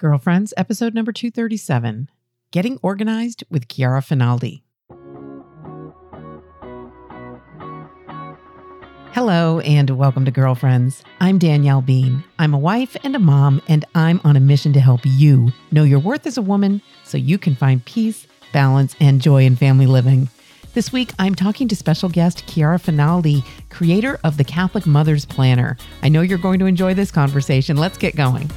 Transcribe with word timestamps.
Girlfriends, 0.00 0.54
episode 0.56 0.94
number 0.94 1.12
237 1.12 2.08
Getting 2.52 2.78
Organized 2.80 3.44
with 3.50 3.68
Chiara 3.68 4.00
Finaldi. 4.00 4.62
Hello, 9.12 9.60
and 9.60 9.90
welcome 9.90 10.24
to 10.24 10.30
Girlfriends. 10.30 11.04
I'm 11.20 11.36
Danielle 11.36 11.82
Bean. 11.82 12.24
I'm 12.38 12.54
a 12.54 12.58
wife 12.58 12.96
and 13.04 13.14
a 13.14 13.18
mom, 13.18 13.60
and 13.68 13.84
I'm 13.94 14.22
on 14.24 14.38
a 14.38 14.40
mission 14.40 14.72
to 14.72 14.80
help 14.80 15.02
you 15.04 15.52
know 15.70 15.84
your 15.84 15.98
worth 15.98 16.26
as 16.26 16.38
a 16.38 16.42
woman 16.42 16.80
so 17.04 17.18
you 17.18 17.36
can 17.36 17.54
find 17.54 17.84
peace, 17.84 18.26
balance, 18.54 18.96
and 19.00 19.20
joy 19.20 19.44
in 19.44 19.54
family 19.54 19.86
living. 19.86 20.30
This 20.72 20.92
week, 20.94 21.12
I'm 21.18 21.34
talking 21.34 21.68
to 21.68 21.76
special 21.76 22.08
guest 22.08 22.46
Chiara 22.46 22.78
Finaldi, 22.78 23.44
creator 23.68 24.18
of 24.24 24.38
the 24.38 24.44
Catholic 24.44 24.86
Mother's 24.86 25.26
Planner. 25.26 25.76
I 26.02 26.08
know 26.08 26.22
you're 26.22 26.38
going 26.38 26.58
to 26.60 26.66
enjoy 26.66 26.94
this 26.94 27.10
conversation. 27.10 27.76
Let's 27.76 27.98
get 27.98 28.16
going. 28.16 28.50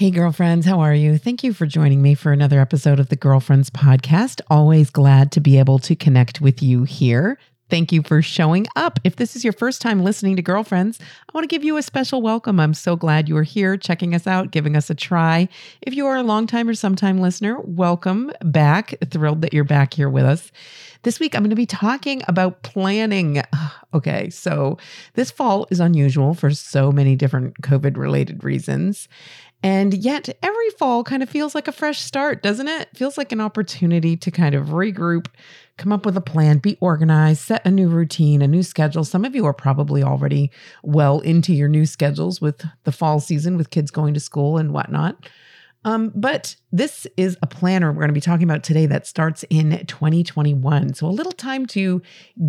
Hey, 0.00 0.10
girlfriends, 0.10 0.64
how 0.64 0.80
are 0.80 0.94
you? 0.94 1.18
Thank 1.18 1.44
you 1.44 1.52
for 1.52 1.66
joining 1.66 2.00
me 2.00 2.14
for 2.14 2.32
another 2.32 2.58
episode 2.58 2.98
of 3.00 3.10
the 3.10 3.16
Girlfriends 3.16 3.68
Podcast. 3.68 4.40
Always 4.48 4.88
glad 4.88 5.30
to 5.32 5.40
be 5.42 5.58
able 5.58 5.78
to 5.80 5.94
connect 5.94 6.40
with 6.40 6.62
you 6.62 6.84
here. 6.84 7.36
Thank 7.68 7.92
you 7.92 8.02
for 8.02 8.22
showing 8.22 8.66
up. 8.76 8.98
If 9.04 9.16
this 9.16 9.36
is 9.36 9.44
your 9.44 9.52
first 9.52 9.82
time 9.82 10.02
listening 10.02 10.36
to 10.36 10.42
Girlfriends, 10.42 11.00
I 11.02 11.30
want 11.34 11.44
to 11.44 11.54
give 11.54 11.62
you 11.62 11.76
a 11.76 11.82
special 11.82 12.22
welcome. 12.22 12.58
I'm 12.58 12.72
so 12.72 12.96
glad 12.96 13.28
you 13.28 13.36
are 13.36 13.42
here, 13.42 13.76
checking 13.76 14.14
us 14.14 14.26
out, 14.26 14.52
giving 14.52 14.74
us 14.74 14.88
a 14.88 14.94
try. 14.94 15.50
If 15.82 15.92
you 15.92 16.06
are 16.06 16.16
a 16.16 16.22
longtime 16.22 16.70
or 16.70 16.74
sometime 16.74 17.18
listener, 17.18 17.60
welcome 17.60 18.32
back. 18.40 18.94
Thrilled 19.10 19.42
that 19.42 19.52
you're 19.52 19.64
back 19.64 19.92
here 19.92 20.08
with 20.08 20.24
us. 20.24 20.50
This 21.02 21.20
week, 21.20 21.34
I'm 21.34 21.42
going 21.42 21.50
to 21.50 21.56
be 21.56 21.66
talking 21.66 22.22
about 22.26 22.62
planning. 22.62 23.42
Okay, 23.92 24.30
so 24.30 24.78
this 25.14 25.32
fall 25.32 25.66
is 25.68 25.80
unusual 25.80 26.32
for 26.32 26.52
so 26.52 26.92
many 26.92 27.16
different 27.16 27.60
COVID 27.60 27.96
related 27.96 28.44
reasons. 28.44 29.08
And 29.62 29.92
yet, 29.92 30.28
every 30.42 30.70
fall 30.70 31.04
kind 31.04 31.22
of 31.22 31.28
feels 31.28 31.54
like 31.54 31.68
a 31.68 31.72
fresh 31.72 32.00
start, 32.00 32.42
doesn't 32.42 32.68
it? 32.68 32.88
Feels 32.94 33.18
like 33.18 33.30
an 33.30 33.42
opportunity 33.42 34.16
to 34.16 34.30
kind 34.30 34.54
of 34.54 34.68
regroup, 34.68 35.26
come 35.76 35.92
up 35.92 36.06
with 36.06 36.16
a 36.16 36.22
plan, 36.22 36.58
be 36.58 36.78
organized, 36.80 37.42
set 37.42 37.66
a 37.66 37.70
new 37.70 37.88
routine, 37.88 38.40
a 38.40 38.48
new 38.48 38.62
schedule. 38.62 39.04
Some 39.04 39.24
of 39.24 39.34
you 39.34 39.44
are 39.44 39.52
probably 39.52 40.02
already 40.02 40.50
well 40.82 41.20
into 41.20 41.52
your 41.52 41.68
new 41.68 41.84
schedules 41.84 42.40
with 42.40 42.64
the 42.84 42.92
fall 42.92 43.20
season, 43.20 43.58
with 43.58 43.70
kids 43.70 43.90
going 43.90 44.14
to 44.14 44.20
school 44.20 44.56
and 44.56 44.72
whatnot. 44.72 45.28
Um, 45.84 46.12
but 46.14 46.56
this 46.72 47.06
is 47.16 47.38
a 47.42 47.46
planner 47.46 47.90
we're 47.90 48.00
going 48.00 48.08
to 48.08 48.14
be 48.14 48.20
talking 48.20 48.44
about 48.44 48.62
today 48.62 48.84
that 48.86 49.06
starts 49.06 49.44
in 49.48 49.86
2021. 49.86 50.94
So, 50.94 51.06
a 51.06 51.08
little 51.08 51.32
time 51.32 51.64
to 51.66 52.02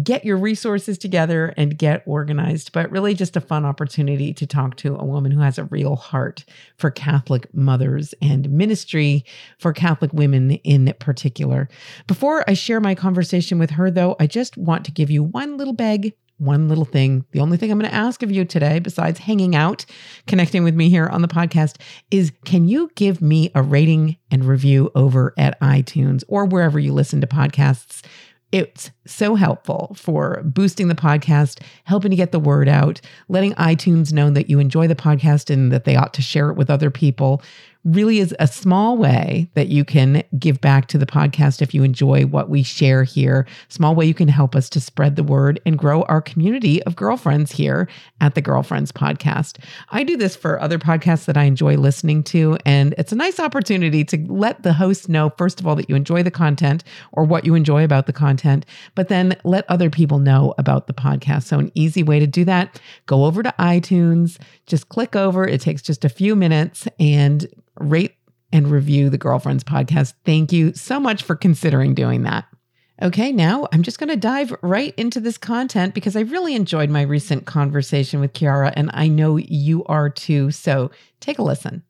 get 0.03 0.25
your 0.25 0.37
resources 0.37 0.97
together 0.97 1.53
and 1.55 1.77
get 1.77 2.03
organized, 2.05 2.73
but 2.73 2.91
really 2.91 3.13
just 3.13 3.37
a 3.37 3.41
fun 3.41 3.65
opportunity 3.65 4.33
to 4.33 4.45
talk 4.45 4.75
to 4.77 4.95
a 4.97 5.05
woman 5.05 5.31
who 5.31 5.39
has 5.39 5.57
a 5.57 5.63
real 5.65 5.95
heart 5.95 6.43
for 6.77 6.91
Catholic 6.91 7.53
mothers 7.53 8.13
and 8.21 8.49
ministry 8.49 9.23
for 9.57 9.71
Catholic 9.71 10.11
women 10.11 10.51
in 10.51 10.93
particular. 10.99 11.69
Before 12.07 12.43
I 12.49 12.53
share 12.53 12.81
my 12.81 12.95
conversation 12.95 13.59
with 13.59 13.71
her, 13.71 13.89
though, 13.89 14.17
I 14.19 14.27
just 14.27 14.57
want 14.57 14.83
to 14.85 14.91
give 14.91 15.09
you 15.09 15.23
one 15.23 15.57
little 15.57 15.73
beg 15.73 16.13
one 16.41 16.67
little 16.67 16.85
thing. 16.85 17.23
The 17.31 17.39
only 17.39 17.57
thing 17.57 17.71
I'm 17.71 17.79
going 17.79 17.89
to 17.89 17.95
ask 17.95 18.23
of 18.23 18.31
you 18.31 18.43
today, 18.43 18.79
besides 18.79 19.19
hanging 19.19 19.55
out, 19.55 19.85
connecting 20.25 20.63
with 20.63 20.75
me 20.75 20.89
here 20.89 21.07
on 21.07 21.21
the 21.21 21.27
podcast, 21.27 21.77
is 22.09 22.31
can 22.45 22.67
you 22.67 22.89
give 22.95 23.21
me 23.21 23.51
a 23.53 23.61
rating 23.61 24.17
and 24.31 24.43
review 24.43 24.91
over 24.95 25.33
at 25.37 25.59
iTunes 25.61 26.23
or 26.27 26.45
wherever 26.45 26.79
you 26.79 26.93
listen 26.93 27.21
to 27.21 27.27
podcasts? 27.27 28.03
It's 28.51 28.91
so 29.05 29.35
helpful 29.35 29.95
for 29.95 30.41
boosting 30.43 30.89
the 30.89 30.95
podcast, 30.95 31.61
helping 31.85 32.11
to 32.11 32.17
get 32.17 32.33
the 32.33 32.39
word 32.39 32.67
out, 32.67 32.99
letting 33.29 33.53
iTunes 33.53 34.11
know 34.11 34.29
that 34.29 34.49
you 34.49 34.59
enjoy 34.59 34.87
the 34.87 34.95
podcast 34.95 35.49
and 35.49 35.71
that 35.71 35.85
they 35.85 35.95
ought 35.95 36.13
to 36.15 36.21
share 36.21 36.49
it 36.49 36.57
with 36.57 36.69
other 36.69 36.91
people 36.91 37.41
really 37.83 38.19
is 38.19 38.35
a 38.39 38.47
small 38.47 38.97
way 38.97 39.49
that 39.55 39.69
you 39.69 39.83
can 39.83 40.23
give 40.37 40.61
back 40.61 40.87
to 40.87 40.97
the 40.97 41.05
podcast 41.05 41.61
if 41.61 41.73
you 41.73 41.83
enjoy 41.83 42.23
what 42.25 42.49
we 42.49 42.61
share 42.61 43.03
here. 43.03 43.47
Small 43.69 43.95
way 43.95 44.05
you 44.05 44.13
can 44.13 44.27
help 44.27 44.55
us 44.55 44.69
to 44.69 44.79
spread 44.79 45.15
the 45.15 45.23
word 45.23 45.59
and 45.65 45.77
grow 45.77 46.03
our 46.03 46.21
community 46.21 46.81
of 46.83 46.95
girlfriends 46.95 47.51
here 47.51 47.87
at 48.19 48.35
the 48.35 48.41
Girlfriends 48.41 48.91
Podcast. 48.91 49.57
I 49.89 50.03
do 50.03 50.15
this 50.15 50.35
for 50.35 50.61
other 50.61 50.77
podcasts 50.77 51.25
that 51.25 51.37
I 51.37 51.43
enjoy 51.43 51.75
listening 51.75 52.23
to, 52.25 52.57
and 52.65 52.93
it's 52.97 53.11
a 53.11 53.15
nice 53.15 53.39
opportunity 53.39 54.03
to 54.05 54.17
let 54.27 54.61
the 54.61 54.73
host 54.73 55.09
know, 55.09 55.31
first 55.37 55.59
of 55.59 55.65
all, 55.65 55.75
that 55.75 55.89
you 55.89 55.95
enjoy 55.95 56.21
the 56.21 56.31
content 56.31 56.83
or 57.11 57.23
what 57.23 57.45
you 57.45 57.55
enjoy 57.55 57.83
about 57.83 58.05
the 58.05 58.13
content, 58.13 58.65
but 58.95 59.07
then 59.07 59.35
let 59.43 59.65
other 59.69 59.89
people 59.89 60.19
know 60.19 60.53
about 60.57 60.87
the 60.87 60.93
podcast. 60.93 61.43
So, 61.43 61.59
an 61.59 61.71
easy 61.73 62.03
way 62.03 62.19
to 62.19 62.27
do 62.27 62.45
that, 62.45 62.79
go 63.07 63.25
over 63.25 63.41
to 63.41 63.53
iTunes, 63.57 64.37
just 64.67 64.89
click 64.89 65.15
over. 65.15 65.47
It 65.47 65.61
takes 65.61 65.81
just 65.81 66.05
a 66.05 66.09
few 66.09 66.35
minutes 66.35 66.87
and 66.99 67.47
rate 67.79 68.15
and 68.53 68.69
review 68.69 69.09
the 69.09 69.17
Girlfriends 69.17 69.63
podcast. 69.63 70.13
Thank 70.25 70.51
you 70.51 70.73
so 70.73 70.99
much 70.99 71.23
for 71.23 71.35
considering 71.35 71.93
doing 71.93 72.23
that. 72.23 72.45
Okay, 73.01 73.31
now 73.31 73.67
I'm 73.73 73.81
just 73.81 73.97
going 73.97 74.09
to 74.09 74.15
dive 74.15 74.55
right 74.61 74.93
into 74.95 75.19
this 75.19 75.37
content 75.37 75.95
because 75.95 76.15
I 76.15 76.21
really 76.21 76.53
enjoyed 76.53 76.91
my 76.91 77.01
recent 77.01 77.45
conversation 77.45 78.19
with 78.19 78.33
Chiara, 78.33 78.71
and 78.75 78.91
I 78.93 79.07
know 79.07 79.37
you 79.37 79.83
are 79.85 80.09
too. 80.09 80.51
So 80.51 80.91
take 81.19 81.39
a 81.39 81.43
listen. 81.43 81.83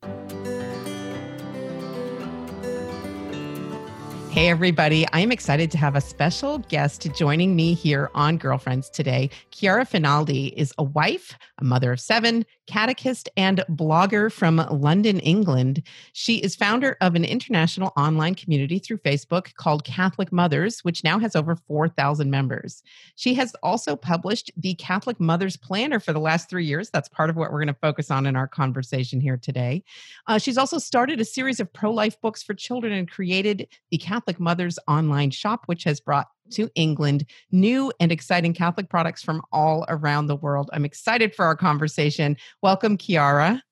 Hey, 4.32 4.48
everybody. 4.48 5.06
I 5.12 5.20
am 5.20 5.34
excited 5.34 5.70
to 5.72 5.78
have 5.78 5.98
a 5.98 6.02
special 6.02 6.60
guest 6.60 7.06
joining 7.14 7.54
me 7.54 7.74
here 7.74 8.10
on 8.16 8.38
Girlfriends 8.38 8.90
today. 8.90 9.30
Chiara 9.52 9.86
Finaldi 9.86 10.54
is 10.54 10.74
a 10.78 10.84
wife, 10.84 11.38
a 11.58 11.66
mother 11.66 11.92
of 11.92 12.00
seven, 12.00 12.46
catechist, 12.72 13.28
and 13.36 13.66
blogger 13.70 14.32
from 14.32 14.56
London, 14.72 15.20
England. 15.20 15.84
She 16.14 16.38
is 16.38 16.56
founder 16.56 16.96
of 17.02 17.16
an 17.16 17.26
international 17.26 17.92
online 17.98 18.34
community 18.34 18.80
through 18.80 19.00
Facebook 19.00 19.54
called 19.56 19.84
Catholic 19.84 20.32
Mothers, 20.32 20.80
which 20.80 21.04
now 21.04 21.20
has 21.20 21.36
over 21.36 21.58
4,000 21.58 22.32
members. 22.32 22.82
She 23.18 23.34
has 23.34 23.54
also 23.62 23.98
published 23.98 24.52
the 24.56 24.76
Catholic 24.76 25.20
Mothers 25.20 25.58
Planner 25.58 26.00
for 26.00 26.14
the 26.14 26.20
last 26.20 26.50
three 26.50 26.66
years. 26.66 26.90
That's 26.90 27.10
part 27.10 27.30
of 27.30 27.36
what 27.36 27.52
we're 27.52 27.60
going 27.60 27.68
to 27.68 27.74
focus 27.74 28.10
on 28.10 28.26
in 28.26 28.38
our 28.38 28.48
conversation 28.48 29.20
here 29.20 29.38
today. 29.38 29.84
Uh, 30.28 30.38
she's 30.38 30.58
also 30.58 30.78
started 30.78 31.20
a 31.20 31.26
series 31.26 31.60
of 31.60 31.74
pro 31.74 31.92
life 31.92 32.22
books 32.22 32.42
for 32.42 32.54
children 32.54 32.94
and 32.94 33.12
created 33.12 33.68
the 33.90 33.98
Catholic 33.98 34.40
Mothers 34.40 34.80
online 34.88 35.32
shop, 35.32 35.64
which 35.66 35.84
has 35.84 36.00
brought 36.00 36.28
to 36.52 36.70
England 36.76 37.26
new 37.52 37.92
and 38.00 38.12
exciting 38.12 38.54
Catholic 38.54 38.90
products 38.90 39.24
from 39.24 39.42
all 39.52 39.86
around 39.90 40.28
the 40.28 40.36
world. 40.36 40.70
I'm 40.74 40.86
excited 40.86 41.36
for 41.36 41.46
our 41.46 41.56
conversation. 41.56 42.38
Welcome, 42.62 42.98
Chiara. 42.98 43.64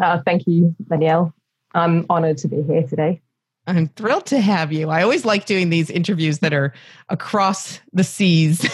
Uh, 0.00 0.20
thank 0.24 0.46
you, 0.46 0.74
Danielle. 0.88 1.34
I'm 1.74 2.06
honored 2.10 2.38
to 2.38 2.48
be 2.48 2.62
here 2.62 2.82
today. 2.82 3.20
I'm 3.68 3.88
thrilled 3.88 4.24
to 4.26 4.40
have 4.40 4.72
you. 4.72 4.88
I 4.88 5.02
always 5.02 5.26
like 5.26 5.44
doing 5.44 5.68
these 5.68 5.90
interviews 5.90 6.38
that 6.38 6.54
are 6.54 6.72
across 7.10 7.80
the 7.92 8.02
seas. 8.02 8.66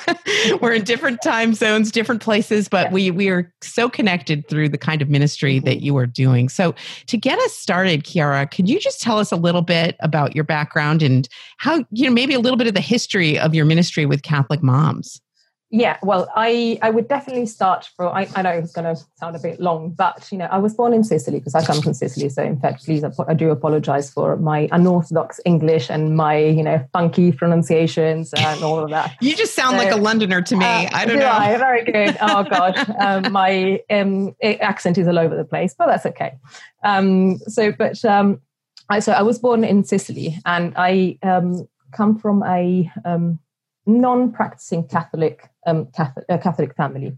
We're 0.60 0.74
in 0.74 0.84
different 0.84 1.22
time 1.22 1.54
zones, 1.54 1.90
different 1.90 2.22
places, 2.22 2.68
but 2.68 2.92
we 2.92 3.10
we 3.10 3.28
are 3.30 3.52
so 3.62 3.88
connected 3.88 4.46
through 4.48 4.68
the 4.68 4.78
kind 4.78 5.02
of 5.02 5.10
ministry 5.10 5.56
mm-hmm. 5.56 5.64
that 5.66 5.82
you 5.82 5.96
are 5.96 6.06
doing. 6.06 6.48
So, 6.48 6.76
to 7.06 7.16
get 7.16 7.38
us 7.40 7.54
started, 7.54 8.04
Chiara, 8.04 8.46
could 8.46 8.68
you 8.68 8.78
just 8.78 9.00
tell 9.00 9.18
us 9.18 9.32
a 9.32 9.36
little 9.36 9.62
bit 9.62 9.96
about 10.00 10.36
your 10.36 10.44
background 10.44 11.02
and 11.02 11.28
how 11.56 11.84
you 11.90 12.06
know 12.06 12.12
maybe 12.12 12.34
a 12.34 12.40
little 12.40 12.56
bit 12.56 12.68
of 12.68 12.74
the 12.74 12.80
history 12.80 13.38
of 13.38 13.56
your 13.56 13.64
ministry 13.64 14.06
with 14.06 14.22
Catholic 14.22 14.62
moms? 14.62 15.20
Yeah, 15.70 15.98
well, 16.02 16.32
I, 16.34 16.78
I 16.80 16.88
would 16.88 17.08
definitely 17.08 17.44
start 17.44 17.90
from. 17.94 18.14
I, 18.14 18.26
I 18.34 18.40
know 18.40 18.50
it's 18.50 18.72
going 18.72 18.94
to 18.94 19.02
sound 19.16 19.36
a 19.36 19.38
bit 19.38 19.60
long, 19.60 19.90
but 19.90 20.26
you 20.32 20.38
know, 20.38 20.46
I 20.46 20.56
was 20.56 20.72
born 20.72 20.94
in 20.94 21.04
Sicily 21.04 21.40
because 21.40 21.54
I 21.54 21.62
come 21.62 21.82
from 21.82 21.92
Sicily. 21.92 22.30
So, 22.30 22.42
in 22.42 22.58
fact, 22.58 22.86
please, 22.86 23.04
I 23.04 23.34
do 23.34 23.50
apologize 23.50 24.10
for 24.10 24.36
my 24.36 24.70
unorthodox 24.72 25.40
English 25.44 25.90
and 25.90 26.16
my 26.16 26.38
you 26.38 26.62
know 26.62 26.82
funky 26.94 27.32
pronunciations 27.32 28.32
and 28.32 28.62
all 28.62 28.78
of 28.78 28.88
that. 28.90 29.14
you 29.20 29.36
just 29.36 29.54
sound 29.54 29.72
so, 29.72 29.84
like 29.84 29.92
a 29.92 29.96
Londoner 29.96 30.40
to 30.40 30.56
me. 30.56 30.64
Uh, 30.64 30.88
I 30.92 31.04
don't 31.04 31.18
know. 31.18 31.30
I? 31.30 31.58
Very 31.58 31.84
good. 31.84 32.16
Oh 32.20 32.44
god 32.44 32.78
um, 32.98 33.32
my 33.32 33.80
um, 33.90 34.34
accent 34.42 34.98
is 34.98 35.06
all 35.06 35.18
over 35.18 35.36
the 35.36 35.44
place, 35.44 35.74
but 35.76 35.86
that's 35.86 36.06
okay. 36.06 36.32
Um, 36.82 37.38
so, 37.40 37.72
but 37.72 38.02
um, 38.04 38.40
I, 38.88 39.00
so 39.00 39.12
I 39.12 39.22
was 39.22 39.38
born 39.38 39.64
in 39.64 39.84
Sicily, 39.84 40.38
and 40.46 40.72
I 40.76 41.18
um, 41.22 41.68
come 41.92 42.18
from 42.18 42.42
a 42.42 42.90
um, 43.04 43.38
non-practicing 43.88 44.86
Catholic 44.86 45.50
um, 45.66 45.86
Catholic, 45.86 46.24
uh, 46.28 46.38
Catholic 46.38 46.74
family. 46.76 47.16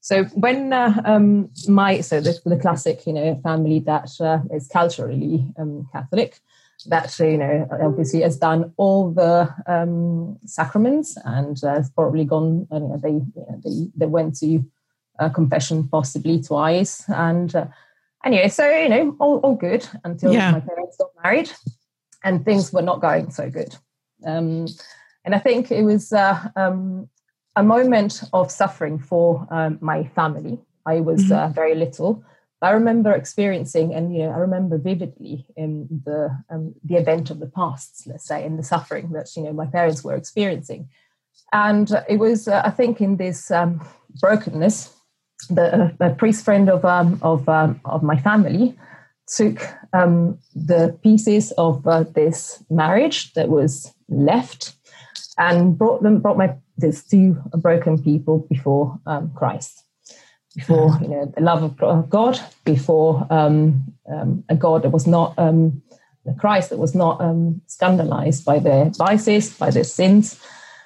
So 0.00 0.24
when 0.34 0.72
uh, 0.72 1.00
um, 1.04 1.50
my 1.68 2.00
so 2.00 2.20
the, 2.20 2.38
the, 2.44 2.56
classic 2.56 3.06
you 3.06 3.12
know 3.12 3.40
family 3.42 3.78
that 3.80 4.10
uh, 4.20 4.40
is 4.52 4.66
culturally 4.68 5.46
um, 5.56 5.88
Catholic, 5.92 6.40
that 6.86 7.16
you 7.20 7.38
know 7.38 7.68
obviously 7.70 8.22
has 8.22 8.36
done 8.36 8.72
all 8.76 9.12
the 9.12 9.48
um, 9.66 10.38
sacraments 10.44 11.16
and 11.24 11.62
uh, 11.62 11.74
has 11.74 11.90
probably 11.90 12.24
gone. 12.24 12.66
You 12.72 12.80
know, 12.80 13.00
they, 13.00 13.10
you 13.10 13.32
know, 13.36 13.60
they 13.64 13.90
they 13.96 14.06
went 14.06 14.36
to 14.38 14.64
confession 15.34 15.88
possibly 15.88 16.42
twice 16.42 17.08
and. 17.08 17.54
Uh, 17.54 17.66
anyway, 18.24 18.48
so 18.48 18.68
you 18.68 18.88
know, 18.88 19.16
all, 19.20 19.38
all 19.38 19.54
good 19.54 19.86
until 20.04 20.32
yeah. 20.32 20.52
my 20.52 20.60
parents 20.60 20.96
got 20.96 21.10
married, 21.22 21.50
and 22.24 22.44
things 22.44 22.72
were 22.72 22.82
not 22.82 23.00
going 23.00 23.30
so 23.30 23.48
good. 23.50 23.76
And 25.24 25.34
I 25.34 25.38
think 25.38 25.70
it 25.70 25.82
was 25.82 26.12
uh, 26.12 26.48
um, 26.56 27.08
a 27.56 27.62
moment 27.62 28.22
of 28.32 28.50
suffering 28.50 28.98
for 28.98 29.46
um, 29.50 29.78
my 29.80 30.04
family. 30.14 30.58
I 30.86 31.00
was 31.00 31.22
mm-hmm. 31.24 31.32
uh, 31.32 31.48
very 31.48 31.74
little. 31.74 32.24
I 32.60 32.70
remember 32.70 33.12
experiencing, 33.12 33.92
and 33.92 34.14
you 34.14 34.22
know, 34.22 34.30
I 34.30 34.36
remember 34.36 34.78
vividly 34.78 35.46
in 35.56 35.88
the 36.04 36.30
um, 36.48 36.74
the 36.84 36.94
event 36.94 37.30
of 37.30 37.40
the 37.40 37.48
past, 37.48 38.04
let's 38.06 38.24
say, 38.24 38.44
in 38.44 38.56
the 38.56 38.62
suffering 38.62 39.10
that 39.12 39.34
you 39.36 39.42
know 39.42 39.52
my 39.52 39.66
parents 39.66 40.04
were 40.04 40.14
experiencing, 40.14 40.88
and 41.52 41.90
it 42.08 42.18
was, 42.18 42.46
uh, 42.46 42.62
I 42.64 42.70
think, 42.70 43.00
in 43.00 43.16
this 43.16 43.50
um, 43.50 43.84
brokenness, 44.20 44.94
the 45.50 45.92
a 45.98 46.10
priest 46.10 46.44
friend 46.44 46.70
of 46.70 46.84
um, 46.84 47.18
of 47.22 47.48
um, 47.48 47.80
of 47.84 48.04
my 48.04 48.16
family 48.16 48.78
took 49.26 49.60
um, 49.92 50.38
the 50.54 50.96
pieces 51.02 51.52
of 51.52 51.86
uh, 51.86 52.04
this 52.14 52.62
marriage 52.70 53.32
that 53.34 53.48
was 53.48 53.92
left 54.08 54.74
and 55.50 55.76
brought 55.76 56.02
them 56.02 56.20
brought 56.20 56.38
my 56.38 56.54
these 56.78 57.04
two 57.04 57.36
broken 57.56 58.02
people 58.02 58.46
before 58.48 58.98
um, 59.06 59.30
Christ 59.34 59.84
before 60.54 60.98
you 61.00 61.08
know 61.08 61.32
the 61.34 61.42
love 61.42 61.62
of 61.80 62.10
God, 62.10 62.38
before 62.64 63.26
um, 63.30 63.94
um, 64.10 64.44
a 64.48 64.54
God 64.54 64.82
that 64.82 64.90
was 64.90 65.06
not 65.06 65.34
um, 65.38 65.82
the 66.24 66.34
Christ 66.34 66.70
that 66.70 66.78
was 66.78 66.94
not 66.94 67.20
um, 67.20 67.60
scandalized 67.66 68.44
by 68.44 68.58
their 68.58 68.90
vices, 68.90 69.56
by 69.56 69.70
their 69.70 69.84
sins. 69.84 70.34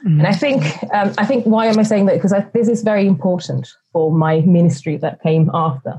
Mm-hmm. 0.05 0.20
And 0.20 0.26
I 0.26 0.32
think 0.32 0.62
um, 0.93 1.14
I 1.19 1.25
think 1.25 1.44
why 1.47 1.67
am 1.67 1.79
I 1.79 1.82
saying 1.82 2.06
that? 2.06 2.14
Because 2.14 2.32
I, 2.32 2.41
this 2.53 2.69
is 2.69 2.82
very 2.82 3.06
important 3.06 3.69
for 3.93 4.12
my 4.12 4.41
ministry 4.41 4.97
that 4.99 5.23
came 5.23 5.50
after. 5.53 5.94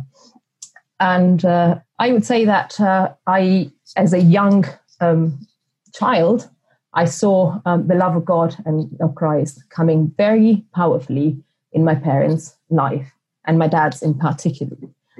And 0.99 1.43
uh, 1.45 1.79
I 1.99 2.11
would 2.11 2.25
say 2.25 2.45
that 2.45 2.79
uh, 2.79 3.13
I, 3.27 3.71
as 3.95 4.13
a 4.13 4.19
young 4.19 4.65
um, 4.99 5.45
child, 5.93 6.49
I 6.97 7.05
saw 7.05 7.59
the 7.63 7.93
love 7.93 8.15
of 8.15 8.25
God 8.25 8.55
and 8.65 8.89
of 9.01 9.13
Christ 9.13 9.63
coming 9.69 10.11
very 10.17 10.65
powerfully 10.73 11.37
in 11.71 11.83
my 11.83 11.93
parents' 11.93 12.57
life 12.71 13.13
and 13.45 13.59
my 13.59 13.67
dad's 13.67 14.01
in 14.01 14.15
particular. 14.15 14.75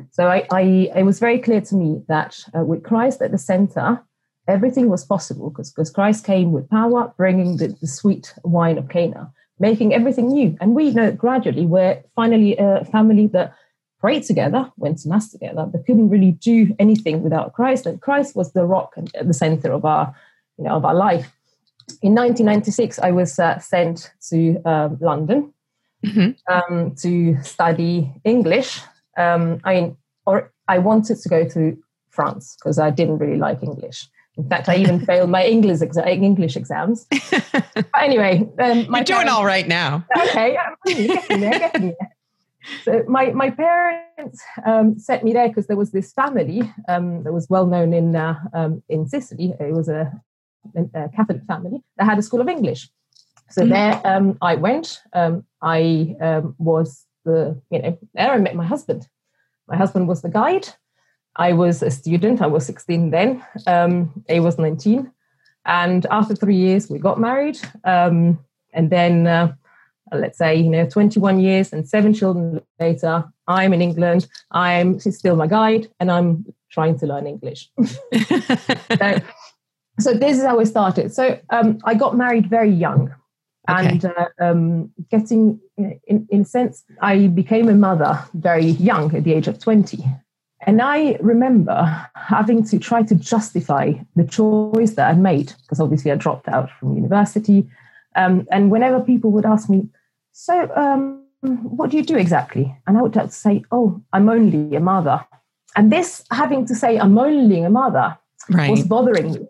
So 0.10 0.28
I, 0.28 0.48
I, 0.52 0.62
it 0.96 1.04
was 1.04 1.20
very 1.20 1.38
clear 1.38 1.62
to 1.62 1.76
me 1.76 2.02
that 2.08 2.44
uh, 2.58 2.64
with 2.64 2.82
Christ 2.84 3.22
at 3.22 3.32
the 3.32 3.38
center, 3.38 4.04
everything 4.48 4.90
was 4.90 5.06
possible 5.06 5.52
because, 5.52 5.72
because 5.72 5.92
Christ 5.92 6.26
came 6.26 6.52
with 6.52 6.68
power, 6.68 7.14
bringing 7.16 7.58
the, 7.58 7.68
the 7.68 7.86
sweet 7.86 8.34
wine 8.44 8.80
of 8.80 8.90
Cana, 8.90 9.32
making 9.60 9.94
everything 9.94 10.30
new. 10.30 10.58
And 10.60 10.76
we 10.76 10.90
know 10.90 11.12
gradually 11.12 11.68
we're 11.68 12.02
finally 12.16 12.58
a 12.58 12.86
family 12.86 13.28
that 13.28 13.54
prayed 14.00 14.24
together, 14.24 14.72
went 14.78 14.98
to 15.00 15.10
mass 15.10 15.30
together, 15.30 15.68
but 15.72 15.86
couldn't 15.86 16.10
really 16.10 16.32
do 16.32 16.76
anything 16.80 17.22
without 17.22 17.54
Christ. 17.54 17.86
And 17.86 18.02
Christ 18.02 18.36
was 18.36 18.54
the 18.54 18.66
rock 18.66 18.96
at 19.14 19.28
the 19.28 19.34
center 19.34 19.72
of 19.72 19.86
our, 19.86 20.16
you 20.58 20.64
know, 20.64 20.76
of 20.76 20.84
our 20.84 20.96
life. 20.96 21.37
In 22.02 22.14
1996, 22.16 23.00
I 23.00 23.12
was 23.12 23.40
uh, 23.40 23.60
sent 23.60 24.12
to 24.30 24.62
uh, 24.66 24.90
London 25.00 25.54
mm-hmm. 26.06 26.32
um, 26.54 26.96
to 26.96 27.42
study 27.44 28.12
English. 28.24 28.82
Um, 29.18 29.60
I 29.64 29.74
mean, 29.74 29.98
or 30.26 30.52
I 30.68 30.80
wanted 30.80 31.18
to 31.20 31.30
go 31.30 31.48
to 31.48 31.78
France 32.10 32.56
because 32.60 32.78
I 32.78 32.90
didn't 32.90 33.20
really 33.20 33.38
like 33.38 33.64
English. 33.64 34.08
In 34.38 34.48
fact, 34.48 34.70
I 34.70 34.76
even 34.76 35.00
failed 35.06 35.30
my 35.30 35.46
English 35.46 35.80
exa- 35.80 36.08
English 36.08 36.56
exams. 36.56 37.08
anyway, 38.00 38.48
um, 38.60 38.90
my 38.90 39.00
you're 39.00 39.06
doing 39.06 39.30
all 39.30 39.46
right 39.46 39.68
now. 39.68 40.06
Okay, 40.16 40.58
getting 40.86 41.42
there, 41.42 41.60
getting 41.60 41.96
there. 42.00 42.14
So 42.84 43.04
my 43.08 43.32
my 43.32 43.50
parents 43.50 44.44
um, 44.66 45.00
sent 45.00 45.24
me 45.24 45.34
there 45.34 45.48
because 45.48 45.68
there 45.68 45.78
was 45.78 45.92
this 45.92 46.12
family 46.12 46.62
um, 46.90 47.24
that 47.24 47.34
was 47.34 47.50
well 47.50 47.66
known 47.66 47.94
in 47.94 48.16
uh, 48.16 48.36
um, 48.54 48.84
in 48.90 49.08
Sicily. 49.08 49.54
It 49.60 49.74
was 49.74 49.88
a, 49.88 50.12
a, 50.76 51.10
Catholic 51.16 51.44
family 51.46 51.84
that 51.98 52.06
had 52.06 52.20
a 52.20 52.22
school 52.22 52.42
of 52.42 52.48
English. 52.48 52.90
So 53.50 53.62
mm-hmm. 53.62 53.72
there 53.72 54.02
um, 54.04 54.38
I 54.42 54.56
went. 54.56 55.02
Um, 55.14 55.46
I 55.62 56.16
um, 56.22 56.56
was 56.58 57.06
the, 57.26 57.60
you 57.70 57.82
know, 57.82 57.98
there 58.14 58.32
I 58.32 58.38
met 58.38 58.56
my 58.56 58.66
husband. 58.66 59.08
My 59.68 59.76
husband 59.76 60.08
was 60.08 60.22
the 60.22 60.30
guide. 60.30 60.68
I 61.36 61.54
was 61.54 61.84
a 61.84 61.92
student. 61.92 62.42
I 62.42 62.48
was 62.48 62.66
16 62.66 63.12
then. 63.12 63.44
Um, 63.68 64.24
he 64.28 64.40
was 64.40 64.58
19. 64.58 65.12
And 65.66 66.06
after 66.10 66.36
three 66.36 66.56
years, 66.56 66.90
we 66.90 67.00
got 67.00 67.20
married. 67.20 67.60
Um, 67.84 68.40
and 68.74 68.90
then, 68.90 69.28
uh, 69.28 69.54
let's 70.12 70.38
say, 70.38 70.56
you 70.56 70.70
know, 70.70 70.88
21 70.88 71.40
years 71.40 71.74
and 71.74 71.88
seven 71.88 72.14
children 72.14 72.62
later, 72.80 73.26
I'm 73.48 73.74
in 73.74 73.82
England. 73.82 74.28
I'm 74.52 75.00
she's 75.00 75.18
still 75.18 75.36
my 75.36 75.48
guide, 75.48 75.88
and 76.00 76.12
I'm 76.12 76.46
trying 76.70 77.00
to 77.00 77.08
learn 77.08 77.28
English. 77.28 77.70
so, 77.84 79.20
so, 80.00 80.14
this 80.14 80.38
is 80.38 80.44
how 80.44 80.60
it 80.60 80.68
started. 80.68 81.14
So 81.14 81.40
um, 81.50 81.80
I 81.86 81.94
got 81.94 82.16
married 82.16 82.50
very 82.50 82.72
young. 82.72 83.14
Okay. 83.70 83.88
And 83.90 84.06
uh, 84.06 84.26
um, 84.40 84.92
getting, 85.12 85.60
in, 85.78 86.28
in 86.30 86.42
a 86.42 86.46
sense, 86.46 86.86
I 87.02 87.28
became 87.28 87.68
a 87.68 87.76
mother 87.76 88.24
very 88.34 88.66
young 88.66 89.14
at 89.14 89.26
the 89.26 89.34
age 89.34 89.48
of 89.48 89.60
20. 89.60 90.04
And 90.66 90.82
I 90.82 91.18
remember 91.22 92.10
having 92.16 92.64
to 92.66 92.80
try 92.80 93.04
to 93.04 93.16
justify 93.16 93.94
the 94.16 94.26
choice 94.26 94.92
that 94.92 95.10
I 95.10 95.14
made, 95.14 95.54
because 95.62 95.80
obviously 95.80 96.12
I 96.12 96.16
dropped 96.16 96.48
out 96.48 96.70
from 96.80 96.96
university. 96.96 97.70
Um, 98.16 98.48
and 98.52 98.72
whenever 98.72 99.00
people 99.00 99.32
would 99.32 99.46
ask 99.46 99.70
me, 99.70 99.90
So, 100.32 100.70
um, 100.76 101.24
what 101.42 101.92
do 101.92 101.98
you 101.98 102.04
do 102.04 102.18
exactly? 102.18 102.76
And 102.88 102.98
I 102.98 103.02
would 103.02 103.16
have 103.16 103.30
to 103.30 103.36
say, 103.36 103.64
Oh, 103.72 104.02
I'm 104.14 104.30
only 104.30 104.76
a 104.76 104.80
mother. 104.80 105.26
And 105.76 105.92
this 105.92 106.24
having 106.32 106.66
to 106.66 106.76
say, 106.76 106.98
I'm 106.98 107.18
only 107.18 107.62
a 107.62 107.70
mother, 107.70 108.18
right. 108.50 108.72
was 108.72 108.84
bothering 108.84 109.34
me. 109.34 109.48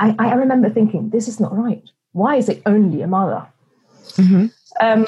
I, 0.00 0.16
I 0.18 0.34
remember 0.34 0.70
thinking, 0.70 1.10
This 1.10 1.28
is 1.28 1.38
not 1.38 1.56
right 1.56 1.84
why 2.12 2.36
is 2.36 2.48
it 2.48 2.62
only 2.66 3.02
a 3.02 3.06
mother? 3.06 3.46
Mm-hmm. 4.12 4.46
Um, 4.80 5.06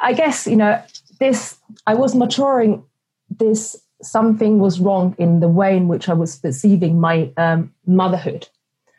I 0.00 0.12
guess, 0.12 0.46
you 0.46 0.56
know, 0.56 0.82
this, 1.18 1.56
I 1.86 1.94
was 1.94 2.14
maturing 2.14 2.84
this, 3.30 3.76
something 4.02 4.58
was 4.58 4.80
wrong 4.80 5.14
in 5.18 5.40
the 5.40 5.48
way 5.48 5.76
in 5.76 5.88
which 5.88 6.08
I 6.08 6.14
was 6.14 6.36
perceiving 6.36 7.00
my 7.00 7.30
um, 7.36 7.72
motherhood. 7.86 8.48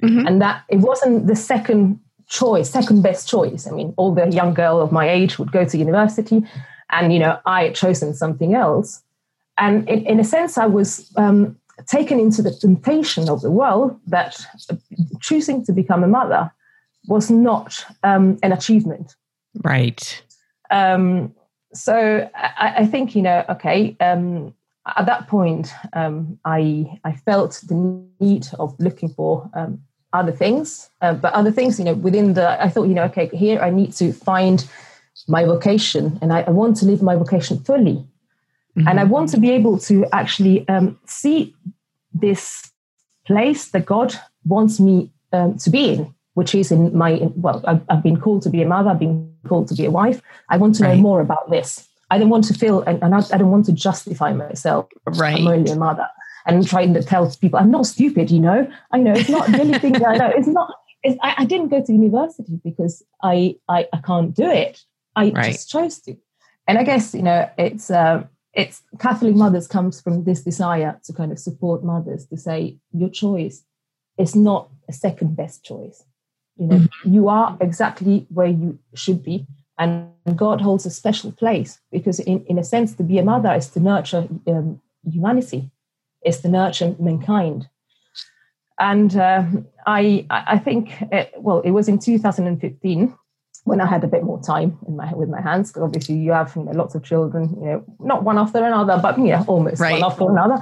Mm-hmm. 0.02 0.28
And 0.28 0.42
that 0.42 0.64
it 0.70 0.78
wasn't 0.78 1.28
the 1.28 1.36
second 1.36 2.00
choice, 2.28 2.70
second 2.70 3.02
best 3.02 3.28
choice. 3.28 3.68
I 3.68 3.72
mean, 3.72 3.94
all 3.98 4.14
the 4.14 4.28
young 4.30 4.54
girl 4.54 4.82
of 4.82 4.92
my 4.92 5.10
age 5.10 5.38
would 5.38 5.52
go 5.52 5.66
to 5.66 5.78
university, 5.78 6.46
and 6.90 7.12
you 7.12 7.20
know, 7.20 7.38
I 7.46 7.66
had 7.66 7.76
chosen 7.76 8.14
something 8.14 8.54
else. 8.54 9.04
And 9.58 9.88
in, 9.90 10.06
in 10.06 10.20
a 10.22 10.24
sense, 10.24 10.58
I 10.58 10.68
was 10.68 11.12
um, 11.18 11.58
taken 11.88 12.20
into 12.20 12.42
the 12.42 12.52
temptation 12.52 13.30
of 13.30 13.42
the 13.42 13.52
world 13.52 14.00
that 14.08 14.38
choosing 15.22 15.64
to 15.66 15.72
become 15.72 16.04
a 16.04 16.08
mother 16.08 16.52
was 17.08 17.30
not 17.30 17.86
um, 18.04 18.38
an 18.44 18.52
achievement. 18.52 19.16
Right. 19.64 20.24
Um, 20.70 21.34
so 21.74 22.30
I, 22.36 22.74
I, 22.78 22.86
think 22.86 23.16
you 23.16 23.22
know, 23.22 23.46
okay. 23.50 23.96
Um, 24.00 24.54
at 24.86 25.06
that 25.06 25.28
point, 25.28 25.74
um, 25.94 26.40
I 26.46 27.00
I 27.04 27.14
felt 27.14 27.62
the 27.68 28.04
need 28.20 28.48
of 28.58 28.76
looking 28.80 29.10
for 29.10 29.50
um, 29.54 29.82
other 30.14 30.32
things, 30.32 30.90
uh, 31.02 31.14
but 31.14 31.34
other 31.34 31.52
things, 31.52 31.80
you 31.80 31.86
know, 31.86 31.94
within 31.94 32.34
the. 32.34 32.62
I 32.62 32.70
thought, 32.70 32.88
you 32.88 32.94
know, 32.94 33.04
okay, 33.06 33.28
here 33.28 33.60
I 33.60 33.70
need 33.70 33.94
to 33.94 34.14
find 34.14 34.68
my 35.28 35.46
vocation, 35.46 36.18
and 36.22 36.34
I, 36.34 36.42
I 36.42 36.50
want 36.50 36.78
to 36.78 36.86
live 36.86 37.02
my 37.02 37.16
vocation 37.16 37.60
fully, 37.60 38.06
mm-hmm. 38.80 38.88
and 38.88 39.00
I 39.00 39.04
want 39.04 39.30
to 39.30 39.40
be 39.40 39.52
able 39.52 39.78
to 39.80 40.06
actually 40.14 40.68
um, 40.68 40.98
see 41.06 41.56
this 42.14 42.72
place 43.26 43.70
that 43.70 43.86
God 43.86 44.16
wants 44.46 44.80
me 44.80 45.12
to 45.32 45.70
be 45.70 45.94
in 45.94 46.16
which 46.40 46.56
is 46.56 46.72
in 46.72 46.96
my 46.98 47.20
well 47.36 47.62
I've, 47.68 47.82
I've, 47.90 48.04
been 48.04 48.20
called 48.20 48.44
to 48.44 48.50
be 48.50 48.62
a 48.62 48.68
mother 48.68 48.90
i've 48.92 49.00
been 49.00 49.34
called 49.48 49.68
to 49.70 49.76
be 49.76 49.86
a 49.86 49.92
wife. 49.92 50.22
I 50.50 50.56
want 50.56 50.76
to 50.76 50.84
know 50.84 50.96
more 50.96 51.22
about 51.22 51.50
this. 51.50 51.88
I 52.12 52.18
don't 52.18 52.30
want 52.30 52.46
to 52.46 52.54
feel 52.54 52.82
and, 52.82 53.02
and 53.04 53.14
I, 53.14 53.20
I, 53.34 53.38
don't 53.38 53.52
want 53.52 53.66
to 53.66 53.74
justify 53.74 54.32
myself. 54.34 54.88
Right. 55.06 55.40
i'm 55.40 55.48
only 55.48 55.72
a 55.72 55.76
mother 55.76 56.08
and 56.46 56.66
trying 56.66 56.94
to 56.94 57.04
tell 57.04 57.30
people 57.42 57.60
i'm 57.60 57.72
not 57.72 57.86
stupid 57.86 58.32
you 58.32 58.40
know? 58.40 58.72
I 58.92 59.00
know 59.00 59.14
it's 59.14 59.30
not 59.30 59.48
the 59.52 59.60
only 59.62 59.80
thing 59.80 59.96
i 60.06 60.16
know. 60.16 60.32
It's 60.40 60.48
not 60.48 60.74
it's, 61.04 61.18
I, 61.22 61.36
I, 61.40 61.46
didn't 61.46 61.70
go 61.70 61.82
to 61.82 61.94
university 61.94 62.60
because 62.64 63.04
I, 63.22 63.56
I 63.68 63.88
i 63.92 64.00
can't 64.10 64.34
do 64.34 64.50
it. 64.50 64.82
I 65.16 65.32
right. 65.32 65.52
just 65.52 65.70
chose 65.70 66.00
to. 66.04 66.16
And 66.68 66.78
i 66.78 66.84
guess 66.84 67.14
you 67.14 67.24
know 67.24 67.50
it's 67.58 67.92
uh, 67.92 68.24
it's 68.60 68.82
catholic 69.00 69.36
mothers 69.36 69.68
comes 69.68 70.02
from 70.02 70.24
this 70.24 70.44
desire 70.44 71.00
to 71.04 71.14
kind 71.14 71.32
of 71.32 71.40
support 71.40 71.84
mothers 71.84 72.26
to 72.28 72.38
say 72.38 72.78
your 72.92 73.10
choice 73.10 73.64
is 74.18 74.36
not 74.36 74.70
a 74.88 74.94
second 74.94 75.36
best 75.36 75.64
choice 75.64 76.04
you 76.60 76.68
know, 76.68 76.76
mm-hmm. 76.76 77.14
you 77.14 77.30
are 77.30 77.58
exactly 77.62 78.28
where 78.30 78.48
you 78.48 78.78
should 78.94 79.24
be. 79.24 79.48
And 79.78 80.12
God 80.36 80.60
holds 80.60 80.86
a 80.86 80.90
special 80.90 81.32
place 81.32 81.80
because, 81.90 82.20
in, 82.20 82.44
in 82.48 82.60
a 82.60 82.66
sense, 82.66 82.94
to 82.96 83.04
be 83.04 83.18
a 83.18 83.24
mother 83.24 83.54
is 83.54 83.70
to 83.70 83.80
nurture 83.80 84.28
um, 84.46 84.82
humanity, 85.10 85.72
is 86.26 86.42
to 86.42 86.50
nurture 86.50 86.96
mankind. 87.00 87.70
And 88.78 89.16
uh, 89.16 89.46
I, 89.88 90.26
I 90.30 90.58
think, 90.58 91.02
it, 91.14 91.34
well, 91.38 91.62
it 91.62 91.72
was 91.72 91.88
in 91.88 91.98
2015 91.98 93.16
when 93.64 93.82
I 93.82 93.86
had 93.86 94.04
a 94.04 94.08
bit 94.08 94.24
more 94.24 94.42
time 94.42 94.78
in 94.88 94.96
my 94.96 95.14
with 95.14 95.30
my 95.30 95.42
hands. 95.42 95.70
Because 95.70 95.84
obviously, 95.84 96.16
you 96.16 96.32
have 96.32 96.56
you 96.56 96.64
know, 96.64 96.72
lots 96.72 96.96
of 96.96 97.04
children, 97.04 97.56
you 97.62 97.68
know, 97.68 97.84
not 98.00 98.24
one 98.24 98.38
after 98.38 98.64
another, 98.64 99.00
but 99.02 99.18
you 99.18 99.28
know, 99.28 99.44
almost 99.48 99.82
right. 99.82 100.02
one 100.02 100.04
after 100.04 100.30
another. 100.30 100.58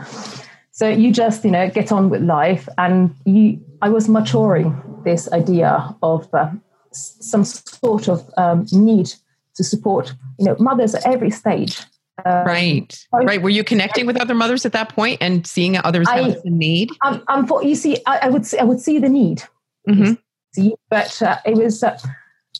So 0.77 0.87
you 0.87 1.11
just, 1.11 1.43
you 1.43 1.49
know, 1.49 1.71
get 1.71 1.91
on 1.91 2.11
with 2.11 2.21
life. 2.21 2.69
And 2.77 3.15
you, 3.25 3.59
I 3.81 3.89
was 3.89 4.07
maturing 4.07 4.79
this 5.03 5.27
idea 5.31 5.95
of 6.03 6.31
uh, 6.35 6.51
some 6.91 7.43
sort 7.43 8.07
of 8.07 8.29
um, 8.37 8.67
need 8.71 9.11
to 9.55 9.63
support, 9.63 10.13
you 10.37 10.45
know, 10.45 10.55
mothers 10.59 10.93
at 10.93 11.03
every 11.07 11.31
stage. 11.31 11.79
Um, 12.23 12.45
right, 12.45 13.07
right. 13.11 13.41
Were 13.41 13.49
you 13.49 13.63
connecting 13.63 14.05
with 14.05 14.21
other 14.21 14.35
mothers 14.35 14.67
at 14.67 14.73
that 14.73 14.89
point 14.89 15.17
and 15.19 15.47
seeing 15.47 15.77
others 15.77 16.07
I, 16.07 16.29
have 16.29 16.43
the 16.43 16.51
need? 16.51 16.91
Um, 17.01 17.23
um, 17.27 17.49
you 17.63 17.73
see, 17.73 17.97
I, 18.05 18.19
I, 18.23 18.29
would 18.29 18.45
see, 18.45 18.59
I 18.59 18.63
would 18.63 18.79
see 18.79 18.99
the 18.99 19.09
need. 19.09 19.43
Mm-hmm. 19.89 20.13
See, 20.53 20.75
but 20.91 21.19
uh, 21.23 21.37
it 21.43 21.55
was 21.55 21.81
uh, 21.81 21.97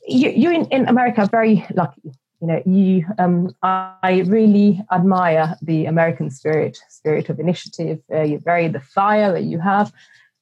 you. 0.08 0.30
You 0.30 0.52
in, 0.52 0.66
in 0.66 0.88
America 0.88 1.22
are 1.22 1.28
very 1.28 1.66
lucky. 1.74 2.12
You 2.42 2.48
know, 2.48 2.62
you. 2.66 3.06
Um, 3.18 3.56
I 3.64 4.24
really 4.28 4.82
admire 4.92 5.56
the 5.62 5.86
American 5.86 6.30
spirit, 6.30 6.78
spirit 6.90 7.30
of 7.30 7.40
initiative. 7.40 8.00
Uh, 8.12 8.22
you 8.22 8.40
very 8.40 8.68
the 8.68 8.80
fire 8.80 9.32
that 9.34 9.44
you 9.44 9.60
have. 9.60 9.92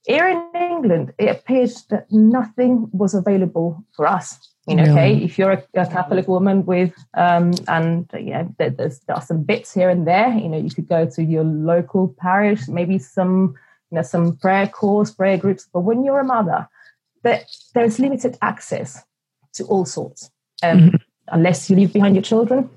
Here 0.06 0.28
in 0.28 0.62
England, 0.62 1.14
it 1.18 1.30
appeared 1.30 1.72
that 1.90 2.12
nothing 2.12 2.88
was 2.92 3.16
available 3.16 3.84
for 3.96 4.06
us 4.06 4.40
you 4.68 4.76
know, 4.76 4.84
really? 4.84 4.94
okay, 4.94 5.24
if 5.24 5.38
you're 5.38 5.52
a, 5.52 5.64
a, 5.76 5.86
Catholic 5.86 6.28
woman 6.28 6.66
with, 6.66 6.94
um, 7.14 7.54
and 7.68 8.10
you 8.14 8.32
know, 8.32 8.56
there, 8.58 8.72
there's 8.72 9.00
there 9.02 9.16
are 9.16 9.22
some 9.22 9.44
bits 9.44 9.72
here 9.74 9.90
and 9.90 10.08
there. 10.08 10.34
You 10.34 10.50
know, 10.50 10.58
you 10.58 10.72
could 10.72 10.88
go 10.88 11.06
to 11.06 11.24
your 11.24 11.44
local 11.44 12.16
parish, 12.18 12.68
maybe 12.68 12.98
some, 12.98 13.54
you 13.92 13.98
know, 13.98 14.02
some 14.02 14.38
prayer 14.38 14.68
course, 14.68 15.12
prayer 15.12 15.38
groups. 15.38 15.68
But 15.72 15.82
when 15.82 16.04
you're 16.04 16.20
a 16.20 16.26
mother, 16.26 16.68
that 17.22 17.46
there's 17.76 18.00
limited 18.00 18.40
access 18.42 19.04
to 19.56 19.64
all 19.66 19.86
sorts, 19.86 20.30
um, 20.64 20.80
mm-hmm. 20.80 20.96
unless 21.30 21.70
you 21.70 21.76
leave 21.76 21.94
behind 21.94 22.16
your 22.16 22.24
children. 22.24 22.70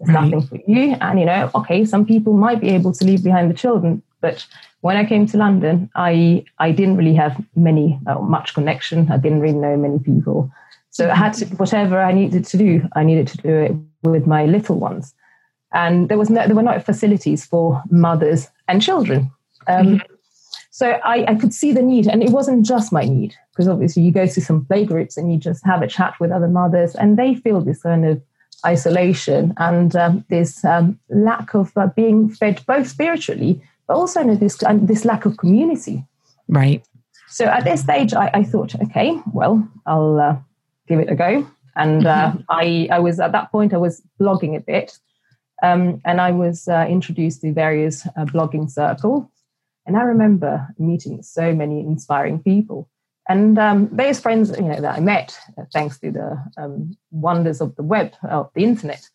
There's 0.00 0.14
right. 0.14 0.30
nothing 0.30 0.46
for 0.46 0.70
you, 0.70 0.96
and 1.00 1.18
you 1.18 1.26
know, 1.26 1.50
okay, 1.54 1.84
some 1.84 2.04
people 2.04 2.34
might 2.34 2.60
be 2.60 2.68
able 2.68 2.92
to 2.92 3.04
leave 3.04 3.24
behind 3.24 3.50
the 3.50 3.54
children, 3.54 4.02
but 4.20 4.46
when 4.80 4.96
I 4.96 5.04
came 5.04 5.26
to 5.26 5.36
London, 5.38 5.90
I 5.94 6.44
I 6.58 6.70
didn't 6.70 6.96
really 6.96 7.14
have 7.14 7.42
many 7.54 7.98
uh, 8.06 8.18
much 8.20 8.54
connection. 8.54 9.10
I 9.10 9.16
didn't 9.16 9.40
really 9.40 9.58
know 9.58 9.76
many 9.76 9.98
people. 9.98 10.50
So 10.90 11.10
I 11.10 11.14
had 11.14 11.34
to, 11.34 11.46
whatever 11.56 12.00
I 12.00 12.12
needed 12.12 12.44
to 12.46 12.56
do, 12.56 12.88
I 12.94 13.04
needed 13.04 13.28
to 13.28 13.36
do 13.38 13.50
it 13.50 13.72
with 14.02 14.26
my 14.26 14.46
little 14.46 14.78
ones. 14.78 15.14
And 15.74 16.08
there 16.08 16.16
was 16.16 16.30
no, 16.30 16.46
there 16.46 16.56
were 16.56 16.62
no 16.62 16.80
facilities 16.80 17.44
for 17.44 17.82
mothers 17.90 18.48
and 18.66 18.80
children. 18.80 19.30
Um, 19.68 19.86
mm-hmm. 19.86 20.14
So 20.76 20.90
I, 20.90 21.24
I, 21.26 21.34
could 21.36 21.54
see 21.54 21.72
the 21.72 21.80
need, 21.80 22.06
and 22.06 22.22
it 22.22 22.28
wasn't 22.28 22.66
just 22.66 22.92
my 22.92 23.06
need, 23.06 23.34
because 23.50 23.66
obviously 23.66 24.02
you 24.02 24.12
go 24.12 24.26
to 24.26 24.40
some 24.42 24.66
play 24.66 24.84
groups 24.84 25.16
and 25.16 25.32
you 25.32 25.38
just 25.38 25.64
have 25.64 25.80
a 25.80 25.86
chat 25.86 26.12
with 26.20 26.30
other 26.30 26.48
mothers, 26.48 26.94
and 26.94 27.16
they 27.16 27.34
feel 27.34 27.62
this 27.62 27.80
kind 27.82 28.04
of 28.04 28.20
isolation 28.66 29.54
and 29.56 29.96
um, 29.96 30.22
this 30.28 30.66
um, 30.66 31.00
lack 31.08 31.54
of 31.54 31.72
uh, 31.78 31.86
being 31.96 32.28
fed 32.28 32.62
both 32.66 32.88
spiritually, 32.88 33.58
but 33.88 33.94
also 33.96 34.20
you 34.20 34.26
know, 34.26 34.34
this 34.34 34.62
this 34.82 35.06
lack 35.06 35.24
of 35.24 35.38
community. 35.38 36.04
Right. 36.46 36.84
So 37.26 37.46
at 37.46 37.64
this 37.64 37.80
stage, 37.80 38.12
I, 38.12 38.30
I 38.34 38.42
thought, 38.42 38.74
okay, 38.74 39.18
well, 39.32 39.66
I'll 39.86 40.20
uh, 40.20 40.36
give 40.88 40.98
it 40.98 41.10
a 41.10 41.14
go. 41.14 41.48
And 41.74 42.06
uh, 42.06 42.32
mm-hmm. 42.32 42.40
I, 42.50 42.88
I 42.92 42.98
was 42.98 43.18
at 43.18 43.32
that 43.32 43.50
point, 43.50 43.72
I 43.72 43.78
was 43.78 44.02
blogging 44.20 44.54
a 44.54 44.60
bit. 44.60 44.98
Um, 45.62 46.02
and 46.04 46.20
I 46.20 46.32
was 46.32 46.68
uh, 46.68 46.84
introduced 46.86 47.40
to 47.40 47.52
various 47.54 48.04
uh, 48.04 48.26
blogging 48.26 48.70
circles. 48.70 49.26
And 49.86 49.96
I 49.96 50.02
remember 50.02 50.66
meeting 50.78 51.22
so 51.22 51.54
many 51.54 51.80
inspiring 51.80 52.42
people. 52.42 52.88
And 53.28 53.58
um, 53.58 53.88
various 53.88 54.20
friends, 54.20 54.50
you 54.56 54.64
know, 54.64 54.80
that 54.80 54.96
I 54.96 55.00
met 55.00 55.36
uh, 55.58 55.64
thanks 55.72 55.98
to 56.00 56.10
the 56.10 56.44
um, 56.56 56.96
wonders 57.10 57.60
of 57.60 57.74
the 57.76 57.82
web, 57.82 58.12
of 58.28 58.50
the 58.54 58.64
internet. 58.64 59.08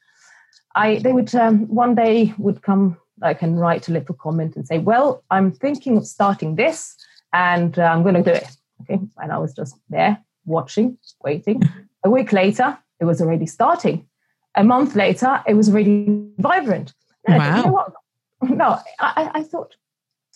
I 0.76 1.00
they 1.00 1.12
would 1.12 1.34
um, 1.36 1.68
one 1.68 1.96
day 1.96 2.34
would 2.38 2.62
come 2.62 2.98
like 3.20 3.42
and 3.42 3.60
write 3.60 3.88
a 3.88 3.92
little 3.92 4.16
comment 4.16 4.56
and 4.56 4.66
say, 4.66 4.80
"Well, 4.80 5.24
I'm 5.30 5.52
thinking 5.52 5.98
of 5.98 6.08
starting 6.08 6.56
this, 6.56 6.96
and 7.34 7.78
uh, 7.78 7.84
I'm 7.84 8.04
going 8.04 8.16
to 8.16 8.24
do 8.24 8.32
it." 8.32 8.50
Okay, 8.82 9.00
and 9.18 9.32
I 9.32 9.38
was 9.38 9.54
just 9.54 9.76
there 9.90 10.18
watching, 10.46 10.98
waiting. 11.24 11.62
A 12.04 12.10
week 12.10 12.32
later, 12.32 12.78
it 13.00 13.06
was 13.06 13.22
already 13.22 13.46
starting. 13.46 14.08
A 14.56 14.64
month 14.64 14.96
later, 14.96 15.42
it 15.48 15.54
was 15.54 15.70
already 15.70 16.26
vibrant. 16.38 16.94
No, 17.28 17.38
wow. 17.38 17.58
You 17.58 17.64
know 17.64 17.94
no 18.42 18.80
I, 19.00 19.32
I, 19.36 19.44
thought 19.44 19.76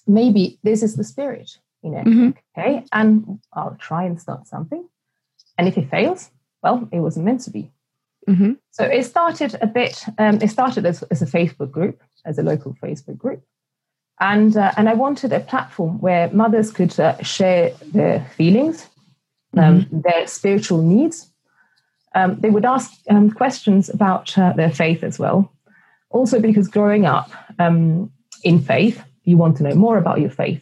maybe 0.07 0.59
this 0.63 0.83
is 0.83 0.95
the 0.95 1.03
spirit, 1.03 1.57
you 1.81 1.91
know. 1.91 2.03
Mm-hmm. 2.03 2.29
Okay, 2.57 2.85
and 2.91 3.39
I'll 3.53 3.77
try 3.79 4.03
and 4.03 4.19
start 4.19 4.47
something. 4.47 4.87
And 5.57 5.67
if 5.67 5.77
it 5.77 5.89
fails, 5.89 6.31
well, 6.61 6.87
it 6.91 6.99
wasn't 6.99 7.25
meant 7.25 7.41
to 7.41 7.51
be. 7.51 7.71
Mm-hmm. 8.27 8.53
So 8.71 8.83
it 8.85 9.03
started 9.03 9.55
a 9.61 9.67
bit. 9.67 10.03
Um, 10.17 10.39
it 10.41 10.49
started 10.49 10.85
as, 10.85 11.03
as, 11.03 11.21
a 11.21 11.25
Facebook 11.25 11.71
group, 11.71 12.01
as 12.25 12.39
a 12.39 12.43
local 12.43 12.75
Facebook 12.81 13.17
group, 13.17 13.43
and 14.19 14.57
uh, 14.57 14.71
and 14.77 14.89
I 14.89 14.93
wanted 14.93 15.31
a 15.31 15.39
platform 15.39 15.99
where 15.99 16.29
mothers 16.31 16.71
could 16.71 16.99
uh, 16.99 17.21
share 17.21 17.71
their 17.93 18.25
feelings, 18.35 18.87
um, 19.55 19.81
mm-hmm. 19.81 20.01
their 20.01 20.27
spiritual 20.27 20.81
needs. 20.81 21.29
Um, 22.15 22.39
they 22.39 22.49
would 22.49 22.65
ask 22.65 22.91
um, 23.09 23.29
questions 23.29 23.89
about 23.89 24.37
uh, 24.37 24.53
their 24.53 24.71
faith 24.71 25.03
as 25.03 25.19
well. 25.19 25.51
Also, 26.09 26.39
because 26.39 26.67
growing 26.67 27.05
up 27.05 27.29
um, 27.59 28.09
in 28.43 28.59
faith, 28.59 29.03
you 29.25 29.37
want 29.37 29.57
to 29.57 29.63
know 29.63 29.75
more 29.75 29.97
about 29.97 30.19
your 30.19 30.29
faith. 30.29 30.61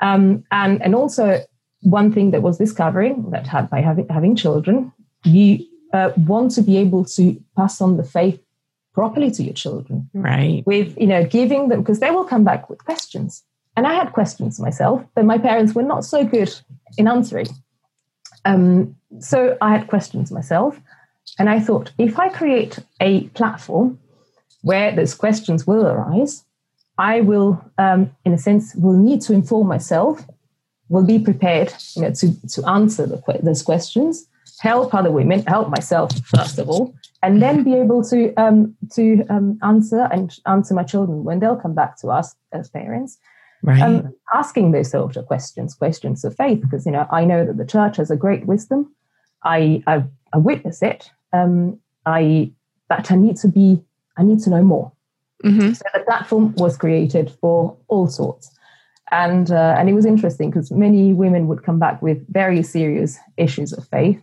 Um, 0.00 0.44
and, 0.50 0.82
and 0.82 0.94
also, 0.94 1.40
one 1.82 2.12
thing 2.12 2.32
that 2.32 2.42
was 2.42 2.58
discovering 2.58 3.30
that 3.30 3.46
had 3.46 3.70
by 3.70 3.80
having, 3.80 4.08
having 4.08 4.36
children, 4.36 4.92
you 5.24 5.64
uh, 5.92 6.10
want 6.16 6.52
to 6.52 6.62
be 6.62 6.76
able 6.76 7.04
to 7.04 7.40
pass 7.56 7.80
on 7.80 7.96
the 7.96 8.04
faith 8.04 8.40
properly 8.92 9.30
to 9.30 9.42
your 9.42 9.54
children. 9.54 10.10
Right. 10.12 10.62
With, 10.66 10.98
you 10.98 11.06
know, 11.06 11.24
giving 11.24 11.68
them, 11.68 11.80
because 11.80 12.00
they 12.00 12.10
will 12.10 12.24
come 12.24 12.44
back 12.44 12.68
with 12.68 12.84
questions. 12.84 13.44
And 13.76 13.86
I 13.86 13.94
had 13.94 14.12
questions 14.12 14.58
myself, 14.58 15.04
but 15.14 15.24
my 15.24 15.38
parents 15.38 15.72
were 15.72 15.84
not 15.84 16.04
so 16.04 16.24
good 16.24 16.52
in 16.96 17.06
answering. 17.06 17.46
Um, 18.44 18.96
so 19.20 19.56
I 19.60 19.70
had 19.70 19.86
questions 19.86 20.32
myself, 20.32 20.80
and 21.38 21.48
I 21.48 21.60
thought 21.60 21.92
if 21.96 22.18
I 22.18 22.28
create 22.28 22.78
a 23.00 23.28
platform 23.28 24.00
where 24.62 24.94
those 24.94 25.14
questions 25.14 25.66
will 25.66 25.86
arise, 25.86 26.44
I 26.98 27.20
will, 27.20 27.64
um, 27.78 28.10
in 28.24 28.32
a 28.32 28.38
sense, 28.38 28.74
will 28.74 28.96
need 28.96 29.20
to 29.22 29.32
inform 29.32 29.68
myself, 29.68 30.26
will 30.88 31.04
be 31.04 31.18
prepared 31.18 31.72
you 31.94 32.02
know, 32.02 32.12
to, 32.12 32.48
to 32.48 32.68
answer 32.68 33.06
the, 33.06 33.40
those 33.42 33.62
questions, 33.62 34.26
help 34.60 34.94
other 34.94 35.10
women, 35.10 35.44
help 35.46 35.68
myself 35.68 36.10
first 36.26 36.58
of 36.58 36.68
all, 36.68 36.94
and 37.22 37.40
then 37.40 37.62
be 37.64 37.74
able 37.74 38.02
to 38.04 38.34
um, 38.34 38.76
to 38.92 39.24
um, 39.28 39.58
answer 39.62 40.08
and 40.12 40.38
answer 40.46 40.74
my 40.74 40.82
children 40.82 41.24
when 41.24 41.40
they'll 41.40 41.56
come 41.56 41.74
back 41.74 41.98
to 41.98 42.08
us 42.08 42.34
as 42.52 42.68
parents 42.70 43.18
right. 43.62 43.80
um, 43.80 44.14
asking 44.34 44.72
those 44.72 44.90
sort 44.90 45.16
of 45.16 45.26
questions, 45.26 45.74
questions 45.74 46.24
of 46.24 46.36
faith, 46.36 46.60
because 46.60 46.86
you 46.86 46.92
know 46.92 47.06
I 47.10 47.24
know 47.24 47.44
that 47.44 47.56
the 47.56 47.66
church 47.66 47.96
has 47.96 48.10
a 48.10 48.16
great 48.16 48.46
wisdom. 48.46 48.94
I 49.44 49.82
I, 49.86 50.04
I 50.32 50.38
witness 50.38 50.82
it. 50.82 51.10
Um, 51.32 51.80
I 52.06 52.52
but 52.88 53.10
I 53.10 53.16
need 53.16 53.36
to 53.38 53.48
be 53.48 53.82
I 54.16 54.22
need 54.22 54.40
to 54.40 54.50
know 54.50 54.62
more. 54.62 54.92
Mm-hmm. 55.44 55.72
So 55.72 55.84
the 55.94 56.00
platform 56.00 56.54
was 56.56 56.76
created 56.76 57.30
for 57.40 57.76
all 57.88 58.08
sorts, 58.08 58.50
and 59.10 59.50
uh, 59.50 59.76
and 59.78 59.88
it 59.88 59.94
was 59.94 60.04
interesting 60.04 60.50
because 60.50 60.70
many 60.70 61.12
women 61.12 61.46
would 61.46 61.62
come 61.62 61.78
back 61.78 62.02
with 62.02 62.26
very 62.32 62.62
serious 62.62 63.18
issues 63.36 63.72
of 63.72 63.86
faith, 63.88 64.20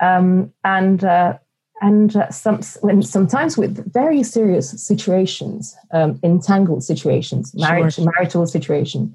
um, 0.00 0.52
and 0.62 1.04
uh, 1.04 1.38
and 1.80 2.16
uh, 2.16 2.30
some, 2.30 2.60
when, 2.80 3.02
sometimes 3.02 3.56
with 3.56 3.92
very 3.92 4.22
serious 4.22 4.70
situations, 4.70 5.76
um, 5.90 6.18
entangled 6.22 6.82
situations, 6.82 7.54
marriage, 7.54 7.94
sure. 7.94 8.04
marital 8.04 8.46
situation. 8.46 9.14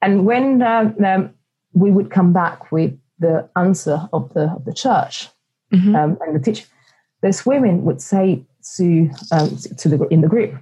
And 0.00 0.24
when 0.24 0.62
um, 0.62 0.96
um, 1.04 1.34
we 1.74 1.90
would 1.90 2.10
come 2.10 2.32
back 2.32 2.72
with 2.72 2.98
the 3.18 3.48
answer 3.56 4.08
of 4.12 4.32
the, 4.34 4.50
of 4.50 4.64
the 4.64 4.74
church 4.74 5.28
mm-hmm. 5.72 5.94
Um, 5.94 6.18
and 6.20 6.34
the 6.34 6.40
teacher, 6.40 6.66
those 7.22 7.46
women 7.46 7.84
would 7.84 8.00
say 8.00 8.44
to, 8.76 9.10
um, 9.30 9.56
to 9.78 9.88
the, 9.88 10.06
in 10.08 10.20
the 10.20 10.28
group, 10.28 10.54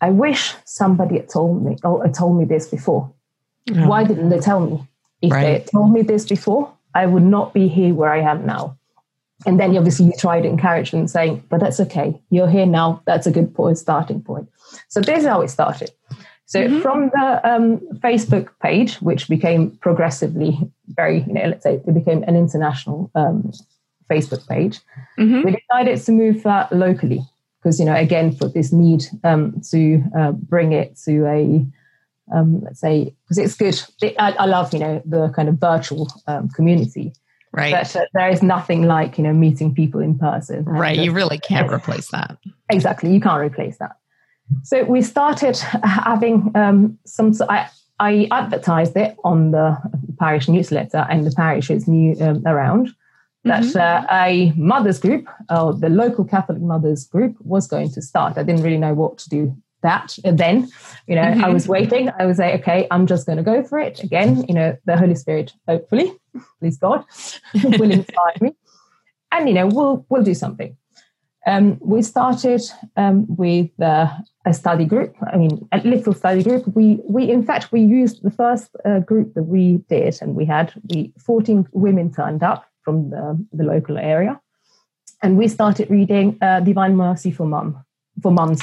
I 0.00 0.10
wish 0.10 0.54
somebody 0.64 1.16
had 1.16 1.28
told 1.28 1.64
me, 1.64 1.76
or 1.82 2.04
had 2.04 2.14
told 2.14 2.38
me 2.38 2.44
this 2.44 2.66
before. 2.66 3.12
Oh. 3.74 3.88
Why 3.88 4.04
didn't 4.04 4.28
they 4.28 4.40
tell 4.40 4.60
me? 4.60 4.86
If 5.22 5.32
right. 5.32 5.42
they 5.42 5.52
had 5.54 5.66
told 5.66 5.92
me 5.92 6.02
this 6.02 6.26
before, 6.26 6.72
I 6.94 7.06
would 7.06 7.22
not 7.22 7.54
be 7.54 7.68
here 7.68 7.94
where 7.94 8.12
I 8.12 8.20
am 8.20 8.46
now. 8.46 8.78
And 9.44 9.60
then 9.60 9.76
obviously 9.76 10.06
you 10.06 10.12
try 10.18 10.40
to 10.40 10.48
encourage 10.48 10.90
them 10.90 11.06
saying, 11.06 11.44
but 11.50 11.60
that's 11.60 11.78
okay. 11.80 12.20
You're 12.30 12.48
here 12.48 12.66
now. 12.66 13.02
That's 13.06 13.26
a 13.26 13.30
good 13.30 13.54
point, 13.54 13.78
starting 13.78 14.22
point. 14.22 14.48
So 14.88 15.00
this 15.00 15.20
is 15.20 15.26
how 15.26 15.42
it 15.42 15.48
started. 15.48 15.90
So 16.46 16.60
mm-hmm. 16.60 16.80
from 16.80 17.10
the 17.12 17.40
um, 17.48 17.78
Facebook 17.98 18.48
page, 18.62 18.94
which 18.96 19.28
became 19.28 19.72
progressively 19.78 20.58
very, 20.88 21.22
you 21.22 21.32
know, 21.34 21.46
let's 21.46 21.64
say 21.64 21.74
it 21.74 21.94
became 21.94 22.22
an 22.22 22.36
international 22.36 23.10
um, 23.14 23.52
Facebook 24.10 24.46
page, 24.48 24.80
mm-hmm. 25.18 25.42
we 25.42 25.56
decided 25.56 26.00
to 26.02 26.12
move 26.12 26.42
that 26.44 26.72
locally 26.72 27.20
because, 27.66 27.80
you 27.80 27.84
know, 27.84 27.96
again, 27.96 28.30
for 28.30 28.48
this 28.48 28.72
need 28.72 29.02
um, 29.24 29.60
to 29.70 30.00
uh, 30.16 30.30
bring 30.30 30.70
it 30.70 30.96
to 31.04 31.26
a, 31.26 31.66
um, 32.32 32.60
let's 32.60 32.78
say, 32.78 33.12
because 33.24 33.38
it's 33.38 33.56
good. 33.56 33.82
It, 34.00 34.14
I, 34.20 34.30
I, 34.34 34.46
love, 34.46 34.72
you 34.72 34.78
know, 34.78 35.02
the 35.04 35.30
kind 35.30 35.48
of 35.48 35.58
virtual 35.58 36.08
um, 36.28 36.48
community. 36.50 37.12
Right. 37.52 37.72
But 37.72 37.96
uh, 37.96 38.06
there 38.14 38.28
is 38.28 38.40
nothing 38.40 38.84
like, 38.84 39.18
you 39.18 39.24
know, 39.24 39.32
meeting 39.32 39.74
people 39.74 39.98
in 39.98 40.16
person. 40.16 40.64
Right. 40.64 40.96
You 40.96 41.10
really 41.10 41.38
can't 41.38 41.68
replace 41.72 42.08
that. 42.12 42.38
Exactly. 42.70 43.12
You 43.12 43.20
can't 43.20 43.42
replace 43.42 43.78
that. 43.78 43.96
So 44.62 44.84
we 44.84 45.02
started 45.02 45.56
having 45.82 46.52
um, 46.54 46.96
some, 47.04 47.32
I, 47.48 47.68
I 47.98 48.28
advertised 48.30 48.96
it 48.96 49.16
on 49.24 49.50
the 49.50 49.76
parish 50.20 50.46
newsletter 50.46 51.04
and 51.10 51.26
the 51.26 51.32
parishes 51.32 51.88
knew 51.88 52.14
um, 52.20 52.44
around. 52.46 52.94
That 53.46 53.64
mm-hmm. 53.64 53.78
uh, 53.78 54.06
a 54.10 54.52
mothers 54.56 54.98
group, 54.98 55.28
or 55.50 55.72
the 55.74 55.88
local 55.88 56.24
Catholic 56.24 56.60
mothers 56.60 57.06
group, 57.06 57.36
was 57.40 57.66
going 57.66 57.90
to 57.92 58.02
start. 58.02 58.38
I 58.38 58.42
didn't 58.42 58.62
really 58.62 58.78
know 58.78 58.94
what 58.94 59.18
to 59.18 59.28
do 59.28 59.56
that 59.82 60.18
then 60.24 60.68
you 61.06 61.14
know 61.14 61.22
mm-hmm. 61.22 61.44
i 61.44 61.48
was 61.48 61.68
waiting 61.68 62.10
i 62.18 62.24
was 62.26 62.38
like 62.38 62.60
okay 62.60 62.88
i'm 62.90 63.06
just 63.06 63.26
going 63.26 63.36
to 63.36 63.44
go 63.44 63.62
for 63.62 63.78
it 63.78 64.02
again 64.02 64.44
you 64.48 64.54
know 64.54 64.76
the 64.86 64.96
holy 64.96 65.14
spirit 65.14 65.52
hopefully 65.68 66.12
please 66.58 66.78
god 66.78 67.04
will 67.78 67.90
inspire 67.90 68.36
me 68.40 68.50
and 69.32 69.48
you 69.48 69.54
know 69.54 69.66
we'll 69.66 70.04
we'll 70.08 70.22
do 70.22 70.34
something 70.34 70.76
um, 71.48 71.78
we 71.80 72.02
started 72.02 72.60
um, 72.96 73.24
with 73.28 73.70
uh, 73.80 74.08
a 74.44 74.52
study 74.52 74.84
group. 74.84 75.14
I 75.32 75.36
mean, 75.36 75.68
a 75.70 75.78
little 75.78 76.12
study 76.12 76.42
group. 76.42 76.66
We 76.74 76.98
we 77.08 77.30
in 77.30 77.44
fact 77.44 77.70
we 77.70 77.82
used 77.82 78.24
the 78.24 78.32
first 78.32 78.74
uh, 78.84 78.98
group 78.98 79.34
that 79.34 79.44
we 79.44 79.76
did, 79.88 80.18
and 80.20 80.34
we 80.34 80.44
had 80.44 80.72
we 80.88 81.12
fourteen 81.24 81.68
women 81.70 82.12
turned 82.12 82.42
up 82.42 82.64
from 82.86 83.10
the, 83.10 83.44
the 83.52 83.64
local 83.64 83.98
area, 83.98 84.40
and 85.22 85.36
we 85.36 85.48
started 85.48 85.90
reading 85.90 86.38
uh, 86.40 86.60
Divine 86.60 86.96
Mercy 86.96 87.32
for 87.32 87.44
Mum 87.44 87.84
for 88.22 88.30
mums 88.30 88.62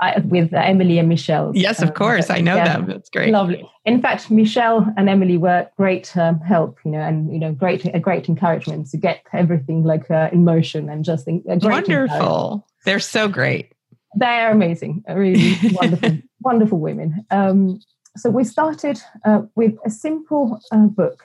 uh, 0.00 0.20
with 0.24 0.52
uh, 0.52 0.58
Emily 0.58 0.98
and 0.98 1.08
Michelle. 1.08 1.52
Yes, 1.54 1.80
of 1.80 1.90
um, 1.90 1.94
course, 1.94 2.28
I 2.28 2.40
know 2.40 2.56
yeah, 2.56 2.64
them. 2.64 2.86
That's 2.86 3.08
great. 3.08 3.30
Lovely. 3.30 3.70
In 3.84 4.02
fact, 4.02 4.32
Michelle 4.32 4.92
and 4.96 5.08
Emily 5.08 5.38
were 5.38 5.68
great 5.76 6.14
um, 6.16 6.40
help, 6.40 6.78
you 6.84 6.90
know, 6.90 6.98
and 6.98 7.32
you 7.32 7.38
know, 7.38 7.52
great 7.52 7.84
a 7.94 8.00
great 8.00 8.28
encouragement 8.28 8.90
to 8.90 8.96
get 8.96 9.22
everything 9.32 9.84
like 9.84 10.10
uh, 10.10 10.28
in 10.32 10.44
motion 10.44 10.88
and 10.88 11.04
just 11.04 11.28
in, 11.28 11.40
wonderful. 11.46 12.66
They're 12.84 12.98
so 12.98 13.28
great. 13.28 13.72
They 14.18 14.26
are 14.26 14.50
amazing, 14.50 15.04
really 15.08 15.54
wonderful, 15.72 16.18
wonderful 16.40 16.78
women. 16.80 17.24
Um, 17.30 17.80
so 18.16 18.30
we 18.30 18.44
started 18.44 19.00
uh, 19.24 19.42
with 19.54 19.74
a 19.84 19.90
simple 19.90 20.58
uh, 20.72 20.86
book 20.86 21.22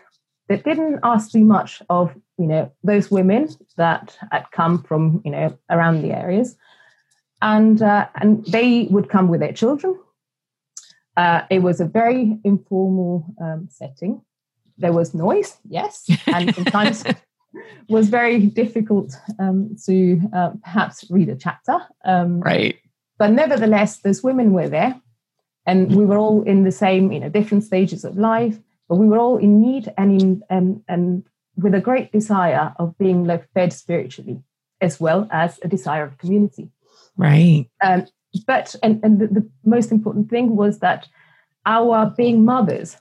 that 0.52 0.66
didn't 0.66 1.00
ask 1.04 1.32
too 1.32 1.46
much 1.46 1.82
of 1.90 2.14
you 2.38 2.46
know 2.46 2.72
those 2.84 3.10
women 3.10 3.50
that 3.78 4.18
had 4.32 4.46
come 4.52 4.84
from 4.84 5.22
you 5.24 5.32
know 5.32 5.58
around 5.70 6.02
the 6.02 6.12
areas 6.12 6.58
and 7.42 7.82
uh, 7.82 8.08
and 8.16 8.46
they 8.46 8.88
would 8.92 9.10
come 9.10 9.28
with 9.28 9.40
their 9.40 9.54
children. 9.54 10.00
Uh, 11.18 11.42
it 11.50 11.60
was 11.60 11.82
a 11.82 11.86
very 11.86 12.38
informal 12.44 13.26
um, 13.42 13.68
setting. 13.70 14.22
There 14.78 14.94
was 14.94 15.14
noise, 15.14 15.58
yes, 15.68 16.10
and 16.28 16.54
sometimes 16.56 17.04
was 17.90 18.10
very 18.10 18.40
difficult 18.48 19.14
um, 19.40 19.76
to 19.86 20.22
uh, 20.34 20.52
perhaps 20.64 21.06
read 21.10 21.30
a 21.30 21.36
chapter. 21.36 21.80
Um, 22.06 22.40
right. 22.42 22.78
But 23.18 23.32
nevertheless, 23.32 23.98
those 23.98 24.24
women 24.24 24.54
were 24.54 24.70
there, 24.70 25.00
and 25.66 25.96
we 25.96 26.06
were 26.06 26.18
all 26.18 26.44
in 26.44 26.64
the 26.64 26.72
same, 26.72 27.12
you 27.12 27.20
know, 27.20 27.30
different 27.30 27.64
stages 27.64 28.04
of 28.04 28.18
life. 28.18 28.58
But 28.92 28.98
we 28.98 29.08
were 29.08 29.20
all 29.20 29.38
in 29.38 29.62
need 29.62 29.94
and 29.98 30.22
in 30.22 30.44
and 30.50 30.84
and 30.90 31.24
with 31.56 31.74
a 31.74 31.80
great 31.80 32.12
desire 32.12 32.74
of 32.78 32.98
being 32.98 33.24
like 33.24 33.50
fed 33.54 33.72
spiritually, 33.72 34.44
as 34.82 35.00
well 35.00 35.30
as 35.32 35.60
a 35.64 35.70
desire 35.70 36.04
of 36.04 36.18
community. 36.18 36.72
Right. 37.16 37.68
Um, 37.82 38.08
but, 38.46 38.76
and, 38.84 39.00
and 39.02 39.20
the, 39.20 39.28
the 39.28 39.50
most 39.64 39.94
important 39.94 40.30
thing 40.30 40.58
was 40.58 40.80
that 40.80 41.08
our 41.66 42.14
being 42.18 42.44
mothers 42.44 42.98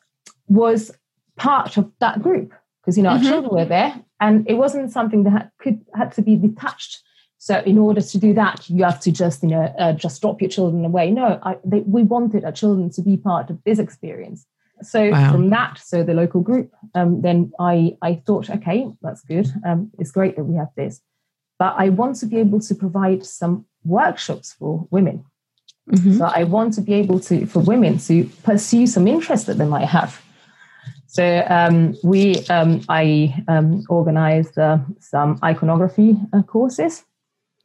was 0.46 0.92
part 1.36 1.76
of 1.76 1.90
that 1.98 2.22
group 2.22 2.52
because, 2.82 2.96
you 2.96 3.02
know, 3.02 3.10
mm-hmm. 3.10 3.26
our 3.26 3.32
children 3.32 3.54
were 3.54 3.64
there 3.64 4.00
and 4.20 4.48
it 4.48 4.54
wasn't 4.54 4.92
something 4.92 5.24
that 5.24 5.30
had, 5.30 5.50
could, 5.58 5.80
had 5.94 6.12
to 6.12 6.22
be 6.22 6.36
detached. 6.36 7.02
So 7.38 7.60
in 7.60 7.78
order 7.78 8.00
to 8.00 8.18
do 8.18 8.34
that, 8.34 8.68
you 8.68 8.84
have 8.84 9.00
to 9.00 9.10
just, 9.10 9.42
you 9.42 9.48
know, 9.48 9.74
uh, 9.78 9.92
just 9.94 10.20
drop 10.20 10.40
your 10.40 10.50
children 10.50 10.84
away. 10.84 11.10
No, 11.10 11.40
I, 11.42 11.56
they, 11.64 11.80
we 11.80 12.02
wanted 12.02 12.44
our 12.44 12.52
children 12.52 12.90
to 12.90 13.02
be 13.02 13.16
part 13.16 13.50
of 13.50 13.58
this 13.64 13.78
experience. 13.78 14.46
So 14.82 15.10
wow. 15.10 15.32
from 15.32 15.50
that, 15.50 15.78
so 15.78 16.02
the 16.02 16.14
local 16.14 16.40
group, 16.40 16.72
um, 16.94 17.22
then 17.22 17.52
I 17.58 17.96
I 18.02 18.22
thought, 18.26 18.50
okay, 18.50 18.86
that's 19.02 19.22
good. 19.22 19.46
Um, 19.66 19.90
it's 19.98 20.10
great 20.10 20.36
that 20.36 20.44
we 20.44 20.56
have 20.56 20.70
this, 20.76 21.00
but 21.58 21.74
I 21.76 21.88
want 21.90 22.16
to 22.16 22.26
be 22.26 22.38
able 22.38 22.60
to 22.60 22.74
provide 22.74 23.24
some 23.24 23.66
workshops 23.84 24.52
for 24.52 24.86
women. 24.90 25.24
Mm-hmm. 25.90 26.18
So 26.18 26.24
I 26.24 26.44
want 26.44 26.74
to 26.74 26.80
be 26.80 26.94
able 26.94 27.20
to 27.20 27.46
for 27.46 27.60
women 27.60 27.98
to 27.98 28.24
pursue 28.42 28.86
some 28.86 29.08
interest 29.08 29.46
that 29.46 29.58
they 29.58 29.66
might 29.66 29.86
have. 29.86 30.20
So 31.06 31.44
um, 31.48 31.96
we, 32.04 32.36
um, 32.46 32.82
I 32.88 33.42
um, 33.48 33.82
organized 33.88 34.56
uh, 34.56 34.78
some 35.00 35.40
iconography 35.42 36.16
uh, 36.32 36.42
courses. 36.42 37.04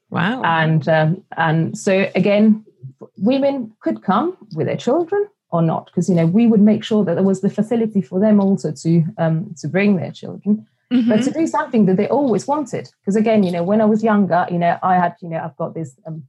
Wow! 0.10 0.42
And 0.44 0.88
um, 0.90 1.24
and 1.38 1.78
so 1.78 2.10
again, 2.16 2.66
women 3.18 3.74
could 3.82 4.02
come 4.02 4.36
with 4.56 4.66
their 4.66 4.78
children 4.78 5.28
or 5.56 5.62
not, 5.62 5.86
because 5.88 6.10
you 6.10 6.16
know 6.16 6.28
we 6.28 6.48
would 6.48 6.62
make 6.62 6.84
sure 6.84 7.04
that 7.06 7.16
there 7.16 7.24
was 7.24 7.42
the 7.42 7.50
facility 7.50 8.02
for 8.02 8.20
them 8.20 8.40
also 8.40 8.72
to 8.72 9.04
um, 9.18 9.54
to 9.60 9.68
bring 9.68 9.98
their 9.98 10.12
children 10.12 10.66
mm-hmm. 10.92 11.10
but 11.10 11.24
to 11.24 11.32
do 11.32 11.48
something 11.48 11.86
that 11.86 11.98
they 11.98 12.08
always 12.08 12.48
wanted. 12.48 12.90
Because 13.02 13.16
again, 13.16 13.44
you 13.44 13.52
know, 13.52 13.64
when 13.64 13.82
I 13.82 13.86
was 13.86 14.04
younger, 14.04 14.46
you 14.50 14.58
know, 14.58 14.78
I 14.84 14.96
had, 14.96 15.16
you 15.22 15.30
know, 15.30 15.40
I've 15.40 15.58
got 15.58 15.74
this 15.74 15.96
um, 16.06 16.24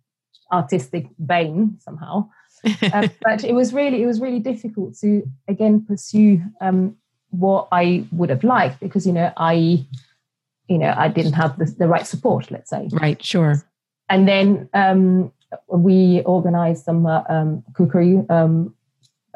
artistic 0.52 1.08
vein 1.18 1.78
somehow. 1.80 2.28
uh, 2.82 3.08
but 3.22 3.44
it 3.44 3.54
was 3.54 3.72
really, 3.72 4.02
it 4.02 4.06
was 4.06 4.20
really 4.20 4.40
difficult 4.40 4.96
to 4.98 5.22
again 5.48 5.84
pursue 5.86 6.42
um, 6.60 6.96
what 7.30 7.68
I 7.72 8.04
would 8.12 8.30
have 8.30 8.44
liked 8.44 8.80
because 8.80 9.06
you 9.06 9.12
know 9.12 9.32
I, 9.36 9.84
you 10.68 10.78
know, 10.78 10.94
I 10.96 11.08
didn't 11.08 11.34
have 11.34 11.58
the, 11.58 11.66
the 11.66 11.88
right 11.88 12.06
support. 12.06 12.50
Let's 12.50 12.70
say. 12.70 12.88
Right. 12.92 13.22
Sure. 13.22 13.62
And 14.08 14.28
then 14.28 14.68
um, 14.72 15.32
we 15.68 16.22
organised 16.24 16.84
some 16.84 17.06
uh, 17.06 17.22
um, 17.28 17.64
cookery 17.74 18.22
um, 18.30 18.74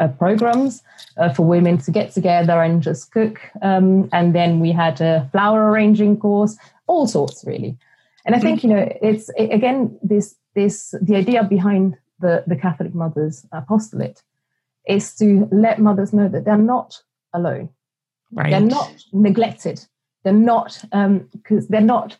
uh, 0.00 0.08
programs 0.08 0.82
uh, 1.18 1.32
for 1.32 1.44
women 1.44 1.78
to 1.78 1.90
get 1.90 2.12
together 2.12 2.62
and 2.62 2.82
just 2.82 3.12
cook. 3.12 3.40
Um, 3.62 4.08
and 4.12 4.34
then 4.34 4.58
we 4.58 4.72
had 4.72 5.00
a 5.00 5.28
flower 5.30 5.70
arranging 5.70 6.16
course, 6.18 6.56
all 6.86 7.06
sorts 7.06 7.44
really. 7.46 7.76
And 8.24 8.34
I 8.34 8.38
think 8.38 8.62
you 8.62 8.70
know 8.70 8.88
it's 9.00 9.30
it, 9.36 9.52
again 9.52 9.98
this 10.02 10.36
this 10.54 10.94
the 11.00 11.16
idea 11.16 11.44
behind 11.44 11.96
the 12.20 12.44
the 12.46 12.56
Catholic 12.56 12.94
Mothers 12.94 13.46
apostolate 13.52 14.22
is 14.86 15.14
to 15.16 15.48
let 15.52 15.78
mothers 15.78 16.12
know 16.12 16.28
that 16.28 16.44
they're 16.44 16.56
not 16.56 17.02
alone. 17.32 17.70
Right. 18.32 18.50
They're 18.50 18.60
not 18.60 18.92
neglected. 19.12 19.84
They're 20.22 20.32
not 20.32 20.78
because 20.82 21.64
um, 21.64 21.66
they're 21.70 21.80
not 21.80 22.16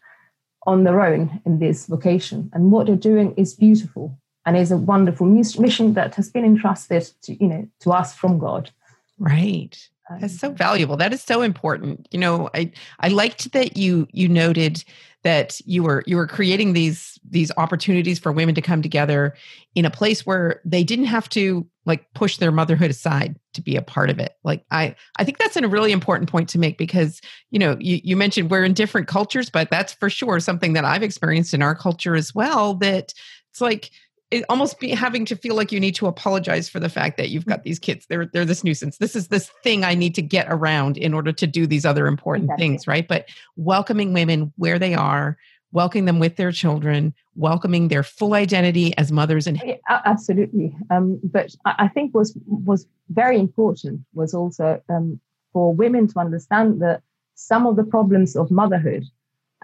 on 0.67 0.85
their 0.85 1.01
own 1.01 1.41
in 1.45 1.59
this 1.59 1.87
vocation, 1.87 2.51
and 2.53 2.73
what 2.73 2.87
they're 2.87 2.97
doing 2.97 3.35
is 3.37 3.55
beautiful 3.55 4.19
and 4.51 4.59
is 4.59 4.73
a 4.73 4.77
wonderful 4.77 5.29
mission 5.29 5.95
that 5.95 6.17
has 6.17 6.29
been 6.29 6.45
entrusted 6.45 7.09
to 7.23 7.35
you 7.41 7.47
know 7.47 7.69
to 7.79 7.93
us 7.93 8.13
from 8.13 8.41
God. 8.41 8.73
Right. 9.17 9.89
That's 10.19 10.41
so 10.41 10.49
um, 10.49 10.57
valuable. 10.57 10.97
That 10.97 11.13
is 11.13 11.23
so 11.23 11.43
important. 11.43 12.09
You 12.11 12.19
know, 12.19 12.51
I 12.53 12.73
I 12.99 13.09
liked 13.09 13.53
that 13.53 13.77
you 13.77 14.09
you 14.11 14.29
noted 14.29 14.83
that 15.23 15.61
you 15.67 15.85
were 15.85 16.03
you 16.05 16.17
were 16.17 16.27
creating 16.27 16.73
these 16.73 17.21
these 17.29 17.53
opportunities 17.57 18.19
for 18.19 18.33
women 18.33 18.57
to 18.57 18.61
come 18.61 18.83
together 18.83 19.37
in 19.77 19.85
a 19.85 19.91
place 19.91 20.27
where 20.27 20.61
they 20.65 20.83
didn't 20.83 21.05
have 21.05 21.29
to 21.29 21.65
like 21.87 22.13
push 22.15 22.39
their 22.39 22.51
motherhood 22.51 22.91
aside 22.91 23.39
to 23.53 23.63
be 23.63 23.77
a 23.77 23.83
part 23.83 24.11
of 24.11 24.19
it. 24.19 24.35
Like 24.43 24.65
I 24.73 24.97
I 25.15 25.23
think 25.23 25.39
that's 25.39 25.57
a 25.57 25.69
really 25.69 25.93
important 25.93 26.29
point 26.29 26.49
to 26.49 26.59
make 26.59 26.77
because, 26.77 27.21
you 27.53 27.61
know, 27.61 27.77
you, 27.79 28.01
you 28.03 28.17
mentioned 28.17 28.51
we're 28.51 28.65
in 28.65 28.75
different 28.75 29.07
cultures, 29.07 29.49
but 29.49 29.71
that's 29.71 29.93
for 29.93 30.11
sure 30.11 30.41
something 30.41 30.73
that 30.73 30.85
I've 30.85 31.05
experienced 31.05 31.55
in 31.55 31.63
our 31.63 31.77
culture 31.77 32.17
as 32.17 32.35
well. 32.35 32.75
That 32.75 33.15
it's 33.51 33.61
like 33.61 33.91
it 34.31 34.45
almost 34.49 34.79
be 34.79 34.91
having 34.91 35.25
to 35.25 35.37
feel 35.37 35.57
like 35.57 35.73
you 35.73 35.81
need 35.81 35.95
to 35.97 36.07
apologize 36.07 36.69
for 36.69 36.79
the 36.79 36.89
fact 36.89 37.17
that 37.17 37.31
you've 37.31 37.47
got 37.47 37.65
these 37.65 37.79
kids. 37.79 38.07
They're 38.07 38.27
they're 38.27 38.45
this 38.45 38.63
nuisance. 38.63 38.99
This 38.99 39.17
is 39.17 39.29
this 39.29 39.51
thing 39.63 39.85
i 39.85 39.95
need 39.95 40.15
to 40.15 40.23
get 40.23 40.47
around 40.49 40.97
in 40.97 41.15
order 41.15 41.33
to 41.33 41.47
do 41.47 41.67
these 41.67 41.85
other 41.85 42.07
important 42.07 42.45
exactly. 42.45 42.65
things 42.65 42.87
right? 42.87 43.07
But 43.07 43.29
welcoming 43.57 44.13
women 44.13 44.53
where 44.57 44.79
they 44.79 44.95
are 44.95 45.37
welcoming 45.73 46.05
them 46.05 46.19
with 46.19 46.37
their 46.37 46.53
children 46.53 47.15
welcoming 47.37 47.89
their 47.89 48.03
full 48.03 48.35
identity 48.35 48.97
as 48.99 49.13
mothers 49.13 49.47
and 49.47 49.63
yeah, 49.65 49.77
absolutely. 50.05 50.77
Um, 50.91 51.21
but 51.23 51.55
i 51.65 51.89
think 51.89 52.15
was 52.15 52.37
was 52.47 52.87
very 53.09 53.39
important 53.39 54.01
was 54.15 54.35
also 54.35 54.83
um, 54.89 55.21
for 55.53 55.73
women 55.73 56.07
to 56.09 56.19
understand 56.19 56.81
that 56.83 57.03
some 57.35 57.67
of 57.67 57.77
the 57.77 57.85
problems 57.85 58.37
of 58.37 58.51
motherhood 58.51 59.05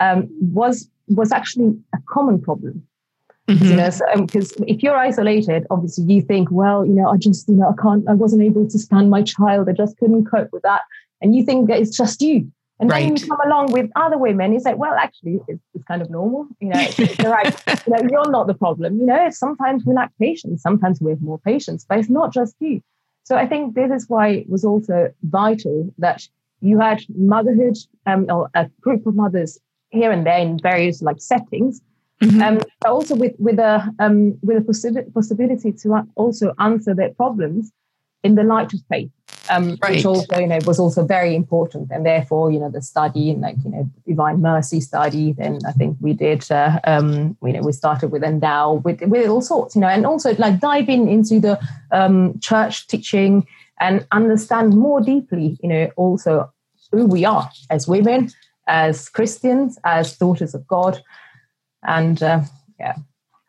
um, 0.00 0.28
was 0.40 0.88
was 1.08 1.32
actually 1.32 1.76
a 1.94 1.98
common 2.08 2.40
problem 2.40 2.86
Mm-hmm. 3.48 3.64
You 3.64 3.76
know, 3.76 3.90
because 4.26 4.50
so, 4.50 4.58
um, 4.58 4.64
if 4.66 4.82
you're 4.82 4.96
isolated, 4.96 5.66
obviously 5.70 6.04
you 6.12 6.20
think, 6.20 6.50
well, 6.50 6.84
you 6.84 6.92
know, 6.92 7.08
I 7.08 7.16
just, 7.16 7.48
you 7.48 7.54
know, 7.54 7.68
I 7.68 7.80
can't, 7.80 8.08
I 8.08 8.14
wasn't 8.14 8.42
able 8.42 8.68
to 8.68 8.78
stand 8.78 9.08
my 9.08 9.22
child. 9.22 9.68
I 9.68 9.72
just 9.72 9.96
couldn't 9.98 10.24
cope 10.24 10.48
with 10.52 10.62
that. 10.62 10.82
And 11.22 11.34
you 11.34 11.44
think 11.44 11.68
that 11.68 11.78
it's 11.78 11.96
just 11.96 12.20
you. 12.20 12.50
And 12.78 12.90
right. 12.90 13.04
then 13.04 13.16
you 13.16 13.26
come 13.26 13.38
along 13.46 13.72
with 13.72 13.90
other 13.96 14.18
women, 14.18 14.52
you 14.52 14.60
say, 14.60 14.74
well, 14.74 14.94
actually, 14.94 15.40
it's, 15.48 15.62
it's 15.74 15.84
kind 15.84 16.02
of 16.02 16.10
normal. 16.10 16.46
You 16.60 16.68
know, 16.68 16.80
it's, 16.80 16.98
it's 16.98 17.18
right. 17.20 17.54
you 17.86 17.92
know, 17.94 18.08
you're 18.10 18.30
not 18.30 18.48
the 18.48 18.54
problem. 18.54 18.98
You 18.98 19.06
know, 19.06 19.30
sometimes 19.30 19.84
we 19.86 19.94
lack 19.94 20.12
patience. 20.18 20.62
Sometimes 20.62 21.00
we 21.00 21.12
have 21.12 21.22
more 21.22 21.38
patience, 21.38 21.86
but 21.88 21.98
it's 21.98 22.10
not 22.10 22.32
just 22.32 22.56
you. 22.58 22.82
So 23.22 23.36
I 23.36 23.46
think 23.46 23.74
this 23.74 23.90
is 23.90 24.08
why 24.08 24.28
it 24.28 24.50
was 24.50 24.64
also 24.64 25.12
vital 25.22 25.92
that 25.98 26.28
you 26.60 26.78
had 26.78 27.02
motherhood, 27.16 27.76
um, 28.06 28.26
or 28.28 28.50
a 28.54 28.68
group 28.80 29.06
of 29.06 29.14
mothers 29.14 29.58
here 29.90 30.10
and 30.10 30.26
there 30.26 30.38
in 30.38 30.58
various 30.58 31.00
like 31.00 31.20
settings 31.20 31.80
Mm-hmm. 32.22 32.42
Um, 32.42 32.58
but 32.80 32.90
also 32.90 33.14
with 33.14 33.34
with 33.38 33.58
a 33.58 33.92
um, 33.98 34.38
with 34.42 34.56
a 34.56 34.60
possi- 34.60 35.12
possibility 35.12 35.72
to 35.72 36.06
also 36.14 36.54
answer 36.58 36.94
their 36.94 37.10
problems 37.10 37.72
in 38.24 38.34
the 38.34 38.42
light 38.42 38.72
of 38.72 38.80
faith. 38.88 39.10
um, 39.50 39.76
Right. 39.82 39.96
which 39.96 40.04
also 40.06 40.38
you 40.40 40.46
know 40.46 40.58
was 40.66 40.78
also 40.78 41.04
very 41.04 41.34
important. 41.36 41.90
And 41.92 42.04
therefore, 42.04 42.50
you 42.50 42.58
know, 42.58 42.70
the 42.70 42.82
study 42.82 43.30
and 43.30 43.40
like 43.40 43.56
you 43.64 43.70
know 43.70 43.88
Divine 44.06 44.40
Mercy 44.40 44.80
study. 44.80 45.32
Then 45.32 45.58
I 45.66 45.72
think 45.72 45.98
we 46.00 46.14
did. 46.14 46.50
Uh, 46.50 46.80
um, 46.84 47.36
you 47.42 47.52
know, 47.52 47.60
we 47.60 47.72
started 47.72 48.08
with 48.10 48.22
Endow 48.22 48.82
with 48.82 49.00
with 49.02 49.28
all 49.28 49.42
sorts. 49.42 49.74
You 49.74 49.82
know, 49.82 49.88
and 49.88 50.06
also 50.06 50.34
like 50.36 50.58
diving 50.60 51.08
into 51.08 51.38
the 51.40 51.58
um, 51.92 52.38
church 52.40 52.86
teaching 52.86 53.46
and 53.78 54.06
understand 54.10 54.74
more 54.74 55.00
deeply. 55.00 55.58
You 55.62 55.68
know, 55.68 55.90
also 55.96 56.50
who 56.92 57.06
we 57.06 57.24
are 57.24 57.50
as 57.68 57.86
women, 57.86 58.30
as 58.66 59.08
Christians, 59.08 59.78
as 59.84 60.16
daughters 60.16 60.54
of 60.54 60.66
God, 60.66 61.02
and 61.82 62.22
uh, 62.22 62.42
yeah. 62.78 62.96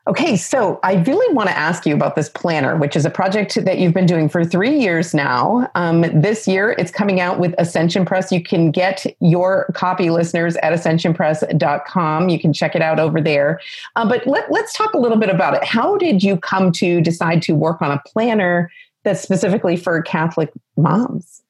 Okay, 0.07 0.37
so 0.37 0.79
I 0.83 1.03
really 1.03 1.33
want 1.33 1.49
to 1.49 1.57
ask 1.57 1.85
you 1.85 1.93
about 1.93 2.15
this 2.15 2.29
planner, 2.29 2.77
which 2.77 2.95
is 2.95 3.05
a 3.05 3.09
project 3.09 3.55
that 3.65 3.77
you've 3.77 3.93
been 3.93 4.05
doing 4.05 4.29
for 4.29 4.45
three 4.45 4.79
years 4.79 5.13
now. 5.13 5.69
Um, 5.75 6.05
this 6.13 6.47
year, 6.47 6.73
it's 6.77 6.91
coming 6.91 7.19
out 7.19 7.39
with 7.39 7.53
Ascension 7.57 8.05
Press. 8.05 8.31
You 8.31 8.41
can 8.41 8.71
get 8.71 9.05
your 9.19 9.69
copy, 9.73 10.09
listeners, 10.09 10.55
at 10.63 10.71
ascensionpress.com. 10.71 12.29
You 12.29 12.39
can 12.39 12.53
check 12.53 12.73
it 12.73 12.81
out 12.81 13.01
over 13.01 13.19
there. 13.19 13.59
Uh, 13.97 14.07
but 14.07 14.25
let, 14.25 14.49
let's 14.49 14.73
talk 14.73 14.93
a 14.93 14.97
little 14.97 15.17
bit 15.17 15.29
about 15.29 15.55
it. 15.55 15.65
How 15.65 15.97
did 15.97 16.23
you 16.23 16.37
come 16.37 16.71
to 16.73 17.01
decide 17.01 17.41
to 17.41 17.53
work 17.53 17.81
on 17.81 17.91
a 17.91 18.01
planner 18.05 18.71
that's 19.03 19.19
specifically 19.19 19.75
for 19.75 20.01
Catholic 20.01 20.53
moms? 20.77 21.43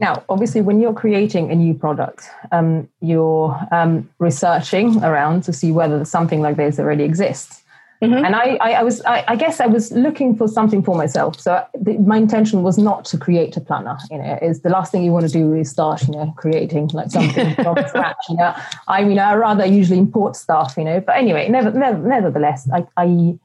Now, 0.00 0.22
obviously, 0.28 0.60
when 0.60 0.80
you're 0.80 0.94
creating 0.94 1.50
a 1.50 1.54
new 1.54 1.74
product, 1.74 2.28
um, 2.52 2.88
you're 3.00 3.58
um, 3.72 4.08
researching 4.18 5.02
around 5.02 5.42
to 5.44 5.52
see 5.52 5.72
whether 5.72 6.04
something 6.04 6.40
like 6.40 6.56
this 6.56 6.78
already 6.78 7.04
exists. 7.04 7.64
Mhm. 8.02 8.24
And 8.24 8.36
I, 8.36 8.56
I, 8.60 8.72
I 8.74 8.82
was, 8.84 9.02
I, 9.02 9.24
I 9.26 9.34
guess, 9.34 9.60
I 9.60 9.66
was 9.66 9.90
looking 9.90 10.36
for 10.36 10.46
something 10.46 10.84
for 10.84 10.94
myself. 10.94 11.40
So 11.40 11.64
the, 11.74 11.98
my 11.98 12.16
intention 12.16 12.62
was 12.62 12.78
not 12.78 13.04
to 13.06 13.18
create 13.18 13.56
a 13.56 13.60
planner. 13.60 13.98
You 14.08 14.18
know, 14.18 14.38
is 14.40 14.60
the 14.60 14.68
last 14.68 14.92
thing 14.92 15.02
you 15.02 15.10
want 15.10 15.26
to 15.26 15.32
do 15.32 15.52
is 15.52 15.70
start, 15.70 16.06
you 16.06 16.14
know, 16.14 16.32
creating 16.36 16.90
like 16.92 17.10
something 17.10 17.54
from 17.56 17.76
scratch. 17.88 18.16
You 18.28 18.36
know, 18.36 18.54
I 18.86 19.02
mean, 19.02 19.18
I 19.18 19.34
rather 19.34 19.66
usually 19.66 19.98
import 19.98 20.36
stuff. 20.36 20.74
You 20.76 20.84
know, 20.84 21.00
but 21.00 21.16
anyway, 21.16 21.48
never, 21.48 21.72
never, 21.72 21.98
nevertheless, 21.98 22.68
I, 22.72 22.86
I 22.96 23.36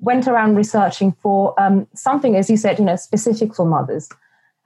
went 0.00 0.26
around 0.26 0.56
researching 0.56 1.12
for 1.12 1.54
um, 1.60 1.86
something, 1.94 2.34
as 2.34 2.50
you 2.50 2.56
said, 2.56 2.80
you 2.80 2.84
know, 2.84 2.96
specific 2.96 3.54
for 3.54 3.64
mothers, 3.64 4.08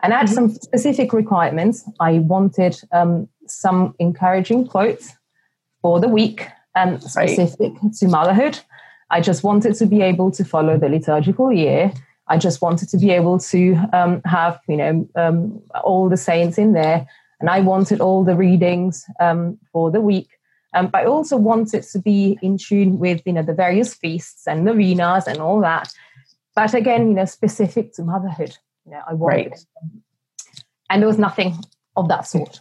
and 0.04 0.12
I 0.12 0.18
had 0.18 0.28
some 0.28 0.50
specific 0.50 1.14
requirements. 1.14 1.82
I 1.98 2.18
wanted 2.18 2.78
um, 2.92 3.26
some 3.46 3.94
encouraging 3.98 4.66
quotes 4.66 5.14
for 5.80 5.98
the 5.98 6.08
week, 6.08 6.46
um, 6.74 7.00
specific 7.00 7.72
to 8.00 8.08
motherhood. 8.08 8.60
I 9.08 9.22
just 9.22 9.42
wanted 9.42 9.76
to 9.76 9.86
be 9.86 10.02
able 10.02 10.30
to 10.32 10.44
follow 10.44 10.76
the 10.76 10.90
liturgical 10.90 11.50
year. 11.50 11.90
I 12.28 12.36
just 12.36 12.60
wanted 12.60 12.90
to 12.90 12.98
be 12.98 13.12
able 13.12 13.38
to 13.38 13.76
um, 13.94 14.20
have, 14.26 14.60
you 14.68 14.76
know, 14.76 15.08
um, 15.14 15.62
all 15.82 16.10
the 16.10 16.18
saints 16.18 16.58
in 16.58 16.74
there, 16.74 17.06
and 17.40 17.48
I 17.48 17.60
wanted 17.60 18.02
all 18.02 18.24
the 18.24 18.36
readings 18.36 19.06
um, 19.20 19.58
for 19.72 19.90
the 19.90 20.02
week. 20.02 20.28
Um, 20.74 20.88
but 20.88 21.04
I 21.04 21.06
also 21.06 21.38
wanted 21.38 21.82
to 21.82 21.98
be 21.98 22.38
in 22.42 22.58
tune 22.58 22.98
with, 22.98 23.22
you 23.24 23.32
know, 23.32 23.42
the 23.42 23.54
various 23.54 23.94
feasts 23.94 24.46
and 24.46 24.66
novenas 24.66 25.26
and 25.26 25.38
all 25.38 25.62
that. 25.62 25.94
But 26.54 26.74
again, 26.74 27.08
you 27.08 27.14
know, 27.14 27.24
specific 27.24 27.94
to 27.94 28.02
motherhood. 28.02 28.58
You 28.84 28.92
know, 28.92 29.00
I 29.08 29.14
wanted, 29.14 29.50
Right. 29.50 29.66
and 30.90 31.02
there 31.02 31.06
was 31.08 31.18
nothing 31.18 31.54
of 31.96 32.08
that 32.08 32.26
sort. 32.26 32.60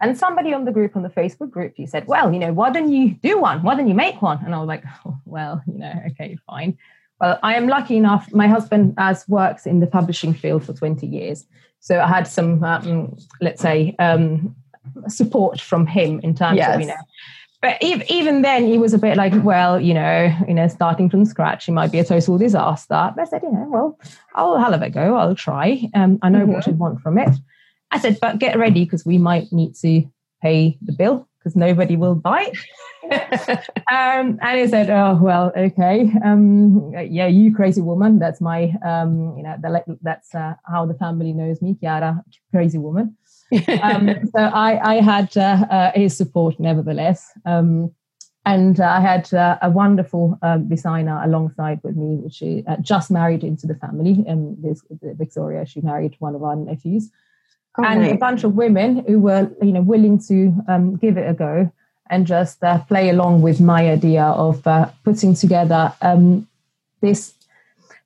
And 0.00 0.16
somebody 0.18 0.52
on 0.52 0.64
the 0.64 0.72
group, 0.72 0.96
on 0.96 1.02
the 1.02 1.08
Facebook 1.08 1.50
group, 1.50 1.74
you 1.76 1.86
said, 1.86 2.06
Well, 2.06 2.32
you 2.32 2.38
know, 2.38 2.52
why 2.52 2.70
don't 2.70 2.90
you 2.92 3.14
do 3.14 3.38
one? 3.40 3.62
Why 3.62 3.74
don't 3.74 3.88
you 3.88 3.94
make 3.94 4.20
one? 4.20 4.38
And 4.44 4.54
I 4.54 4.58
was 4.58 4.68
like, 4.68 4.84
oh, 5.06 5.16
Well, 5.24 5.62
you 5.66 5.78
know, 5.78 5.92
okay, 6.10 6.36
fine. 6.46 6.76
Well, 7.20 7.38
I 7.42 7.54
am 7.54 7.68
lucky 7.68 7.96
enough. 7.96 8.32
My 8.32 8.48
husband 8.48 8.94
has 8.98 9.26
works 9.28 9.66
in 9.66 9.80
the 9.80 9.86
publishing 9.86 10.34
field 10.34 10.64
for 10.64 10.72
20 10.72 11.06
years. 11.06 11.46
So 11.80 12.00
I 12.00 12.08
had 12.08 12.26
some, 12.26 12.62
um, 12.64 13.16
let's 13.40 13.62
say, 13.62 13.94
um, 13.98 14.54
support 15.08 15.60
from 15.60 15.86
him 15.86 16.20
in 16.22 16.34
terms 16.34 16.58
of, 16.74 16.80
you 16.80 16.86
know, 16.88 16.94
but 17.64 17.78
ev- 17.80 18.04
even 18.10 18.42
then 18.42 18.66
he 18.66 18.76
was 18.76 18.92
a 18.92 18.98
bit 18.98 19.16
like, 19.16 19.32
well, 19.42 19.80
you 19.80 19.94
know, 19.94 20.30
you 20.46 20.52
know, 20.52 20.68
starting 20.68 21.08
from 21.08 21.24
scratch, 21.24 21.66
it 21.66 21.72
might 21.72 21.90
be 21.90 21.98
a 21.98 22.04
total 22.04 22.36
disaster. 22.36 23.10
But 23.16 23.22
I 23.22 23.24
said, 23.24 23.42
you 23.42 23.50
know, 23.50 23.66
well, 23.70 23.98
I'll 24.34 24.58
have 24.58 24.82
a 24.82 24.90
go. 24.90 25.16
I'll 25.16 25.34
try. 25.34 25.88
Um, 25.94 26.18
I 26.20 26.28
know 26.28 26.44
what 26.44 26.68
I 26.68 26.72
want 26.72 27.00
from 27.00 27.16
it. 27.16 27.30
I 27.90 27.98
said, 28.00 28.18
but 28.20 28.38
get 28.38 28.58
ready 28.58 28.84
because 28.84 29.06
we 29.06 29.16
might 29.16 29.50
need 29.50 29.76
to 29.76 30.04
pay 30.42 30.76
the 30.82 30.92
bill 30.92 31.26
because 31.38 31.56
nobody 31.56 31.96
will 31.96 32.14
buy 32.14 32.42
it. 32.52 32.58
um, 33.90 34.38
and 34.42 34.60
he 34.60 34.66
said, 34.66 34.90
oh, 34.90 35.18
well, 35.20 35.52
okay. 35.56 36.10
Um, 36.24 36.92
yeah, 37.08 37.26
you 37.26 37.54
crazy 37.54 37.80
woman. 37.80 38.18
That's 38.18 38.40
my, 38.40 38.74
um, 38.84 39.34
you 39.36 39.42
know, 39.42 39.56
the, 39.60 39.98
that's 40.02 40.34
uh, 40.34 40.54
how 40.66 40.86
the 40.86 40.94
family 40.94 41.32
knows 41.32 41.62
me, 41.62 41.76
Chiara, 41.80 42.22
crazy 42.50 42.78
woman. 42.78 43.16
um, 43.82 44.10
so 44.34 44.40
I, 44.40 44.96
I 44.96 45.00
had 45.00 45.36
uh, 45.36 45.66
uh, 45.70 45.92
his 45.94 46.16
support 46.16 46.58
nevertheless. 46.58 47.30
Um, 47.44 47.92
and 48.46 48.78
uh, 48.78 48.84
I 48.84 49.00
had 49.00 49.32
uh, 49.32 49.58
a 49.62 49.70
wonderful 49.70 50.38
um, 50.42 50.68
designer 50.68 51.22
alongside 51.24 51.80
with 51.82 51.96
me, 51.96 52.16
which 52.16 52.34
she 52.34 52.62
uh, 52.66 52.76
just 52.80 53.10
married 53.10 53.42
into 53.42 53.66
the 53.66 53.74
family. 53.74 54.22
And 54.26 54.62
this 54.62 54.82
Victoria, 54.90 55.64
she 55.64 55.80
married 55.80 56.16
one 56.18 56.34
of 56.34 56.42
our 56.42 56.56
nephews 56.56 57.10
Oh, 57.76 57.84
and 57.84 58.04
a 58.06 58.16
bunch 58.16 58.44
of 58.44 58.54
women 58.54 59.04
who 59.06 59.18
were 59.18 59.50
you 59.60 59.72
know 59.72 59.82
willing 59.82 60.18
to 60.28 60.54
um, 60.68 60.96
give 60.96 61.16
it 61.16 61.28
a 61.28 61.34
go 61.34 61.72
and 62.10 62.26
just 62.26 62.62
uh, 62.62 62.78
play 62.88 63.08
along 63.10 63.42
with 63.42 63.60
my 63.60 63.90
idea 63.90 64.24
of 64.24 64.66
uh, 64.66 64.88
putting 65.04 65.34
together 65.34 65.92
um, 66.02 66.46
this 67.00 67.34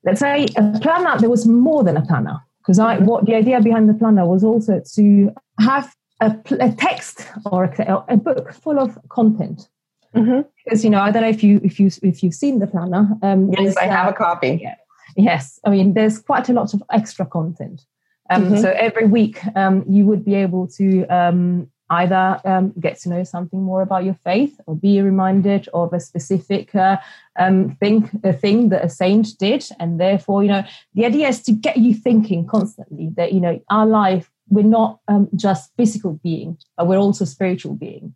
let's 0.03 0.19
say 0.19 0.45
a 0.55 0.79
planner 0.79 1.17
there 1.19 1.29
was 1.29 1.45
more 1.45 1.83
than 1.83 1.97
a 1.97 2.01
planner 2.05 2.37
because 2.59 2.79
i 2.79 2.97
what 2.99 3.25
the 3.25 3.35
idea 3.35 3.61
behind 3.61 3.89
the 3.89 3.93
planner 3.93 4.25
was 4.25 4.43
also 4.43 4.81
to 4.93 5.31
have 5.59 5.93
a, 6.21 6.35
a 6.59 6.71
text 6.71 7.27
or 7.45 7.65
a, 7.65 8.03
a 8.07 8.17
book 8.17 8.53
full 8.53 8.79
of 8.79 8.97
content 9.09 9.67
Mhm. 10.15 10.43
because 10.65 10.83
you 10.83 10.89
know 10.89 11.01
i 11.01 11.11
don't 11.11 11.21
know 11.21 11.29
if 11.29 11.43
you 11.43 11.59
if 11.63 11.79
you 11.79 11.91
if 12.01 12.23
you've 12.23 12.33
seen 12.33 12.59
the 12.59 12.67
planner 12.67 13.07
um, 13.21 13.51
Yes, 13.51 13.77
I 13.77 13.85
have 13.85 14.07
uh, 14.07 14.11
a 14.11 14.13
copy. 14.13 14.67
Yes, 15.15 15.59
I 15.65 15.69
mean, 15.71 15.93
there's 15.93 16.19
quite 16.19 16.49
a 16.49 16.53
lot 16.53 16.73
of 16.73 16.83
extra 16.91 17.25
content. 17.25 17.85
Um, 18.29 18.45
Mhm. 18.45 18.61
So 18.61 18.69
every 18.71 19.07
week, 19.07 19.41
um, 19.55 19.83
you 19.87 20.05
would 20.05 20.23
be 20.23 20.35
able 20.35 20.67
to 20.77 21.05
um, 21.07 21.67
either 21.89 22.39
um, 22.45 22.73
get 22.79 22.99
to 22.99 23.09
know 23.09 23.23
something 23.23 23.61
more 23.61 23.81
about 23.81 24.03
your 24.03 24.17
faith, 24.23 24.59
or 24.65 24.75
be 24.75 25.01
reminded 25.01 25.67
of 25.73 25.93
a 25.93 25.99
specific 25.99 26.73
uh, 26.75 26.97
um, 27.37 27.75
thing, 27.79 28.09
a 28.23 28.33
thing 28.33 28.69
that 28.69 28.83
a 28.83 28.89
saint 28.89 29.37
did, 29.39 29.65
and 29.79 29.99
therefore, 29.99 30.43
you 30.43 30.49
know, 30.49 30.63
the 30.93 31.05
idea 31.05 31.27
is 31.27 31.41
to 31.43 31.51
get 31.51 31.77
you 31.77 31.93
thinking 31.93 32.45
constantly 32.45 33.09
that 33.15 33.33
you 33.33 33.39
know 33.39 33.61
our 33.69 33.85
life 33.85 34.29
we're 34.49 34.63
not 34.63 34.99
um, 35.07 35.29
just 35.35 35.71
physical 35.77 36.19
being, 36.23 36.57
but 36.75 36.87
we're 36.87 36.97
also 36.97 37.25
spiritual 37.25 37.75
being, 37.75 38.15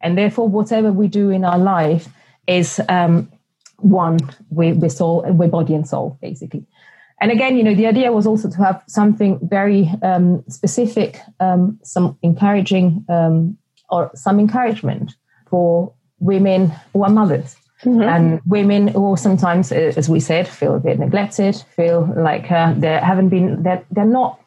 and 0.00 0.16
therefore, 0.16 0.48
whatever 0.48 0.92
we 0.92 1.08
do 1.08 1.30
in 1.30 1.44
our 1.44 1.58
life 1.58 2.08
is 2.46 2.80
um, 2.88 3.30
one 3.78 4.18
with 4.50 4.90
soul 4.90 5.22
with 5.32 5.50
body 5.50 5.74
and 5.74 5.88
soul 5.88 6.18
basically 6.20 6.64
and 7.22 7.30
again 7.30 7.56
you 7.56 7.62
know 7.62 7.74
the 7.74 7.86
idea 7.86 8.12
was 8.12 8.26
also 8.26 8.50
to 8.50 8.58
have 8.58 8.82
something 8.88 9.38
very 9.42 9.90
um, 10.02 10.44
specific 10.48 11.20
um, 11.40 11.78
some 11.82 12.18
encouraging 12.22 13.04
um, 13.08 13.56
or 13.88 14.10
some 14.14 14.38
encouragement 14.40 15.14
for 15.48 15.94
women 16.18 16.72
who 16.92 17.04
are 17.04 17.10
mothers. 17.10 17.56
Mhm. 17.84 18.06
and 18.14 18.40
women 18.46 18.86
who 18.86 19.16
sometimes 19.16 19.72
uh, 19.72 19.92
as 19.96 20.08
we 20.08 20.20
said 20.20 20.46
feel 20.46 20.76
a 20.76 20.78
bit 20.78 21.00
neglected 21.00 21.56
feel 21.74 22.08
like 22.16 22.48
uh, 22.48 22.72
they 22.74 22.96
haven't 23.10 23.28
been 23.28 23.60
they're, 23.64 23.84
they're 23.90 24.14
not 24.20 24.38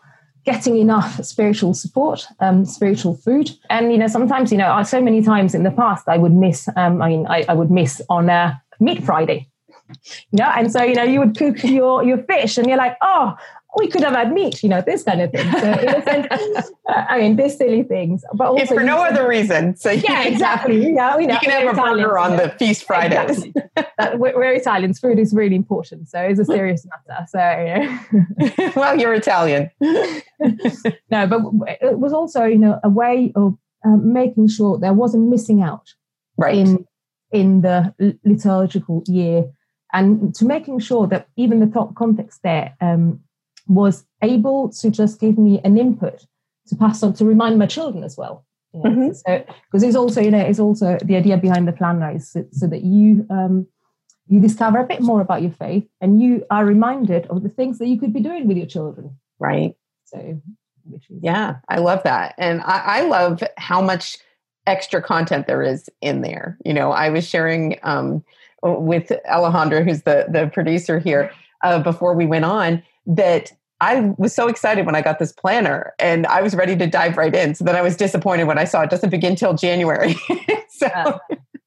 getting 0.46 0.78
enough 0.78 1.22
spiritual 1.22 1.74
support 1.74 2.28
um, 2.40 2.64
spiritual 2.64 3.14
food. 3.26 3.52
And 3.70 3.92
you 3.92 3.98
know 3.98 4.08
sometimes 4.08 4.54
you 4.54 4.58
know 4.58 4.84
so 4.84 5.02
many 5.02 5.22
times 5.22 5.54
in 5.54 5.64
the 5.64 5.72
past 5.72 6.08
i 6.08 6.18
would 6.18 6.32
miss 6.32 6.70
um, 6.78 7.02
i 7.02 7.10
mean 7.10 7.28
I, 7.28 7.44
I 7.50 7.54
would 7.54 7.72
miss 7.72 8.02
on 8.08 8.30
a 8.30 8.62
meat 8.80 9.04
friday 9.04 9.50
you 10.32 10.38
know 10.40 10.52
and 10.56 10.72
so 10.72 10.82
you 10.84 10.96
know 10.96 11.04
you 11.04 11.20
would 11.20 11.38
cook 11.38 11.64
your 11.64 12.04
your 12.04 12.18
fish 12.24 12.58
and 12.58 12.68
you're 12.68 12.78
like 12.78 12.98
oh 13.02 13.36
we 13.78 13.88
could 13.90 14.02
have 14.04 14.14
had 14.14 14.32
meat 14.32 14.64
you 14.64 14.70
know 14.70 14.82
this 14.82 15.04
kind 15.04 15.22
of 15.22 15.30
thing 15.32 15.52
so 15.52 15.72
in 15.74 15.90
a 15.90 16.02
sense 16.04 16.28
uh, 16.90 17.06
i 17.10 17.20
mean 17.20 17.36
there's 17.36 17.58
silly 17.58 17.84
things 17.84 18.24
but 18.34 18.48
also 18.48 18.64
If 18.64 18.70
for 18.70 18.82
no 18.84 18.98
can- 19.04 19.14
other 19.14 19.28
reason. 19.28 19.76
So 19.76 19.92
yeah 19.92 20.24
exactly 20.24 20.82
have- 20.86 20.94
yeah 20.94 21.18
we 21.18 21.26
know 21.28 21.34
You 21.36 21.40
can 21.42 21.52
have 21.52 21.64
a 21.64 21.66
we're 21.68 21.96
burger 21.96 22.18
on 22.18 22.32
you 22.32 22.38
know. 22.38 22.44
the 22.46 22.50
feast 22.52 22.84
Fridays. 22.86 23.44
Exactly. 23.44 23.54
That- 23.98 24.20
we're, 24.20 24.36
we're 24.36 24.54
Italians. 24.54 25.00
Food 25.00 25.20
is 25.20 25.34
really 25.34 25.56
important, 25.56 26.08
so 26.10 26.20
it's 26.22 26.40
a 26.40 26.46
serious 26.58 26.86
matter. 26.92 27.26
So 27.28 27.40
know. 27.40 28.72
well, 28.76 28.98
you're 29.00 29.14
Italian. 29.14 29.70
no, 31.12 31.28
but 31.28 31.42
it 31.82 32.00
was 32.00 32.14
also 32.14 32.46
you 32.46 32.58
know 32.58 32.80
a 32.84 32.90
way 32.90 33.32
of 33.36 33.58
um, 33.86 34.14
making 34.14 34.48
sure 34.48 34.78
there 34.80 34.94
wasn't 34.94 35.30
missing 35.30 35.62
out 35.62 35.94
Right. 36.38 36.56
in 36.56 36.86
in 37.32 37.62
the 37.62 37.94
liturgical 38.24 39.04
year, 39.08 39.46
and 39.96 40.36
to 40.36 40.46
making 40.46 40.80
sure 40.80 41.08
that 41.08 41.28
even 41.44 41.60
the 41.60 41.68
co- 41.68 41.94
context 41.96 42.42
there 42.44 42.68
um, 42.82 43.20
was 43.68 44.06
able 44.22 44.70
to 44.80 44.92
just 44.92 45.20
give 45.20 45.38
me 45.38 45.54
an 45.64 45.78
input 45.78 46.18
to 46.68 46.76
pass 46.76 47.02
on 47.04 47.14
to 47.14 47.26
remind 47.26 47.58
my 47.58 47.66
children 47.66 48.04
as 48.04 48.16
well. 48.18 48.46
You 48.74 48.82
know, 48.84 48.90
Mhm. 48.90 49.16
So 49.16 49.32
because 49.66 49.84
it's 49.88 49.96
also 49.96 50.20
you 50.22 50.32
know 50.36 50.46
it's 50.52 50.60
also 50.60 50.98
the 51.10 51.16
idea 51.16 51.38
behind 51.38 51.68
the 51.68 51.78
planner 51.80 52.12
is 52.18 52.24
so, 52.32 52.40
so 52.52 52.68
that 52.68 52.84
you 52.84 53.26
um, 53.30 53.56
you 54.28 54.40
discover 54.40 54.80
a 54.80 54.88
bit 54.94 55.02
more 55.02 55.22
about 55.22 55.42
your 55.42 55.52
faith 55.66 55.88
and 56.02 56.22
you 56.22 56.32
are 56.50 56.66
reminded 56.66 57.28
of 57.28 57.44
the 57.44 57.50
things 57.58 57.78
that 57.80 57.88
you 57.88 57.98
could 58.00 58.14
be 58.14 58.22
doing 58.30 58.48
with 58.48 58.58
your 58.58 58.68
children. 58.76 59.06
right. 59.40 59.76
So 60.06 60.18
Which 60.94 61.10
is- 61.10 61.20
yeah, 61.22 61.58
I 61.70 61.78
love 61.80 62.02
that. 62.04 62.36
And 62.38 62.62
I, 62.62 62.80
I, 62.98 63.02
love 63.02 63.44
how 63.58 63.82
much 63.82 64.18
extra 64.68 65.02
content 65.02 65.48
there 65.48 65.64
is 65.74 65.90
in 66.02 66.22
there. 66.22 66.58
You 66.66 66.74
know, 66.74 66.92
I 66.92 67.10
was 67.10 67.28
sharing 67.28 67.80
um, 67.84 68.24
with 68.66 69.12
Alejandra, 69.30 69.84
who's 69.84 70.02
the, 70.04 70.26
the 70.30 70.50
producer 70.54 71.00
here, 71.00 71.32
uh, 71.64 71.80
before 71.80 72.14
we 72.14 72.26
went 72.26 72.46
on, 72.46 72.84
that 73.06 73.52
I 73.82 74.14
was 74.18 74.34
so 74.34 74.48
excited 74.48 74.86
when 74.86 74.96
I 74.96 75.02
got 75.02 75.20
this 75.20 75.32
planner 75.32 75.94
and 76.00 76.26
I 76.28 76.42
was 76.42 76.56
ready 76.56 76.76
to 76.78 76.88
dive 76.88 77.18
right 77.18 77.34
in. 77.36 77.56
So 77.56 77.66
then 77.66 77.76
I 77.76 77.82
was 77.82 77.98
disappointed 77.98 78.46
when 78.46 78.58
I 78.58 78.64
saw 78.64 78.82
it 78.82 78.90
doesn't 78.90 79.10
begin 79.10 79.36
till 79.36 79.54
January. 79.54 80.16
so 80.70 81.20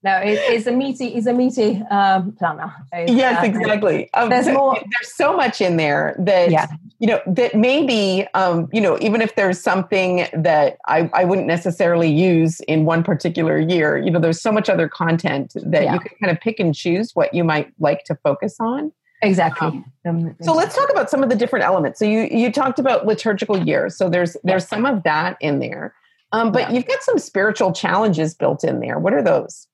no, 0.05 0.17
it, 0.19 0.39
it's 0.53 0.67
a 0.67 0.73
meaty, 0.73 1.09
it's 1.09 1.27
a 1.27 1.33
meaty 1.33 1.83
um, 1.91 2.33
planner. 2.33 2.73
It's, 2.93 3.13
yes, 3.13 3.43
uh, 3.43 3.47
exactly. 3.47 4.09
Um, 4.15 4.31
there's 4.31 4.47
so, 4.47 4.53
more. 4.53 4.75
There's 4.75 5.15
so 5.15 5.37
much 5.37 5.61
in 5.61 5.77
there 5.77 6.15
that 6.21 6.53
yeah. 6.53 6.69
you 7.01 7.09
know 7.09 7.21
that 7.27 7.57
maybe 7.57 8.25
um, 8.35 8.69
you 8.73 8.81
know 8.81 8.97
even 9.01 9.21
if 9.21 9.35
there's 9.35 9.61
something 9.61 10.27
that 10.33 10.79
I, 10.87 11.11
I 11.13 11.25
wouldn't 11.25 11.49
necessarily 11.49 12.09
use 12.09 12.61
in 12.61 12.85
one 12.85 13.03
particular 13.03 13.59
year, 13.59 13.99
you 13.99 14.11
know, 14.13 14.21
there's 14.21 14.41
so 14.41 14.53
much 14.53 14.69
other 14.69 14.89
content 14.89 15.55
that 15.67 15.83
yeah. 15.83 15.95
you 15.95 16.01
can 16.01 16.17
kind 16.23 16.31
of 16.31 16.41
pick 16.41 16.61
and 16.61 16.73
choose 16.73 17.11
what 17.15 17.35
you 17.35 17.43
might 17.43 17.73
like 17.81 18.05
to 18.05 18.15
focus 18.23 18.55
on. 18.61 18.93
Exactly. 19.23 19.67
Um, 19.67 19.85
um, 20.07 20.37
so 20.41 20.55
let's 20.55 20.77
talk 20.77 20.91
about 20.91 21.11
some 21.11 21.25
of 21.25 21.29
the 21.29 21.35
different 21.35 21.65
elements. 21.65 21.99
So 21.99 22.05
you 22.05 22.29
you 22.31 22.53
talked 22.53 22.79
about 22.79 23.05
liturgical 23.05 23.59
years. 23.59 23.97
So 23.97 24.09
there's 24.09 24.37
there's 24.45 24.69
some 24.69 24.87
of 24.87 25.03
that 25.03 25.37
in 25.41 25.59
there, 25.59 25.93
um, 26.31 26.53
but 26.53 26.61
yeah. 26.61 26.73
you've 26.73 26.87
got 26.87 27.03
some 27.03 27.19
spiritual 27.19 27.73
challenges 27.73 28.33
built 28.33 28.63
in 28.63 28.79
there. 28.79 29.01
What 29.01 29.13
are 29.13 29.23
those? 29.23 29.67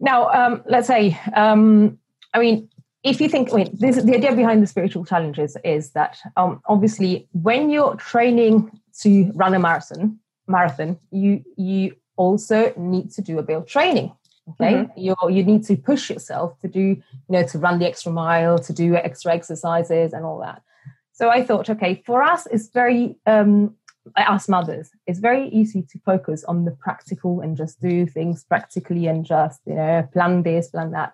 Now, 0.00 0.30
um, 0.30 0.62
let's 0.66 0.86
say, 0.86 1.18
um, 1.34 1.98
I 2.34 2.40
mean, 2.40 2.68
if 3.02 3.20
you 3.20 3.28
think, 3.28 3.52
I 3.52 3.56
mean, 3.56 3.76
this, 3.78 4.02
the 4.02 4.16
idea 4.16 4.34
behind 4.34 4.62
the 4.62 4.66
spiritual 4.66 5.04
challenges 5.04 5.56
is 5.64 5.92
that 5.92 6.18
um, 6.36 6.60
obviously 6.66 7.28
when 7.32 7.70
you're 7.70 7.94
training 7.96 8.70
to 9.02 9.30
run 9.34 9.54
a 9.54 9.58
marathon, 9.58 10.18
marathon, 10.46 10.98
you 11.10 11.44
you 11.56 11.94
also 12.16 12.72
need 12.76 13.10
to 13.12 13.22
do 13.22 13.38
a 13.38 13.42
bit 13.42 13.56
of 13.56 13.66
training 13.66 14.12
okay 14.50 14.74
mm-hmm. 14.74 15.00
you 15.00 15.14
you 15.30 15.42
need 15.42 15.64
to 15.64 15.76
push 15.76 16.10
yourself 16.10 16.58
to 16.60 16.68
do 16.68 16.80
you 16.80 17.02
know 17.28 17.42
to 17.42 17.58
run 17.58 17.78
the 17.78 17.86
extra 17.86 18.12
mile 18.12 18.58
to 18.58 18.72
do 18.72 18.94
extra 18.94 19.32
exercises 19.32 20.12
and 20.12 20.24
all 20.24 20.38
that 20.38 20.62
so 21.12 21.30
i 21.30 21.42
thought 21.42 21.68
okay 21.70 22.02
for 22.04 22.22
us 22.22 22.46
it's 22.50 22.68
very 22.68 23.16
um 23.26 23.74
us 24.16 24.48
mothers 24.48 24.90
it's 25.06 25.18
very 25.18 25.48
easy 25.48 25.82
to 25.82 25.98
focus 26.04 26.42
on 26.44 26.64
the 26.64 26.70
practical 26.70 27.40
and 27.40 27.56
just 27.56 27.80
do 27.80 28.06
things 28.06 28.44
practically 28.44 29.06
and 29.06 29.24
just 29.24 29.60
you 29.66 29.74
know 29.74 30.08
plan 30.12 30.42
this 30.42 30.68
plan 30.68 30.90
that 30.90 31.12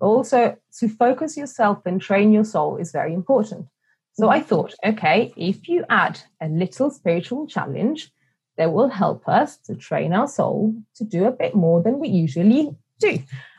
but 0.00 0.06
also 0.06 0.56
to 0.78 0.88
focus 0.88 1.36
yourself 1.36 1.84
and 1.84 2.00
train 2.00 2.32
your 2.32 2.44
soul 2.44 2.76
is 2.76 2.92
very 2.92 3.12
important 3.12 3.66
so 4.12 4.28
i 4.28 4.40
thought 4.40 4.74
okay 4.84 5.32
if 5.36 5.68
you 5.68 5.84
add 5.90 6.20
a 6.40 6.48
little 6.48 6.90
spiritual 6.90 7.46
challenge 7.46 8.12
that 8.58 8.72
will 8.72 8.88
help 8.88 9.26
us 9.28 9.56
to 9.56 9.74
train 9.74 10.12
our 10.12 10.28
soul 10.28 10.74
to 10.96 11.04
do 11.04 11.24
a 11.24 11.32
bit 11.32 11.54
more 11.54 11.82
than 11.82 11.98
we 11.98 12.08
usually 12.08 12.76
do. 12.98 13.18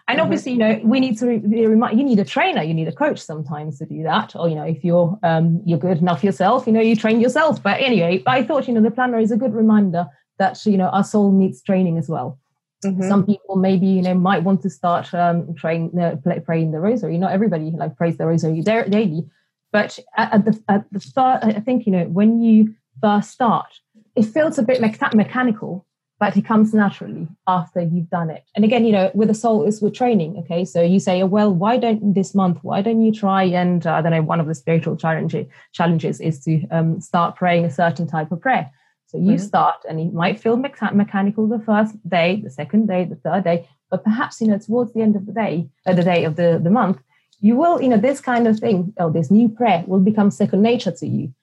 And 0.09 0.17
mm-hmm. 0.17 0.23
obviously, 0.23 0.53
you 0.53 0.57
know, 0.57 0.81
we 0.83 0.99
need 0.99 1.19
to 1.19 1.39
be 1.39 1.67
remind 1.67 1.99
you 1.99 2.03
need 2.03 2.17
a 2.17 2.25
trainer, 2.25 2.63
you 2.63 2.73
need 2.73 2.87
a 2.87 2.91
coach 2.91 3.19
sometimes 3.19 3.77
to 3.77 3.85
do 3.85 4.01
that. 4.01 4.35
Or, 4.35 4.49
you 4.49 4.55
know, 4.55 4.63
if 4.63 4.83
you're 4.83 5.19
um, 5.21 5.61
you're 5.65 5.77
good 5.77 5.99
enough 5.99 6.23
yourself, 6.23 6.65
you 6.65 6.73
know, 6.73 6.81
you 6.81 6.95
train 6.95 7.21
yourself. 7.21 7.61
But 7.61 7.79
anyway, 7.79 8.23
I 8.25 8.41
thought, 8.41 8.67
you 8.67 8.73
know, 8.73 8.81
the 8.81 8.89
planner 8.89 9.19
is 9.19 9.31
a 9.31 9.37
good 9.37 9.53
reminder 9.53 10.07
that, 10.39 10.65
you 10.65 10.77
know, 10.77 10.87
our 10.87 11.03
soul 11.03 11.31
needs 11.31 11.61
training 11.61 11.99
as 11.99 12.09
well. 12.09 12.39
Mm-hmm. 12.83 13.07
Some 13.07 13.23
people 13.23 13.57
maybe, 13.57 13.85
you 13.85 14.01
know, 14.01 14.15
might 14.15 14.41
want 14.41 14.63
to 14.63 14.69
start 14.71 15.13
um, 15.13 15.53
train, 15.53 15.91
uh, 15.99 16.15
praying 16.43 16.71
the 16.71 16.79
rosary. 16.79 17.19
Not 17.19 17.31
everybody 17.31 17.69
like 17.69 17.95
prays 17.95 18.17
the 18.17 18.25
rosary 18.25 18.61
daily, 18.61 19.29
but 19.71 19.99
at 20.17 20.43
the 20.43 20.59
at 20.67 20.85
the 20.91 20.99
start, 20.99 21.43
I 21.43 21.59
think 21.59 21.85
you 21.85 21.91
know 21.91 22.05
when 22.05 22.41
you 22.41 22.73
first 22.99 23.29
start, 23.29 23.67
it 24.15 24.23
feels 24.23 24.57
a 24.57 24.63
bit 24.63 24.81
me- 24.81 24.95
mechanical, 25.13 25.85
but 26.19 26.35
it 26.35 26.45
comes 26.45 26.73
naturally 26.73 27.27
after 27.47 27.81
you've 27.81 28.09
done 28.09 28.29
it. 28.29 28.43
And 28.55 28.65
again, 28.65 28.85
you 28.85 28.91
know, 28.91 29.09
with 29.13 29.29
the 29.29 29.33
soul 29.33 29.63
is 29.63 29.81
with 29.81 29.93
training. 29.93 30.37
Okay, 30.39 30.65
so 30.65 30.81
you 30.81 30.99
say, 30.99 31.21
oh, 31.21 31.25
well, 31.25 31.53
why 31.53 31.77
don't 31.77 32.13
this 32.13 32.35
month? 32.35 32.59
Why 32.61 32.81
don't 32.81 33.01
you 33.01 33.13
try? 33.13 33.43
And 33.43 33.87
uh, 33.87 33.93
I 33.93 34.01
don't 34.01 34.11
know. 34.11 34.21
One 34.21 34.39
of 34.39 34.47
the 34.47 34.55
spiritual 34.55 34.97
challenge, 34.97 35.35
challenges 35.71 36.19
is 36.19 36.43
to 36.43 36.67
um, 36.69 36.99
start 36.99 37.37
praying 37.37 37.65
a 37.65 37.71
certain 37.71 38.05
type 38.05 38.31
of 38.31 38.41
prayer. 38.41 38.69
So 39.07 39.17
you 39.17 39.33
mm-hmm. 39.33 39.37
start, 39.37 39.77
and 39.89 39.99
it 39.99 40.13
might 40.13 40.39
feel 40.39 40.57
me- 40.57 40.69
mechanical 40.93 41.47
the 41.47 41.59
first 41.59 41.95
day, 42.07 42.41
the 42.43 42.51
second 42.51 42.87
day, 42.87 43.05
the 43.05 43.15
third 43.15 43.43
day, 43.43 43.67
but 43.89 44.03
perhaps 44.03 44.39
you 44.39 44.47
know 44.47 44.59
towards 44.59 44.93
the 44.93 45.01
end 45.01 45.15
of 45.15 45.25
the 45.25 45.31
day, 45.31 45.67
uh, 45.87 45.93
the 45.93 46.03
day 46.03 46.25
of 46.25 46.35
the 46.35 46.59
the 46.63 46.69
month, 46.69 46.99
you 47.39 47.55
will, 47.55 47.81
you 47.81 47.89
know, 47.89 47.97
this 47.97 48.21
kind 48.21 48.47
of 48.47 48.59
thing, 48.59 48.93
or 48.97 49.07
oh, 49.07 49.11
this 49.11 49.31
new 49.31 49.49
prayer 49.49 49.83
will 49.87 49.99
become 49.99 50.29
second 50.29 50.61
nature 50.61 50.91
to 50.91 51.07
you 51.07 51.33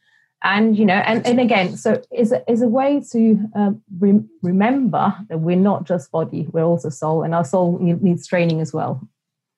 and 0.44 0.78
you 0.78 0.84
know 0.84 0.94
and, 0.94 1.26
and 1.26 1.40
again 1.40 1.76
so 1.76 2.00
is 2.12 2.30
a, 2.32 2.50
is 2.50 2.62
a 2.62 2.68
way 2.68 3.02
to 3.12 3.38
um, 3.54 3.82
re- 3.98 4.24
remember 4.42 5.14
that 5.28 5.38
we're 5.38 5.56
not 5.56 5.84
just 5.84 6.10
body 6.10 6.46
we're 6.52 6.62
also 6.62 6.88
soul 6.88 7.22
and 7.22 7.34
our 7.34 7.44
soul 7.44 7.78
needs 7.80 8.26
training 8.26 8.60
as 8.60 8.72
well. 8.72 9.00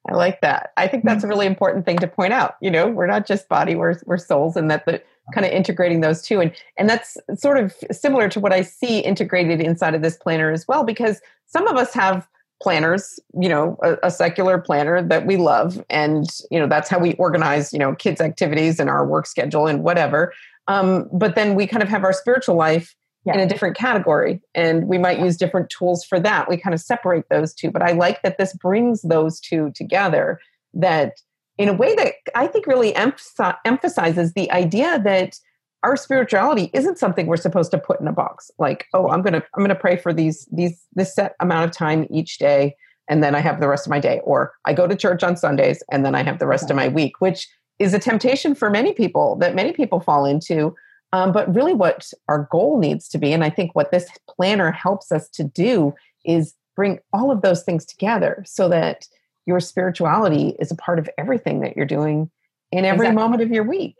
I 0.08 0.14
like 0.14 0.40
that. 0.40 0.72
I 0.78 0.88
think 0.88 1.04
that's 1.04 1.22
a 1.22 1.28
really 1.28 1.44
important 1.44 1.84
thing 1.84 1.98
to 1.98 2.06
point 2.06 2.32
out. 2.32 2.56
You 2.60 2.70
know 2.70 2.88
we're 2.88 3.06
not 3.06 3.26
just 3.26 3.48
body 3.48 3.74
we're, 3.74 4.00
we're 4.06 4.18
souls 4.18 4.56
and 4.56 4.70
that 4.70 4.86
the 4.86 5.02
kind 5.32 5.46
of 5.46 5.52
integrating 5.52 6.00
those 6.00 6.22
two 6.22 6.40
and 6.40 6.52
and 6.76 6.88
that's 6.88 7.16
sort 7.34 7.58
of 7.58 7.74
similar 7.90 8.28
to 8.28 8.40
what 8.40 8.52
i 8.52 8.62
see 8.62 9.00
integrated 9.00 9.60
inside 9.60 9.94
of 9.94 10.02
this 10.02 10.16
planner 10.16 10.50
as 10.50 10.66
well 10.66 10.84
because 10.84 11.20
some 11.46 11.66
of 11.66 11.76
us 11.76 11.92
have 11.92 12.26
planners 12.62 13.20
you 13.40 13.48
know 13.48 13.78
a, 13.82 13.96
a, 14.04 14.10
secular 14.10 14.58
planner 14.58 15.00
that 15.02 15.26
we 15.26 15.36
love 15.36 15.84
and 15.90 16.26
you 16.50 16.58
know 16.58 16.66
that's 16.66 16.88
how 16.88 16.98
we 16.98 17.14
organize 17.14 17.72
you 17.72 17.78
know 17.78 17.94
kids 17.94 18.20
activities 18.20 18.80
and 18.80 18.90
our 18.90 19.06
work 19.06 19.26
schedule 19.26 19.66
and 19.66 19.84
whatever 19.84 20.32
um, 20.68 21.08
but 21.12 21.34
then 21.34 21.54
we 21.54 21.66
kind 21.66 21.82
of 21.82 21.88
have 21.88 22.04
our 22.04 22.12
spiritual 22.12 22.54
life 22.54 22.94
yeah. 23.24 23.34
in 23.34 23.40
a 23.40 23.46
different 23.46 23.76
category 23.76 24.40
and 24.54 24.86
we 24.86 24.98
might 24.98 25.18
use 25.18 25.36
different 25.36 25.70
tools 25.70 26.04
for 26.04 26.20
that. 26.20 26.48
We 26.48 26.56
kind 26.56 26.74
of 26.74 26.80
separate 26.80 27.28
those 27.30 27.54
two. 27.54 27.70
But 27.70 27.82
I 27.82 27.92
like 27.92 28.22
that 28.22 28.38
this 28.38 28.54
brings 28.54 29.02
those 29.02 29.40
two 29.40 29.72
together 29.74 30.40
that 30.74 31.14
in 31.56 31.68
a 31.68 31.74
way 31.74 31.94
that 31.96 32.14
I 32.34 32.46
think 32.46 32.66
really 32.66 32.94
emphasizes 32.94 34.32
the 34.34 34.50
idea 34.52 35.00
that 35.04 35.36
our 35.82 35.96
spirituality 35.96 36.70
isn't 36.72 36.98
something 36.98 37.26
we're 37.26 37.36
supposed 37.36 37.70
to 37.70 37.78
put 37.78 38.00
in 38.00 38.08
a 38.08 38.12
box 38.12 38.50
like 38.58 38.86
oh 38.94 39.08
i'm 39.10 39.22
gonna 39.22 39.42
i'm 39.54 39.62
gonna 39.62 39.76
pray 39.76 39.96
for 39.96 40.12
these 40.12 40.48
these 40.50 40.84
this 40.94 41.14
set 41.14 41.34
amount 41.38 41.64
of 41.64 41.70
time 41.70 42.04
each 42.10 42.38
day 42.38 42.74
and 43.08 43.22
then 43.22 43.34
i 43.34 43.38
have 43.38 43.60
the 43.60 43.68
rest 43.68 43.86
of 43.86 43.90
my 43.90 44.00
day 44.00 44.20
or 44.24 44.52
i 44.64 44.72
go 44.72 44.88
to 44.88 44.96
church 44.96 45.22
on 45.22 45.36
sundays 45.36 45.80
and 45.92 46.04
then 46.04 46.16
i 46.16 46.22
have 46.22 46.40
the 46.40 46.48
rest 46.48 46.64
okay. 46.64 46.72
of 46.72 46.76
my 46.76 46.88
week 46.88 47.20
which 47.20 47.48
is 47.78 47.94
a 47.94 47.98
temptation 47.98 48.54
for 48.54 48.70
many 48.70 48.92
people 48.92 49.36
that 49.36 49.54
many 49.54 49.72
people 49.72 50.00
fall 50.00 50.24
into. 50.24 50.74
Um, 51.12 51.32
but 51.32 51.52
really, 51.54 51.74
what 51.74 52.12
our 52.28 52.48
goal 52.50 52.78
needs 52.78 53.08
to 53.08 53.18
be, 53.18 53.32
and 53.32 53.42
I 53.42 53.50
think 53.50 53.74
what 53.74 53.90
this 53.90 54.08
planner 54.28 54.70
helps 54.70 55.10
us 55.10 55.28
to 55.30 55.44
do, 55.44 55.94
is 56.24 56.54
bring 56.76 56.98
all 57.12 57.30
of 57.30 57.40
those 57.40 57.62
things 57.62 57.86
together 57.86 58.44
so 58.46 58.68
that 58.68 59.06
your 59.46 59.60
spirituality 59.60 60.54
is 60.58 60.70
a 60.70 60.76
part 60.76 60.98
of 60.98 61.08
everything 61.16 61.60
that 61.60 61.76
you're 61.76 61.86
doing 61.86 62.30
in 62.70 62.84
every 62.84 63.06
exactly. 63.06 63.22
moment 63.22 63.42
of 63.42 63.50
your 63.50 63.64
week. 63.64 63.96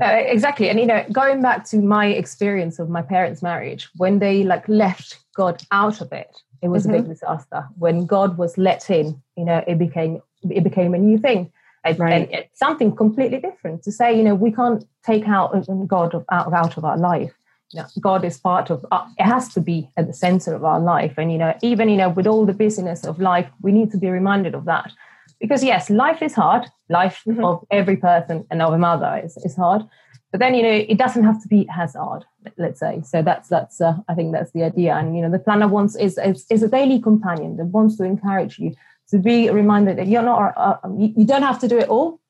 Uh, 0.00 0.06
exactly, 0.06 0.70
and 0.70 0.80
you 0.80 0.86
know, 0.86 1.04
going 1.12 1.42
back 1.42 1.64
to 1.64 1.78
my 1.78 2.06
experience 2.06 2.78
of 2.78 2.88
my 2.88 3.02
parents' 3.02 3.42
marriage, 3.42 3.88
when 3.96 4.18
they 4.18 4.42
like 4.42 4.66
left 4.68 5.18
God 5.34 5.62
out 5.72 6.00
of 6.00 6.12
it, 6.12 6.40
it 6.62 6.68
was 6.68 6.84
mm-hmm. 6.84 6.90
a 6.90 6.94
big 6.94 7.02
mm-hmm. 7.02 7.12
disaster. 7.12 7.66
When 7.78 8.06
God 8.06 8.38
was 8.38 8.56
let 8.56 8.88
in, 8.88 9.20
you 9.36 9.44
know, 9.44 9.62
it 9.66 9.78
became 9.78 10.22
it 10.50 10.64
became 10.64 10.94
a 10.94 10.98
new 10.98 11.18
thing 11.18 11.52
right. 11.94 12.22
and 12.22 12.32
it's 12.32 12.58
something 12.58 12.94
completely 12.94 13.40
different 13.40 13.82
to 13.82 13.92
say 13.92 14.16
you 14.16 14.22
know 14.22 14.34
we 14.34 14.52
can't 14.52 14.84
take 15.04 15.26
out 15.26 15.52
god 15.86 16.14
out, 16.30 16.52
out 16.52 16.76
of 16.76 16.84
our 16.84 16.98
life. 16.98 17.32
You 17.72 17.80
know, 17.80 17.86
god 18.00 18.24
is 18.24 18.38
part 18.38 18.70
of 18.70 18.84
uh, 18.92 19.06
it 19.18 19.24
has 19.24 19.52
to 19.54 19.60
be 19.60 19.88
at 19.96 20.06
the 20.06 20.12
center 20.12 20.54
of 20.54 20.64
our 20.64 20.80
life. 20.80 21.14
And 21.16 21.32
you 21.32 21.38
know 21.38 21.54
even 21.62 21.88
you 21.88 21.96
know 21.96 22.10
with 22.10 22.26
all 22.26 22.46
the 22.46 22.52
busyness 22.52 23.04
of 23.04 23.20
life 23.20 23.48
we 23.60 23.72
need 23.72 23.90
to 23.92 23.98
be 23.98 24.08
reminded 24.08 24.54
of 24.54 24.64
that. 24.66 24.92
Because 25.40 25.62
yes 25.64 25.90
life 25.90 26.22
is 26.22 26.34
hard. 26.34 26.66
Life 26.88 27.22
mm-hmm. 27.26 27.44
of 27.44 27.64
every 27.70 27.96
person 27.96 28.46
and 28.50 28.62
of 28.62 28.72
a 28.72 28.78
mother 28.78 29.20
is, 29.24 29.36
is 29.38 29.56
hard. 29.56 29.82
But 30.30 30.40
then 30.40 30.54
you 30.54 30.62
know 30.62 30.84
it 30.92 30.98
doesn't 30.98 31.24
have 31.24 31.42
to 31.42 31.48
be 31.48 31.68
as 31.76 31.94
hard 31.94 32.24
let's 32.56 32.80
say. 32.80 33.02
So 33.04 33.22
that's 33.22 33.48
that's 33.48 33.80
uh, 33.80 33.94
i 34.08 34.14
think 34.14 34.32
that's 34.32 34.52
the 34.52 34.62
idea. 34.62 34.94
And 34.94 35.16
you 35.16 35.22
know 35.22 35.30
the 35.30 35.38
planner 35.38 35.68
wants 35.68 35.96
is, 35.96 36.18
is 36.18 36.46
is 36.50 36.62
a 36.62 36.68
daily 36.68 37.00
companion 37.00 37.56
that 37.56 37.66
wants 37.66 37.96
to 37.96 38.04
encourage 38.04 38.58
you 38.58 38.74
to 39.10 39.18
be 39.18 39.50
reminded 39.50 39.98
that 39.98 40.06
you're 40.06 40.22
not, 40.22 40.54
uh, 40.56 40.76
you, 40.96 41.12
you 41.16 41.24
don't 41.24 41.42
have 41.42 41.58
to 41.60 41.68
do 41.68 41.78
it 41.78 41.88
all 41.88 42.20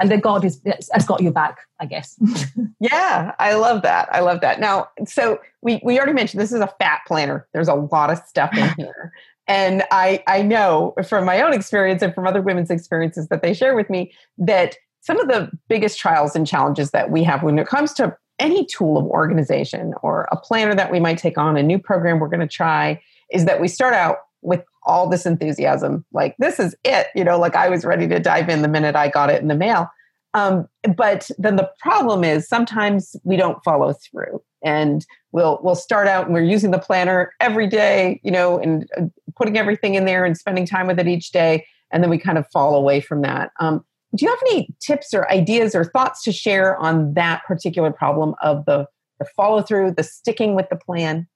and 0.00 0.10
that 0.10 0.22
God 0.22 0.44
is, 0.44 0.60
has 0.92 1.04
got 1.04 1.22
your 1.22 1.32
back, 1.32 1.58
I 1.78 1.86
guess. 1.86 2.18
yeah, 2.80 3.34
I 3.38 3.54
love 3.54 3.82
that. 3.82 4.08
I 4.10 4.20
love 4.20 4.40
that. 4.40 4.58
Now, 4.58 4.88
so 5.06 5.40
we, 5.60 5.80
we 5.84 5.98
already 5.98 6.14
mentioned 6.14 6.40
this 6.40 6.52
is 6.52 6.60
a 6.60 6.74
fat 6.80 7.02
planner. 7.06 7.46
There's 7.52 7.68
a 7.68 7.74
lot 7.74 8.10
of 8.10 8.18
stuff 8.26 8.56
in 8.56 8.72
here. 8.76 9.12
and 9.46 9.82
I, 9.90 10.24
I 10.26 10.42
know 10.42 10.94
from 11.06 11.26
my 11.26 11.42
own 11.42 11.52
experience 11.52 12.02
and 12.02 12.14
from 12.14 12.26
other 12.26 12.40
women's 12.40 12.70
experiences 12.70 13.28
that 13.28 13.42
they 13.42 13.52
share 13.52 13.76
with 13.76 13.90
me 13.90 14.12
that 14.38 14.76
some 15.02 15.20
of 15.20 15.28
the 15.28 15.50
biggest 15.68 15.98
trials 15.98 16.34
and 16.34 16.46
challenges 16.46 16.90
that 16.92 17.10
we 17.10 17.22
have 17.24 17.42
when 17.42 17.58
it 17.58 17.66
comes 17.66 17.92
to 17.94 18.16
any 18.38 18.64
tool 18.64 18.96
of 18.96 19.04
organization 19.06 19.92
or 20.02 20.26
a 20.32 20.36
planner 20.36 20.74
that 20.74 20.90
we 20.90 20.98
might 20.98 21.18
take 21.18 21.36
on, 21.36 21.58
a 21.58 21.62
new 21.62 21.78
program 21.78 22.18
we're 22.18 22.28
going 22.28 22.40
to 22.40 22.48
try, 22.48 23.00
is 23.30 23.44
that 23.44 23.60
we 23.60 23.68
start 23.68 23.92
out 23.92 24.16
with 24.42 24.64
all 24.84 25.08
this 25.08 25.26
enthusiasm 25.26 26.04
like 26.12 26.34
this 26.38 26.58
is 26.58 26.74
it 26.84 27.08
you 27.14 27.24
know 27.24 27.38
like 27.38 27.54
i 27.54 27.68
was 27.68 27.84
ready 27.84 28.08
to 28.08 28.18
dive 28.18 28.48
in 28.48 28.62
the 28.62 28.68
minute 28.68 28.96
i 28.96 29.08
got 29.08 29.30
it 29.30 29.42
in 29.42 29.48
the 29.48 29.54
mail. 29.54 29.88
Um, 30.32 30.68
but 30.96 31.28
then 31.38 31.56
the 31.56 31.68
problem 31.80 32.22
is 32.22 32.48
sometimes 32.48 33.16
we 33.24 33.36
don't 33.36 33.62
follow 33.64 33.92
through 33.92 34.40
and 34.64 35.04
we'll 35.32 35.58
we'll 35.62 35.74
start 35.74 36.06
out 36.06 36.26
and 36.26 36.34
we're 36.34 36.42
using 36.42 36.70
the 36.70 36.78
planner 36.78 37.32
every 37.40 37.66
day 37.66 38.20
you 38.22 38.30
know 38.30 38.58
and 38.58 38.88
uh, 38.96 39.06
putting 39.36 39.58
everything 39.58 39.94
in 39.96 40.04
there 40.04 40.24
and 40.24 40.36
spending 40.36 40.66
time 40.66 40.86
with 40.86 41.00
it 41.00 41.08
each 41.08 41.32
day 41.32 41.66
and 41.90 42.02
then 42.02 42.10
we 42.10 42.18
kind 42.18 42.38
of 42.38 42.46
fall 42.52 42.76
away 42.76 43.00
from 43.00 43.22
that. 43.22 43.50
Um, 43.58 43.84
do 44.14 44.24
you 44.24 44.30
have 44.30 44.42
any 44.50 44.68
tips 44.80 45.14
or 45.14 45.30
ideas 45.30 45.74
or 45.74 45.84
thoughts 45.84 46.22
to 46.24 46.32
share 46.32 46.76
on 46.76 47.14
that 47.14 47.42
particular 47.44 47.90
problem 47.90 48.34
of 48.42 48.64
the 48.66 48.86
the 49.18 49.26
follow 49.36 49.62
through 49.62 49.92
the 49.92 50.02
sticking 50.02 50.54
with 50.54 50.68
the 50.70 50.76
plan 50.76 51.28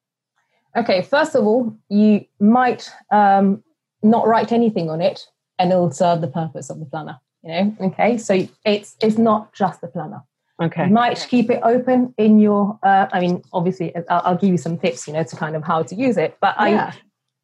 okay 0.76 1.02
first 1.02 1.34
of 1.34 1.46
all 1.46 1.76
you 1.88 2.24
might 2.40 2.90
um, 3.10 3.62
not 4.02 4.26
write 4.26 4.52
anything 4.52 4.90
on 4.90 5.00
it 5.00 5.26
and 5.58 5.70
it'll 5.70 5.90
serve 5.90 6.20
the 6.20 6.28
purpose 6.28 6.70
of 6.70 6.78
the 6.78 6.86
planner 6.86 7.18
you 7.42 7.50
know 7.50 7.76
okay 7.80 8.18
so 8.18 8.46
it's 8.64 8.96
it's 9.00 9.18
not 9.18 9.52
just 9.52 9.80
the 9.80 9.88
planner 9.88 10.22
Okay. 10.62 10.86
You 10.86 10.92
might 10.92 11.26
keep 11.28 11.50
it 11.50 11.60
open 11.64 12.14
in 12.16 12.38
your. 12.38 12.78
Uh, 12.82 13.06
I 13.12 13.20
mean, 13.20 13.42
obviously, 13.52 13.94
I'll, 14.08 14.22
I'll, 14.24 14.36
give 14.36 14.50
you 14.50 14.56
some 14.56 14.78
tips, 14.78 15.06
you 15.08 15.12
know, 15.12 15.24
to 15.24 15.36
kind 15.36 15.56
of 15.56 15.64
how 15.64 15.82
to 15.82 15.94
use 15.94 16.16
it. 16.16 16.36
But 16.40 16.54
yeah. 16.58 16.92
I, 16.92 16.98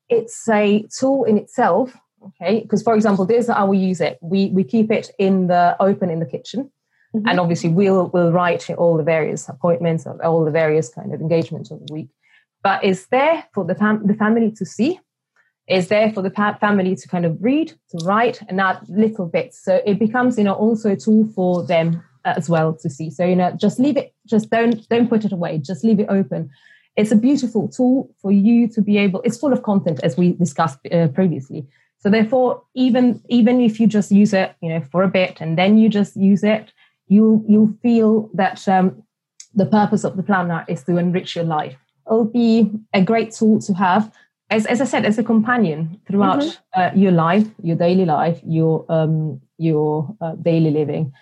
it's 0.08 0.48
a 0.48 0.86
tool 0.96 1.24
in 1.24 1.36
itself. 1.36 1.96
Okay, 2.22 2.60
because 2.60 2.82
for 2.82 2.94
example, 2.94 3.24
this 3.24 3.46
is 3.46 3.50
how 3.50 3.66
we 3.66 3.78
use 3.78 4.00
it. 4.00 4.18
We 4.20 4.48
we 4.48 4.62
keep 4.62 4.92
it 4.92 5.10
in 5.18 5.48
the 5.48 5.74
open 5.80 6.10
in 6.10 6.20
the 6.20 6.26
kitchen, 6.26 6.70
mm-hmm. 7.14 7.26
and 7.26 7.40
obviously 7.40 7.70
we'll 7.70 8.08
we'll 8.08 8.30
write 8.30 8.68
all 8.70 8.96
the 8.96 9.02
various 9.02 9.48
appointments, 9.48 10.06
all 10.06 10.44
the 10.44 10.50
various 10.50 10.90
kind 10.90 11.12
of 11.12 11.20
engagements 11.20 11.70
of 11.70 11.84
the 11.84 11.92
week. 11.92 12.10
But 12.62 12.84
it's 12.84 13.06
there 13.06 13.46
for 13.54 13.64
the 13.64 13.74
fam- 13.74 14.06
the 14.06 14.14
family 14.14 14.50
to 14.52 14.64
see. 14.64 15.00
Is 15.68 15.88
there 15.88 16.12
for 16.12 16.20
the 16.20 16.30
family 16.30 16.96
to 16.96 17.08
kind 17.08 17.24
of 17.24 17.36
read, 17.40 17.68
to 17.90 18.04
write, 18.04 18.42
and 18.48 18.60
add 18.60 18.80
little 18.88 19.26
bits. 19.26 19.62
So 19.62 19.80
it 19.86 20.00
becomes, 20.00 20.36
you 20.36 20.42
know, 20.42 20.54
also 20.54 20.90
a 20.90 20.96
tool 20.96 21.28
for 21.32 21.64
them 21.64 22.02
as 22.24 22.48
well 22.48 22.74
to 22.74 22.90
see. 22.90 23.10
So 23.10 23.24
you 23.24 23.36
know, 23.36 23.52
just 23.52 23.78
leave 23.78 23.96
it. 23.96 24.14
Just 24.26 24.50
don't 24.50 24.88
don't 24.88 25.08
put 25.08 25.24
it 25.24 25.32
away. 25.32 25.58
Just 25.58 25.84
leave 25.84 26.00
it 26.00 26.06
open. 26.08 26.50
It's 26.96 27.12
a 27.12 27.16
beautiful 27.16 27.68
tool 27.68 28.10
for 28.20 28.32
you 28.32 28.68
to 28.68 28.82
be 28.82 28.98
able. 28.98 29.22
It's 29.22 29.38
full 29.38 29.52
of 29.52 29.62
content 29.62 30.00
as 30.02 30.16
we 30.16 30.32
discussed 30.32 30.78
uh, 30.92 31.08
previously. 31.08 31.66
So 31.98 32.10
therefore, 32.10 32.62
even 32.74 33.22
even 33.28 33.60
if 33.60 33.78
you 33.80 33.86
just 33.86 34.10
use 34.10 34.32
it, 34.32 34.54
you 34.60 34.70
know, 34.70 34.82
for 34.90 35.02
a 35.02 35.08
bit 35.08 35.40
and 35.40 35.56
then 35.56 35.78
you 35.78 35.88
just 35.88 36.16
use 36.16 36.42
it, 36.42 36.72
you 37.08 37.44
you 37.48 37.78
feel 37.82 38.30
that 38.34 38.66
um, 38.68 39.02
the 39.54 39.66
purpose 39.66 40.04
of 40.04 40.16
the 40.16 40.22
planner 40.22 40.64
is 40.68 40.82
to 40.84 40.96
enrich 40.96 41.36
your 41.36 41.44
life. 41.44 41.78
It'll 42.10 42.24
be 42.24 42.70
a 42.92 43.02
great 43.02 43.32
tool 43.32 43.60
to 43.60 43.72
have 43.74 44.12
as, 44.50 44.66
as 44.66 44.80
I 44.80 44.84
said, 44.84 45.04
as 45.04 45.18
a 45.18 45.22
companion 45.22 46.00
throughout 46.06 46.40
mm-hmm. 46.40 46.80
uh, 46.80 46.90
your 46.94 47.12
life, 47.12 47.46
your 47.62 47.76
daily 47.76 48.04
life, 48.04 48.40
your 48.44 48.84
um, 48.88 49.40
your 49.58 50.14
uh, 50.20 50.34
daily 50.34 50.70
living. 50.70 51.12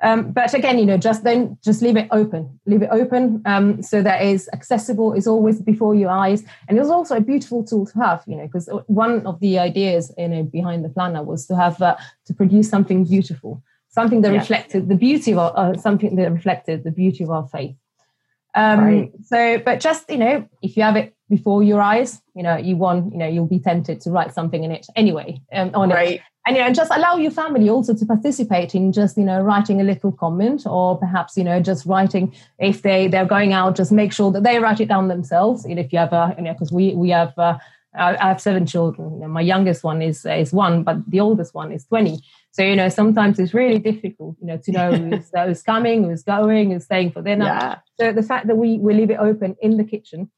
Um, 0.00 0.30
but 0.30 0.54
again, 0.54 0.78
you 0.78 0.86
know, 0.86 0.96
just 0.96 1.24
then 1.24 1.58
just 1.64 1.82
leave 1.82 1.96
it 1.96 2.06
open, 2.12 2.60
leave 2.66 2.82
it 2.82 2.88
open 2.92 3.42
um, 3.46 3.82
so 3.82 4.00
that 4.00 4.22
is 4.22 4.48
accessible, 4.52 5.12
is 5.12 5.26
always 5.26 5.60
before 5.60 5.96
your 5.96 6.10
eyes, 6.10 6.44
and 6.68 6.78
it 6.78 6.80
was 6.80 6.90
also 6.90 7.16
a 7.16 7.20
beautiful 7.20 7.64
tool 7.64 7.84
to 7.84 7.98
have, 7.98 8.22
you 8.28 8.36
know, 8.36 8.46
because 8.46 8.68
one 8.86 9.26
of 9.26 9.40
the 9.40 9.58
ideas, 9.58 10.14
you 10.16 10.28
know, 10.28 10.44
behind 10.44 10.84
the 10.84 10.88
planner 10.88 11.24
was 11.24 11.46
to 11.46 11.56
have 11.56 11.82
uh, 11.82 11.96
to 12.26 12.34
produce 12.34 12.70
something 12.70 13.04
beautiful, 13.04 13.60
something 13.88 14.20
that 14.20 14.30
reflected 14.30 14.88
the 14.88 14.94
beauty 14.94 15.32
of 15.32 15.38
our, 15.38 15.52
uh, 15.56 15.76
something 15.76 16.14
that 16.14 16.30
reflected 16.30 16.84
the 16.84 16.92
beauty 16.92 17.24
of 17.24 17.30
our 17.30 17.48
faith. 17.48 17.74
Um, 18.58 18.80
right. 18.80 19.12
So, 19.24 19.58
but 19.58 19.80
just 19.80 20.10
you 20.10 20.18
know, 20.18 20.48
if 20.62 20.76
you 20.76 20.82
have 20.82 20.96
it 20.96 21.14
before 21.30 21.62
your 21.62 21.80
eyes, 21.80 22.20
you 22.34 22.42
know, 22.42 22.56
you 22.56 22.76
want, 22.76 23.12
you 23.12 23.18
know, 23.18 23.28
you'll 23.28 23.46
be 23.46 23.60
tempted 23.60 24.00
to 24.02 24.10
write 24.10 24.32
something 24.32 24.64
in 24.64 24.72
it 24.72 24.86
anyway 24.96 25.40
um, 25.52 25.70
on 25.74 25.90
right. 25.90 26.12
it 26.12 26.20
and 26.48 26.56
you 26.56 26.62
know 26.62 26.72
just 26.72 26.90
allow 26.90 27.16
your 27.16 27.30
family 27.30 27.68
also 27.68 27.94
to 27.94 28.06
participate 28.06 28.74
in 28.74 28.90
just 28.90 29.18
you 29.18 29.24
know 29.24 29.40
writing 29.40 29.80
a 29.80 29.84
little 29.84 30.10
comment 30.10 30.62
or 30.66 30.98
perhaps 30.98 31.36
you 31.36 31.44
know 31.44 31.60
just 31.60 31.84
writing 31.84 32.34
if 32.58 32.82
they 32.82 33.06
they're 33.06 33.26
going 33.26 33.52
out 33.52 33.76
just 33.76 33.92
make 33.92 34.12
sure 34.12 34.32
that 34.32 34.42
they 34.42 34.58
write 34.58 34.80
it 34.80 34.88
down 34.88 35.08
themselves 35.08 35.66
you 35.68 35.74
know 35.74 35.82
if 35.82 35.92
you 35.92 35.98
have 35.98 36.12
a 36.12 36.34
you 36.38 36.44
know 36.44 36.52
because 36.52 36.72
we 36.72 36.94
we 36.94 37.10
have 37.10 37.38
uh, 37.38 37.58
I 37.98 38.28
have 38.28 38.40
seven 38.40 38.66
children. 38.66 39.12
You 39.14 39.20
know, 39.20 39.28
my 39.28 39.40
youngest 39.40 39.84
one 39.84 40.02
is 40.02 40.24
is 40.24 40.52
one, 40.52 40.82
but 40.82 40.98
the 41.10 41.20
oldest 41.20 41.54
one 41.54 41.72
is 41.72 41.84
twenty. 41.86 42.20
So 42.52 42.62
you 42.62 42.76
know, 42.76 42.88
sometimes 42.88 43.38
it's 43.38 43.54
really 43.54 43.78
difficult, 43.78 44.36
you 44.40 44.46
know, 44.46 44.56
to 44.56 44.72
know 44.72 44.92
who's, 44.98 45.30
uh, 45.36 45.46
who's 45.46 45.62
coming, 45.62 46.04
who's 46.04 46.22
going, 46.22 46.70
who's 46.70 46.84
staying 46.84 47.12
for 47.12 47.22
dinner. 47.22 47.44
Yeah. 47.44 47.78
So 48.00 48.12
the 48.12 48.22
fact 48.22 48.46
that 48.46 48.56
we 48.56 48.78
we 48.78 48.94
leave 48.94 49.10
it 49.10 49.18
open 49.18 49.56
in 49.60 49.76
the 49.76 49.84
kitchen, 49.84 50.30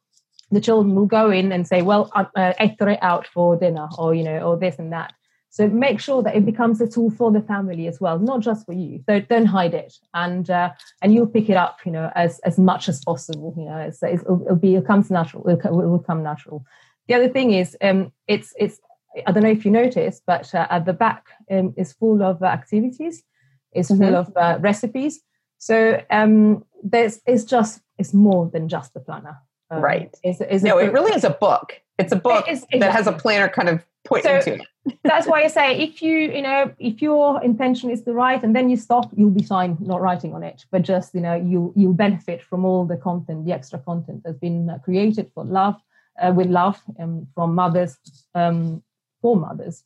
the 0.50 0.60
children 0.60 0.94
will 0.94 1.06
go 1.06 1.30
in 1.30 1.52
and 1.52 1.66
say, 1.66 1.82
"Well, 1.82 2.10
uh, 2.14 2.52
Hector 2.58 2.88
it 2.88 2.98
out 3.02 3.26
for 3.26 3.56
dinner," 3.56 3.88
or 3.98 4.14
you 4.14 4.24
know, 4.24 4.38
or 4.40 4.56
this 4.56 4.78
and 4.78 4.92
that. 4.92 5.12
So 5.52 5.66
make 5.66 5.98
sure 5.98 6.22
that 6.22 6.36
it 6.36 6.46
becomes 6.46 6.80
a 6.80 6.86
tool 6.86 7.10
for 7.10 7.32
the 7.32 7.40
family 7.40 7.88
as 7.88 8.00
well, 8.00 8.20
not 8.20 8.40
just 8.40 8.64
for 8.64 8.72
you. 8.72 9.02
So 9.08 9.18
don't 9.18 9.46
hide 9.46 9.74
it, 9.74 9.92
and 10.14 10.48
uh, 10.48 10.70
and 11.02 11.12
you'll 11.12 11.26
pick 11.26 11.50
it 11.50 11.56
up, 11.56 11.78
you 11.84 11.90
know, 11.90 12.10
as 12.14 12.38
as 12.40 12.56
much 12.56 12.88
as 12.88 13.04
possible. 13.04 13.52
You 13.58 13.64
know, 13.64 13.78
it's, 13.78 14.00
it's, 14.02 14.22
it'll, 14.22 14.42
it'll, 14.42 14.56
be 14.56 14.76
it 14.76 14.86
comes 14.86 15.10
natural. 15.10 15.48
It'll, 15.48 15.80
it 15.80 15.88
will 15.88 15.98
come 15.98 16.22
natural. 16.22 16.64
The 17.10 17.16
other 17.16 17.28
thing 17.28 17.50
is, 17.50 17.76
um, 17.82 18.12
it's 18.28 18.54
it's 18.56 18.80
I 19.26 19.32
don't 19.32 19.42
know 19.42 19.50
if 19.50 19.64
you 19.64 19.72
noticed, 19.72 20.22
but 20.28 20.54
uh, 20.54 20.68
at 20.70 20.84
the 20.84 20.92
back 20.92 21.26
um, 21.50 21.74
is 21.76 21.92
full 21.92 22.22
of 22.22 22.40
uh, 22.40 22.46
activities. 22.46 23.24
It's 23.72 23.90
mm-hmm. 23.90 24.04
full 24.04 24.14
of 24.14 24.36
uh, 24.36 24.58
recipes. 24.60 25.20
So 25.58 26.00
um, 26.10 26.64
there's 26.84 27.20
it's 27.26 27.42
just 27.42 27.80
it's 27.98 28.14
more 28.14 28.48
than 28.52 28.68
just 28.68 28.94
the 28.94 29.00
planner. 29.00 29.38
Um, 29.72 29.82
right. 29.82 30.16
It's, 30.22 30.40
it's 30.40 30.62
no, 30.62 30.78
it 30.78 30.92
really 30.92 31.12
is 31.12 31.24
a 31.24 31.30
book. 31.30 31.80
It's 31.98 32.12
a 32.12 32.16
book 32.16 32.46
it 32.46 32.52
is, 32.52 32.58
exactly. 32.58 32.78
that 32.78 32.92
has 32.92 33.08
a 33.08 33.12
planner 33.12 33.48
kind 33.48 33.68
of 33.68 33.84
put 34.04 34.22
so, 34.22 34.36
into 34.36 34.54
it 34.54 34.66
that's 35.04 35.26
why 35.26 35.42
I 35.42 35.48
say 35.48 35.78
if 35.78 36.00
you, 36.00 36.16
you 36.16 36.42
know, 36.42 36.72
if 36.78 37.02
your 37.02 37.42
intention 37.42 37.90
is 37.90 38.02
to 38.04 38.12
write 38.12 38.42
and 38.44 38.54
then 38.54 38.70
you 38.70 38.76
stop, 38.76 39.10
you'll 39.16 39.30
be 39.30 39.42
fine 39.42 39.76
not 39.80 40.00
writing 40.00 40.32
on 40.32 40.42
it. 40.42 40.64
But 40.70 40.82
just, 40.82 41.14
you 41.14 41.20
know, 41.20 41.34
you 41.34 41.72
you'll 41.76 41.92
benefit 41.92 42.40
from 42.42 42.64
all 42.64 42.84
the 42.84 42.96
content, 42.96 43.46
the 43.46 43.52
extra 43.52 43.78
content 43.80 44.22
that's 44.24 44.38
been 44.38 44.70
uh, 44.70 44.78
created 44.78 45.30
for 45.34 45.44
love, 45.44 45.76
uh, 46.20 46.32
with 46.34 46.48
love 46.48 46.80
um, 46.98 47.26
from 47.34 47.54
mothers 47.54 47.98
um, 48.34 48.82
for 49.20 49.36
mothers, 49.36 49.84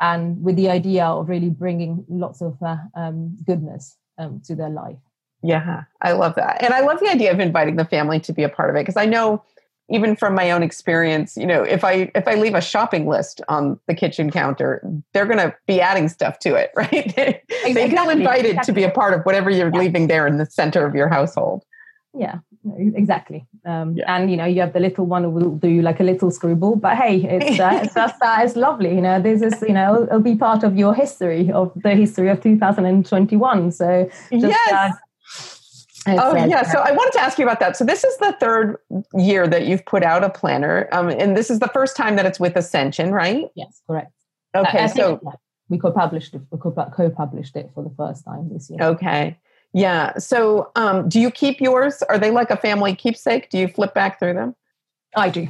and 0.00 0.42
with 0.42 0.56
the 0.56 0.70
idea 0.70 1.04
of 1.04 1.28
really 1.28 1.50
bringing 1.50 2.04
lots 2.08 2.42
of 2.42 2.56
uh, 2.62 2.76
um, 2.94 3.36
goodness 3.46 3.96
um, 4.18 4.40
to 4.44 4.54
their 4.54 4.70
life. 4.70 4.98
Yeah, 5.42 5.84
I 6.00 6.12
love 6.12 6.34
that, 6.36 6.62
and 6.62 6.72
I 6.72 6.80
love 6.80 7.00
the 7.00 7.10
idea 7.10 7.32
of 7.32 7.40
inviting 7.40 7.76
the 7.76 7.84
family 7.84 8.20
to 8.20 8.32
be 8.32 8.42
a 8.42 8.48
part 8.48 8.70
of 8.70 8.76
it 8.76 8.80
because 8.80 8.96
I 8.96 9.06
know 9.06 9.42
even 9.90 10.16
from 10.16 10.34
my 10.34 10.50
own 10.50 10.62
experience 10.62 11.36
you 11.36 11.46
know 11.46 11.62
if 11.62 11.84
i 11.84 12.10
if 12.14 12.26
i 12.26 12.34
leave 12.34 12.54
a 12.54 12.60
shopping 12.60 13.06
list 13.06 13.40
on 13.48 13.78
the 13.86 13.94
kitchen 13.94 14.30
counter 14.30 14.82
they're 15.12 15.26
going 15.26 15.38
to 15.38 15.54
be 15.66 15.80
adding 15.80 16.08
stuff 16.08 16.38
to 16.38 16.54
it 16.54 16.70
right 16.76 17.14
they, 17.16 17.42
exactly. 17.64 17.90
feel 17.90 18.08
invited 18.08 18.50
exactly. 18.50 18.66
to 18.66 18.72
be 18.72 18.84
a 18.84 18.90
part 18.90 19.14
of 19.14 19.22
whatever 19.24 19.50
you're 19.50 19.72
yeah. 19.72 19.80
leaving 19.80 20.06
there 20.06 20.26
in 20.26 20.38
the 20.38 20.46
center 20.46 20.86
of 20.86 20.94
your 20.94 21.08
household 21.08 21.64
yeah 22.14 22.38
exactly 22.94 23.46
um, 23.66 23.94
yeah. 23.94 24.16
and 24.16 24.30
you 24.30 24.36
know 24.36 24.44
you 24.44 24.60
have 24.60 24.72
the 24.72 24.80
little 24.80 25.04
one 25.06 25.22
who 25.24 25.30
will 25.30 25.50
do 25.50 25.82
like 25.82 26.00
a 26.00 26.02
little 26.02 26.30
scribble 26.30 26.76
but 26.76 26.96
hey 26.96 27.16
it's 27.22 27.60
uh, 27.60 27.78
it's 27.82 27.94
just 27.94 28.22
uh, 28.22 28.38
it's 28.40 28.56
lovely 28.56 28.94
you 28.94 29.00
know 29.00 29.20
this 29.20 29.42
is 29.42 29.60
you 29.62 29.74
know 29.74 30.04
it'll, 30.04 30.20
be 30.20 30.34
part 30.34 30.62
of 30.64 30.76
your 30.76 30.94
history 30.94 31.52
of 31.52 31.72
the 31.82 31.94
history 31.94 32.28
of 32.28 32.42
2021 32.42 33.70
so 33.72 34.08
just, 34.30 34.44
yes. 34.44 34.96
Uh, 36.06 36.16
oh 36.20 36.36
yeah, 36.36 36.62
so 36.62 36.80
I 36.80 36.92
wanted 36.92 37.12
to 37.12 37.20
ask 37.20 37.38
you 37.38 37.44
about 37.46 37.60
that. 37.60 37.76
So 37.78 37.84
this 37.84 38.04
is 38.04 38.14
the 38.18 38.36
third 38.38 38.76
year 39.14 39.48
that 39.48 39.66
you've 39.66 39.86
put 39.86 40.02
out 40.02 40.22
a 40.22 40.28
planner, 40.28 40.86
um, 40.92 41.08
and 41.08 41.34
this 41.34 41.50
is 41.50 41.60
the 41.60 41.68
first 41.68 41.96
time 41.96 42.16
that 42.16 42.26
it's 42.26 42.38
with 42.38 42.56
Ascension, 42.56 43.10
right? 43.10 43.46
Yes, 43.54 43.80
correct. 43.86 44.12
Okay, 44.54 44.86
so 44.88 45.18
we 45.68 45.78
co-published 45.78 46.34
it. 46.34 46.42
We 46.50 46.58
could 46.58 46.74
co-published 46.92 47.56
it 47.56 47.70
for 47.74 47.82
the 47.82 47.94
first 47.96 48.24
time 48.24 48.50
this 48.52 48.68
year. 48.68 48.82
Okay, 48.82 49.38
yeah. 49.74 50.16
So 50.18 50.70
um, 50.76 51.08
do 51.08 51.20
you 51.20 51.30
keep 51.30 51.60
yours? 51.60 52.02
Are 52.08 52.18
they 52.18 52.30
like 52.30 52.50
a 52.50 52.56
family 52.56 52.94
keepsake? 52.94 53.50
Do 53.50 53.58
you 53.58 53.68
flip 53.68 53.92
back 53.92 54.18
through 54.18 54.34
them? 54.34 54.54
I 55.16 55.28
do. 55.28 55.48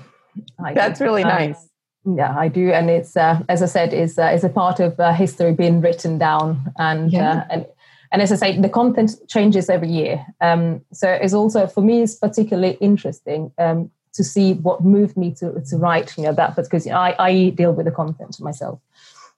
I 0.58 0.72
That's 0.72 0.98
do. 0.98 1.04
really 1.04 1.22
um, 1.22 1.28
nice. 1.28 1.68
Yeah, 2.06 2.36
I 2.36 2.48
do, 2.48 2.70
and 2.70 2.90
it's 2.90 3.16
uh, 3.16 3.40
as 3.48 3.62
I 3.62 3.66
said, 3.66 3.94
is 3.94 4.18
uh, 4.18 4.26
is 4.34 4.44
a 4.44 4.50
part 4.50 4.80
of 4.80 4.98
uh, 5.00 5.12
history 5.12 5.52
being 5.52 5.80
written 5.80 6.18
down, 6.18 6.72
and 6.78 7.10
yeah. 7.10 7.32
Uh, 7.32 7.44
and 7.50 7.66
and 8.12 8.22
as 8.22 8.30
I 8.30 8.36
say, 8.36 8.60
the 8.60 8.68
content 8.68 9.10
changes 9.28 9.70
every 9.70 9.88
year. 9.88 10.24
Um, 10.40 10.82
so 10.92 11.10
it's 11.10 11.34
also 11.34 11.66
for 11.66 11.80
me, 11.80 12.02
it's 12.02 12.14
particularly 12.14 12.76
interesting 12.80 13.52
um, 13.58 13.90
to 14.12 14.22
see 14.22 14.52
what 14.54 14.84
moved 14.84 15.16
me 15.16 15.32
to 15.36 15.62
to 15.68 15.76
write, 15.76 16.16
you 16.16 16.24
know, 16.24 16.32
that 16.32 16.56
because 16.56 16.84
you 16.86 16.92
know, 16.92 16.98
I, 16.98 17.14
I 17.18 17.48
deal 17.50 17.72
with 17.72 17.86
the 17.86 17.92
content 17.92 18.38
myself, 18.38 18.80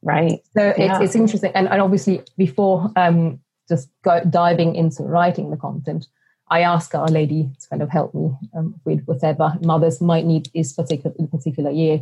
right? 0.02 0.40
So 0.54 0.60
yeah. 0.60 0.74
it's, 0.76 1.00
it's 1.00 1.14
interesting, 1.14 1.52
and, 1.54 1.68
and 1.68 1.80
obviously 1.80 2.22
before 2.36 2.90
um, 2.96 3.40
just 3.68 3.88
go, 4.02 4.22
diving 4.28 4.74
into 4.74 5.02
writing 5.02 5.50
the 5.50 5.56
content, 5.56 6.06
I 6.48 6.60
ask 6.60 6.94
our 6.94 7.08
lady 7.08 7.50
to 7.60 7.68
kind 7.68 7.82
of 7.82 7.90
help 7.90 8.14
me 8.14 8.30
um, 8.56 8.80
with 8.84 9.04
whatever 9.04 9.54
mothers 9.62 10.00
might 10.00 10.24
need 10.24 10.48
this 10.54 10.72
particular 10.72 11.14
particular 11.30 11.70
year. 11.70 12.00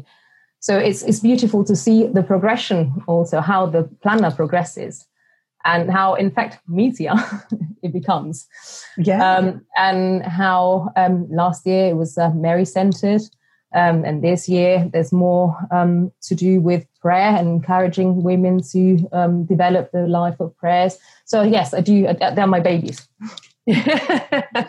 So 0.60 0.78
it's 0.78 1.02
it's 1.02 1.20
beautiful 1.20 1.64
to 1.64 1.76
see 1.76 2.06
the 2.06 2.22
progression, 2.22 2.92
also 3.06 3.40
how 3.40 3.66
the 3.66 3.84
planner 4.02 4.30
progresses 4.30 5.06
and 5.64 5.90
how 5.90 6.14
in 6.14 6.30
fact 6.30 6.58
meteor 6.68 7.14
it 7.82 7.92
becomes. 7.92 8.46
Yeah. 8.98 9.36
Um, 9.36 9.64
and 9.76 10.22
how 10.22 10.90
um, 10.96 11.26
last 11.30 11.66
year 11.66 11.88
it 11.88 11.96
was 11.96 12.18
uh, 12.18 12.30
mary 12.30 12.64
centered 12.64 13.22
um, 13.74 14.04
and 14.04 14.22
this 14.22 14.48
year 14.48 14.88
there's 14.92 15.12
more 15.12 15.56
um, 15.70 16.12
to 16.22 16.34
do 16.34 16.60
with 16.60 16.86
prayer 17.00 17.36
and 17.36 17.48
encouraging 17.48 18.22
women 18.22 18.62
to 18.72 19.08
um, 19.12 19.44
develop 19.44 19.90
the 19.92 20.06
life 20.06 20.40
of 20.40 20.56
prayers. 20.56 20.98
So 21.24 21.42
yes 21.42 21.74
i 21.74 21.80
do 21.80 22.06
they're 22.34 22.46
my 22.46 22.60
babies 22.60 23.06
yeah. 23.66 24.66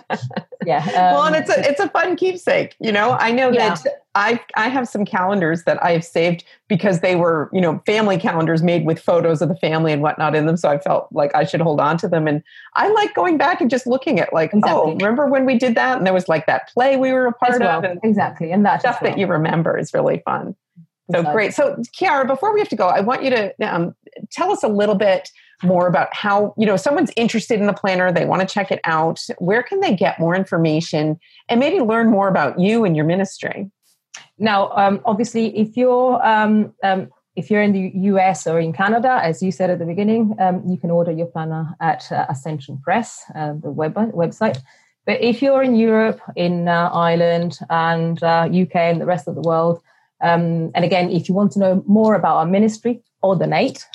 Um, 0.68 0.93
well, 0.93 1.24
and 1.26 1.36
it's 1.36 1.50
a 1.50 1.70
it's 1.70 1.82
a 1.82 1.89
fun 1.89 2.16
keepsake. 2.16 2.78
You 2.80 2.93
know, 2.93 3.12
I 3.12 3.32
know 3.32 3.52
yeah. 3.52 3.76
that 3.76 4.06
I 4.16 4.39
I 4.56 4.70
have 4.70 4.88
some 4.88 5.04
calendars 5.04 5.64
that 5.64 5.84
I've 5.84 6.06
saved 6.06 6.46
because 6.70 7.02
they 7.02 7.18
were 7.18 7.50
you 7.52 7.60
know 7.60 7.84
family 7.86 8.18
calendars 8.18 8.64
made 8.64 8.86
with 8.86 8.98
photos 8.98 9.41
of 9.41 9.50
the 9.50 9.56
family 9.58 9.91
and 9.91 10.02
whatnot 10.02 10.34
in 10.34 10.46
them. 10.46 10.56
So 10.56 10.70
I 10.70 10.78
felt 10.78 11.10
like 11.12 11.36
I 11.36 11.43
should 11.43 11.60
hold 11.60 11.82
on 11.82 11.98
to 11.98 12.08
them, 12.08 12.26
and 12.26 12.41
I 12.76 12.88
like 12.88 13.14
going 13.14 13.38
back 13.38 13.60
and 13.60 13.70
just 13.70 13.86
looking 13.86 14.22
at 14.22 14.32
like, 14.32 14.54
exactly. 14.54 14.72
oh, 14.74 14.91
remember 14.93 15.28
when 15.28 15.46
we 15.46 15.58
did 15.58 15.76
that? 15.76 15.98
And 15.98 16.06
there 16.06 16.14
was 16.14 16.30
like 16.30 16.46
that 16.46 16.70
play 16.70 16.96
we 16.96 17.12
were 17.12 17.28
a 17.28 17.34
part 17.34 17.60
well. 17.60 17.80
of, 17.80 17.84
and 17.84 18.00
exactly, 18.02 18.50
and 18.52 18.66
that 18.66 18.80
stuff 18.80 19.02
well. 19.02 19.12
that 19.12 19.20
you 19.20 19.28
remember 19.28 19.78
is 19.78 19.93
really 19.93 20.22
fun. 20.24 20.56
So 21.12 21.20
exactly. 21.20 21.34
great. 21.34 21.54
So 21.54 21.84
Chiara, 21.91 22.26
before 22.26 22.54
we 22.54 22.62
have 22.62 22.70
to 22.70 22.78
go, 22.78 22.88
I 22.88 23.02
want 23.02 23.24
you 23.24 23.30
to 23.32 23.54
um, 23.62 23.93
tell 24.32 24.52
us 24.52 24.64
a 24.64 24.70
little 24.70 24.96
bit 24.96 25.30
more 25.66 25.88
about 25.88 26.13
how 26.13 26.53
you 26.57 26.66
know 26.66 26.76
someone's 26.76 27.11
interested 27.16 27.59
in 27.59 27.68
the 27.68 27.74
planner 27.74 28.11
they 28.11 28.26
want 28.26 28.41
to 28.41 28.47
check 28.47 28.72
it 28.72 28.80
out 28.84 29.20
where 29.39 29.63
can 29.63 29.80
they 29.80 29.95
get 29.95 30.20
more 30.20 30.36
information 30.36 31.20
and 31.49 31.59
maybe 31.59 31.80
learn 31.80 32.09
more 32.09 32.28
about 32.28 32.59
you 32.59 32.86
and 32.86 32.95
your 32.95 33.05
ministry? 33.05 33.70
Now 34.38 34.72
um, 34.76 35.01
obviously 35.05 35.57
if 35.57 35.76
you're 35.76 36.26
um, 36.26 36.74
um, 36.84 37.09
if 37.36 37.51
you're 37.51 37.61
in 37.61 37.74
the 37.74 37.91
us 38.09 38.47
or 38.47 38.59
in 38.59 38.72
canada 38.72 39.20
as 39.22 39.43
you 39.43 39.51
said 39.51 39.70
at 39.70 39.80
the 39.80 39.86
beginning 39.86 40.36
um, 40.39 40.63
you 40.68 40.78
can 40.78 40.91
order 40.91 41.11
your 41.11 41.28
planner 41.28 41.76
at 41.82 42.09
uh, 42.11 42.26
ascension 42.30 42.80
press 42.82 43.24
uh, 43.36 43.53
the 43.53 43.72
web 43.72 43.95
website. 43.95 44.59
But 45.05 45.22
if 45.22 45.41
you're 45.41 45.63
in 45.63 45.76
europe 45.76 46.22
in 46.36 46.68
uh, 46.68 46.89
ireland 46.93 47.59
and 47.70 48.22
uk 48.24 48.76
uh, 48.76 48.80
and 48.80 49.01
the 49.01 49.05
rest 49.05 49.28
of 49.28 49.36
the 49.36 49.41
world 49.41 49.82
um, 50.22 50.72
and 50.74 50.86
again, 50.86 51.09
if 51.11 51.28
you 51.28 51.36
want 51.36 51.51
to 51.53 51.59
know 51.59 51.84
more 51.88 52.16
about 52.16 52.38
our 52.38 52.45
ministry 52.45 53.01
or 53.26 53.36
donate, 53.36 53.86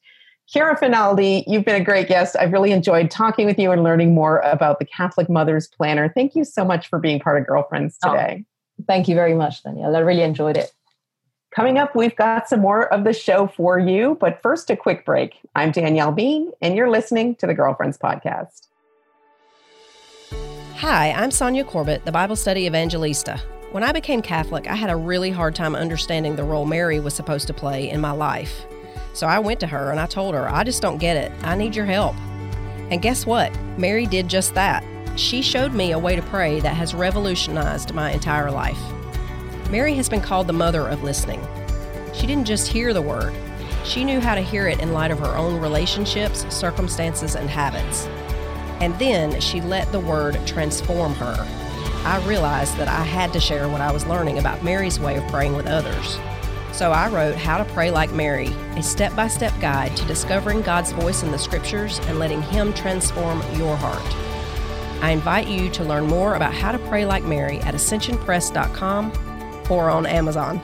Chiara 0.48 0.78
Finaldi, 0.78 1.44
you've 1.46 1.64
been 1.64 1.80
a 1.80 1.84
great 1.84 2.08
guest. 2.08 2.36
I've 2.38 2.52
really 2.52 2.72
enjoyed 2.72 3.10
talking 3.10 3.46
with 3.46 3.58
you 3.58 3.70
and 3.70 3.82
learning 3.82 4.14
more 4.14 4.40
about 4.40 4.78
the 4.78 4.84
Catholic 4.84 5.30
Mother's 5.30 5.68
Planner. 5.68 6.10
Thank 6.14 6.34
you 6.34 6.44
so 6.44 6.64
much 6.64 6.88
for 6.88 6.98
being 6.98 7.20
part 7.20 7.40
of 7.40 7.46
Girlfriends 7.46 7.96
oh, 8.04 8.10
today. 8.10 8.44
Oh, 8.80 8.84
thank 8.86 9.08
you 9.08 9.14
very 9.14 9.34
much, 9.34 9.62
Danielle. 9.62 9.94
I 9.94 10.00
really 10.00 10.22
enjoyed 10.22 10.56
it. 10.56 10.72
Coming 11.54 11.76
up, 11.76 11.94
we've 11.94 12.16
got 12.16 12.48
some 12.48 12.60
more 12.60 12.90
of 12.94 13.04
the 13.04 13.12
show 13.12 13.46
for 13.46 13.78
you, 13.78 14.16
but 14.18 14.40
first, 14.40 14.70
a 14.70 14.76
quick 14.76 15.04
break. 15.04 15.38
I'm 15.54 15.70
Danielle 15.70 16.10
Bean, 16.10 16.50
and 16.62 16.74
you're 16.74 16.88
listening 16.88 17.34
to 17.36 17.46
the 17.46 17.52
Girlfriends 17.52 17.98
Podcast. 17.98 18.68
Hi, 20.76 21.10
I'm 21.10 21.28
Sonja 21.28 21.62
Corbitt, 21.62 22.06
the 22.06 22.12
Bible 22.12 22.36
study 22.36 22.66
evangelista. 22.66 23.38
When 23.70 23.82
I 23.82 23.92
became 23.92 24.22
Catholic, 24.22 24.66
I 24.66 24.74
had 24.74 24.88
a 24.88 24.96
really 24.96 25.30
hard 25.30 25.54
time 25.54 25.74
understanding 25.74 26.36
the 26.36 26.44
role 26.44 26.64
Mary 26.64 27.00
was 27.00 27.12
supposed 27.12 27.46
to 27.48 27.54
play 27.54 27.90
in 27.90 28.00
my 28.00 28.12
life. 28.12 28.64
So 29.12 29.26
I 29.26 29.38
went 29.38 29.60
to 29.60 29.66
her 29.66 29.90
and 29.90 30.00
I 30.00 30.06
told 30.06 30.34
her, 30.34 30.48
I 30.48 30.64
just 30.64 30.80
don't 30.80 30.96
get 30.96 31.18
it. 31.18 31.32
I 31.44 31.54
need 31.54 31.76
your 31.76 31.84
help. 31.84 32.16
And 32.90 33.02
guess 33.02 33.26
what? 33.26 33.54
Mary 33.76 34.06
did 34.06 34.26
just 34.26 34.54
that. 34.54 34.82
She 35.16 35.42
showed 35.42 35.74
me 35.74 35.92
a 35.92 35.98
way 35.98 36.16
to 36.16 36.22
pray 36.22 36.60
that 36.60 36.76
has 36.76 36.94
revolutionized 36.94 37.92
my 37.92 38.10
entire 38.10 38.50
life. 38.50 38.80
Mary 39.72 39.94
has 39.94 40.08
been 40.08 40.20
called 40.20 40.46
the 40.46 40.52
mother 40.52 40.86
of 40.86 41.02
listening. 41.02 41.44
She 42.14 42.28
didn't 42.28 42.44
just 42.44 42.68
hear 42.68 42.92
the 42.92 43.02
word, 43.02 43.34
she 43.84 44.04
knew 44.04 44.20
how 44.20 44.34
to 44.34 44.40
hear 44.40 44.68
it 44.68 44.80
in 44.80 44.92
light 44.92 45.10
of 45.10 45.18
her 45.18 45.36
own 45.36 45.60
relationships, 45.60 46.46
circumstances, 46.54 47.34
and 47.34 47.50
habits. 47.50 48.06
And 48.80 48.96
then 48.98 49.40
she 49.40 49.60
let 49.60 49.90
the 49.90 50.00
word 50.00 50.38
transform 50.46 51.14
her. 51.14 51.36
I 52.04 52.24
realized 52.26 52.76
that 52.76 52.88
I 52.88 53.02
had 53.02 53.32
to 53.32 53.40
share 53.40 53.68
what 53.68 53.80
I 53.80 53.92
was 53.92 54.06
learning 54.06 54.38
about 54.38 54.62
Mary's 54.62 55.00
way 55.00 55.16
of 55.16 55.26
praying 55.28 55.56
with 55.56 55.66
others. 55.66 56.18
So 56.72 56.90
I 56.90 57.08
wrote 57.08 57.34
How 57.34 57.58
to 57.58 57.64
Pray 57.72 57.90
Like 57.90 58.12
Mary, 58.12 58.48
a 58.76 58.82
step 58.82 59.14
by 59.14 59.28
step 59.28 59.52
guide 59.60 59.96
to 59.96 60.04
discovering 60.06 60.62
God's 60.62 60.92
voice 60.92 61.22
in 61.22 61.30
the 61.30 61.38
scriptures 61.38 61.98
and 62.04 62.18
letting 62.18 62.42
Him 62.42 62.72
transform 62.72 63.42
your 63.56 63.76
heart. 63.76 64.16
I 65.02 65.10
invite 65.10 65.48
you 65.48 65.68
to 65.70 65.84
learn 65.84 66.06
more 66.06 66.36
about 66.36 66.54
how 66.54 66.72
to 66.72 66.78
pray 66.78 67.04
like 67.04 67.24
Mary 67.24 67.58
at 67.60 67.74
ascensionpress.com 67.74 69.31
or 69.70 69.90
on 69.90 70.06
Amazon. 70.06 70.60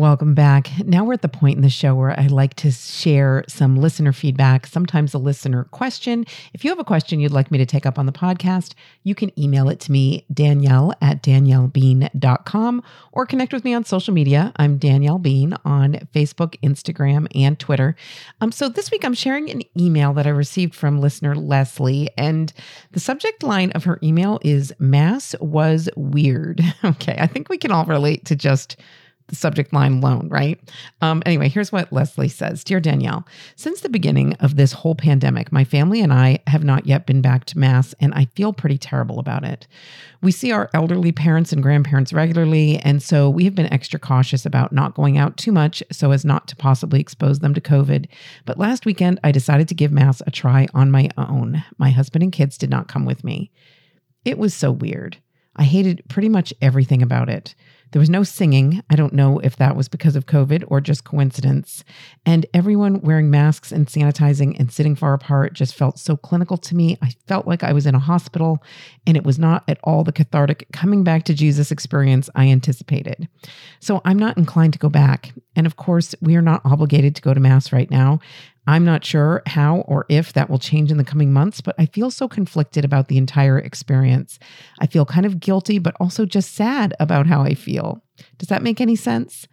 Welcome 0.00 0.32
back. 0.32 0.70
Now 0.86 1.04
we're 1.04 1.12
at 1.12 1.20
the 1.20 1.28
point 1.28 1.56
in 1.56 1.62
the 1.62 1.68
show 1.68 1.94
where 1.94 2.18
I 2.18 2.28
like 2.28 2.54
to 2.54 2.70
share 2.70 3.44
some 3.48 3.76
listener 3.76 4.14
feedback, 4.14 4.66
sometimes 4.66 5.12
a 5.12 5.18
listener 5.18 5.64
question. 5.64 6.24
If 6.54 6.64
you 6.64 6.70
have 6.70 6.78
a 6.78 6.84
question 6.84 7.20
you'd 7.20 7.32
like 7.32 7.50
me 7.50 7.58
to 7.58 7.66
take 7.66 7.84
up 7.84 7.98
on 7.98 8.06
the 8.06 8.12
podcast, 8.12 8.72
you 9.02 9.14
can 9.14 9.38
email 9.38 9.68
it 9.68 9.78
to 9.80 9.92
me, 9.92 10.24
Danielle 10.32 10.94
at 11.02 11.22
daniellebean.com, 11.22 12.82
or 13.12 13.26
connect 13.26 13.52
with 13.52 13.62
me 13.62 13.74
on 13.74 13.84
social 13.84 14.14
media. 14.14 14.54
I'm 14.56 14.78
Danielle 14.78 15.18
Bean 15.18 15.54
on 15.66 16.08
Facebook, 16.14 16.58
Instagram, 16.62 17.26
and 17.34 17.58
Twitter. 17.58 17.94
Um, 18.40 18.52
so 18.52 18.70
this 18.70 18.90
week 18.90 19.04
I'm 19.04 19.12
sharing 19.12 19.50
an 19.50 19.60
email 19.78 20.14
that 20.14 20.26
I 20.26 20.30
received 20.30 20.74
from 20.74 21.02
listener 21.02 21.34
Leslie, 21.34 22.08
and 22.16 22.54
the 22.92 23.00
subject 23.00 23.42
line 23.42 23.70
of 23.72 23.84
her 23.84 23.98
email 24.02 24.38
is 24.40 24.72
Mass 24.78 25.34
was 25.42 25.90
weird. 25.94 26.62
okay, 26.84 27.16
I 27.18 27.26
think 27.26 27.50
we 27.50 27.58
can 27.58 27.70
all 27.70 27.84
relate 27.84 28.24
to 28.24 28.34
just 28.34 28.78
the 29.30 29.36
subject 29.36 29.72
line 29.72 29.94
alone, 29.94 30.28
right? 30.28 30.60
Um, 31.00 31.22
anyway, 31.24 31.48
here's 31.48 31.72
what 31.72 31.92
Leslie 31.92 32.28
says 32.28 32.62
Dear 32.62 32.80
Danielle, 32.80 33.26
since 33.56 33.80
the 33.80 33.88
beginning 33.88 34.34
of 34.34 34.56
this 34.56 34.72
whole 34.72 34.94
pandemic, 34.94 35.50
my 35.50 35.64
family 35.64 36.00
and 36.00 36.12
I 36.12 36.40
have 36.46 36.64
not 36.64 36.86
yet 36.86 37.06
been 37.06 37.22
back 37.22 37.46
to 37.46 37.58
Mass, 37.58 37.94
and 38.00 38.12
I 38.14 38.26
feel 38.26 38.52
pretty 38.52 38.76
terrible 38.76 39.18
about 39.18 39.44
it. 39.44 39.66
We 40.20 40.32
see 40.32 40.52
our 40.52 40.68
elderly 40.74 41.12
parents 41.12 41.52
and 41.52 41.62
grandparents 41.62 42.12
regularly, 42.12 42.78
and 42.78 43.02
so 43.02 43.30
we 43.30 43.44
have 43.44 43.54
been 43.54 43.72
extra 43.72 43.98
cautious 43.98 44.44
about 44.44 44.72
not 44.72 44.94
going 44.94 45.16
out 45.16 45.36
too 45.38 45.52
much 45.52 45.82
so 45.90 46.10
as 46.10 46.24
not 46.24 46.46
to 46.48 46.56
possibly 46.56 47.00
expose 47.00 47.38
them 47.38 47.54
to 47.54 47.60
COVID. 47.60 48.06
But 48.44 48.58
last 48.58 48.84
weekend, 48.84 49.18
I 49.24 49.32
decided 49.32 49.68
to 49.68 49.74
give 49.74 49.92
Mass 49.92 50.20
a 50.26 50.30
try 50.30 50.66
on 50.74 50.90
my 50.90 51.08
own. 51.16 51.64
My 51.78 51.90
husband 51.90 52.22
and 52.22 52.32
kids 52.32 52.58
did 52.58 52.68
not 52.68 52.88
come 52.88 53.06
with 53.06 53.24
me. 53.24 53.50
It 54.24 54.36
was 54.36 54.52
so 54.52 54.70
weird. 54.70 55.16
I 55.56 55.64
hated 55.64 56.02
pretty 56.08 56.28
much 56.28 56.54
everything 56.60 57.02
about 57.02 57.28
it. 57.28 57.54
There 57.92 58.00
was 58.00 58.10
no 58.10 58.22
singing. 58.22 58.82
I 58.88 58.96
don't 58.96 59.12
know 59.12 59.38
if 59.40 59.56
that 59.56 59.76
was 59.76 59.88
because 59.88 60.16
of 60.16 60.26
COVID 60.26 60.64
or 60.68 60.80
just 60.80 61.04
coincidence. 61.04 61.84
And 62.24 62.46
everyone 62.54 63.00
wearing 63.00 63.30
masks 63.30 63.72
and 63.72 63.86
sanitizing 63.86 64.58
and 64.58 64.72
sitting 64.72 64.94
far 64.94 65.14
apart 65.14 65.54
just 65.54 65.74
felt 65.74 65.98
so 65.98 66.16
clinical 66.16 66.56
to 66.58 66.76
me. 66.76 66.96
I 67.02 67.10
felt 67.26 67.46
like 67.46 67.64
I 67.64 67.72
was 67.72 67.86
in 67.86 67.94
a 67.94 68.00
hospital, 68.00 68.62
and 69.06 69.16
it 69.16 69.24
was 69.24 69.38
not 69.38 69.64
at 69.68 69.80
all 69.82 70.04
the 70.04 70.12
cathartic 70.12 70.66
coming 70.72 71.02
back 71.02 71.24
to 71.24 71.34
Jesus 71.34 71.70
experience 71.70 72.30
I 72.34 72.48
anticipated. 72.48 73.28
So 73.80 74.00
I'm 74.04 74.18
not 74.18 74.38
inclined 74.38 74.72
to 74.74 74.78
go 74.78 74.88
back. 74.88 75.32
And 75.56 75.66
of 75.66 75.76
course, 75.76 76.14
we 76.20 76.36
are 76.36 76.42
not 76.42 76.62
obligated 76.64 77.16
to 77.16 77.22
go 77.22 77.34
to 77.34 77.40
Mass 77.40 77.72
right 77.72 77.90
now. 77.90 78.20
I'm 78.66 78.84
not 78.84 79.04
sure 79.04 79.42
how 79.46 79.78
or 79.88 80.06
if 80.08 80.32
that 80.34 80.50
will 80.50 80.58
change 80.58 80.90
in 80.90 80.98
the 80.98 81.04
coming 81.04 81.32
months, 81.32 81.60
but 81.60 81.74
I 81.78 81.86
feel 81.86 82.10
so 82.10 82.28
conflicted 82.28 82.84
about 82.84 83.08
the 83.08 83.18
entire 83.18 83.58
experience. 83.58 84.38
I 84.80 84.86
feel 84.86 85.04
kind 85.04 85.26
of 85.26 85.40
guilty, 85.40 85.78
but 85.78 85.96
also 85.98 86.26
just 86.26 86.54
sad 86.54 86.94
about 87.00 87.26
how 87.26 87.42
I 87.42 87.54
feel. 87.54 88.02
Does 88.38 88.48
that 88.48 88.62
make 88.62 88.80
any 88.80 88.96
sense? 88.96 89.48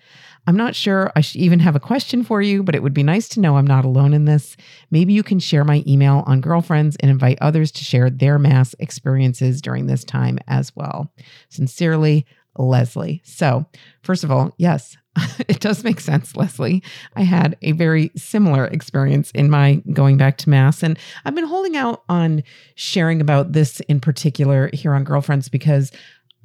I'm 0.45 0.55
not 0.55 0.75
sure 0.75 1.11
I 1.15 1.21
should 1.21 1.41
even 1.41 1.59
have 1.59 1.75
a 1.75 1.79
question 1.79 2.23
for 2.23 2.41
you, 2.41 2.63
but 2.63 2.75
it 2.75 2.83
would 2.83 2.93
be 2.93 3.03
nice 3.03 3.27
to 3.29 3.41
know 3.41 3.57
I'm 3.57 3.67
not 3.67 3.85
alone 3.85 4.13
in 4.13 4.25
this. 4.25 4.55
Maybe 4.91 5.13
you 5.13 5.23
can 5.23 5.39
share 5.39 5.65
my 5.65 5.83
email 5.85 6.23
on 6.25 6.41
Girlfriends 6.41 6.95
and 7.01 7.11
invite 7.11 7.37
others 7.41 7.71
to 7.73 7.83
share 7.83 8.09
their 8.09 8.39
Mass 8.39 8.73
experiences 8.79 9.61
during 9.61 9.87
this 9.87 10.05
time 10.05 10.39
as 10.47 10.73
well. 10.75 11.11
Sincerely, 11.49 12.25
Leslie. 12.57 13.21
So, 13.23 13.65
first 14.03 14.23
of 14.23 14.31
all, 14.31 14.53
yes, 14.57 14.97
it 15.47 15.59
does 15.59 15.83
make 15.83 15.99
sense, 15.99 16.35
Leslie. 16.35 16.83
I 17.15 17.23
had 17.23 17.57
a 17.61 17.71
very 17.71 18.11
similar 18.15 18.65
experience 18.65 19.31
in 19.31 19.49
my 19.49 19.81
going 19.93 20.17
back 20.17 20.37
to 20.39 20.49
Mass. 20.49 20.83
And 20.83 20.97
I've 21.25 21.35
been 21.35 21.45
holding 21.45 21.75
out 21.75 22.03
on 22.09 22.43
sharing 22.75 23.21
about 23.21 23.53
this 23.53 23.79
in 23.81 23.99
particular 23.99 24.69
here 24.73 24.93
on 24.93 25.03
Girlfriends 25.03 25.49
because 25.49 25.91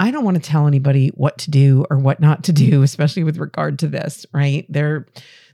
I 0.01 0.11
don't 0.11 0.25
want 0.25 0.43
to 0.43 0.43
tell 0.43 0.67
anybody 0.67 1.09
what 1.09 1.39
to 1.39 1.51
do 1.51 1.85
or 1.91 1.99
what 1.99 2.21
not 2.21 2.45
to 2.45 2.53
do, 2.53 2.83
especially 2.83 3.25
with 3.25 3.39
regard 3.39 3.79
to 3.81 3.89
this, 3.89 4.27
right? 4.33 4.67
There, 4.69 5.07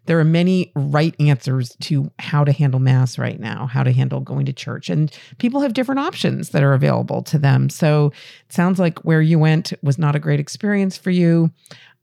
there 0.08 0.18
are 0.18 0.24
many 0.24 0.72
right 0.74 1.14
answers 1.20 1.76
to 1.80 2.10
how 2.18 2.42
to 2.42 2.50
handle 2.50 2.80
mass 2.80 3.18
right 3.18 3.38
now, 3.38 3.66
how 3.66 3.82
to 3.82 3.92
handle 3.92 4.20
going 4.20 4.46
to 4.46 4.54
church. 4.54 4.88
And 4.88 5.12
people 5.36 5.60
have 5.60 5.74
different 5.74 5.98
options 5.98 6.48
that 6.50 6.62
are 6.62 6.72
available 6.72 7.22
to 7.24 7.38
them. 7.38 7.68
So 7.68 8.06
it 8.46 8.52
sounds 8.54 8.78
like 8.78 9.00
where 9.00 9.20
you 9.20 9.38
went 9.38 9.74
was 9.82 9.98
not 9.98 10.16
a 10.16 10.18
great 10.18 10.40
experience 10.40 10.96
for 10.96 11.10
you. 11.10 11.50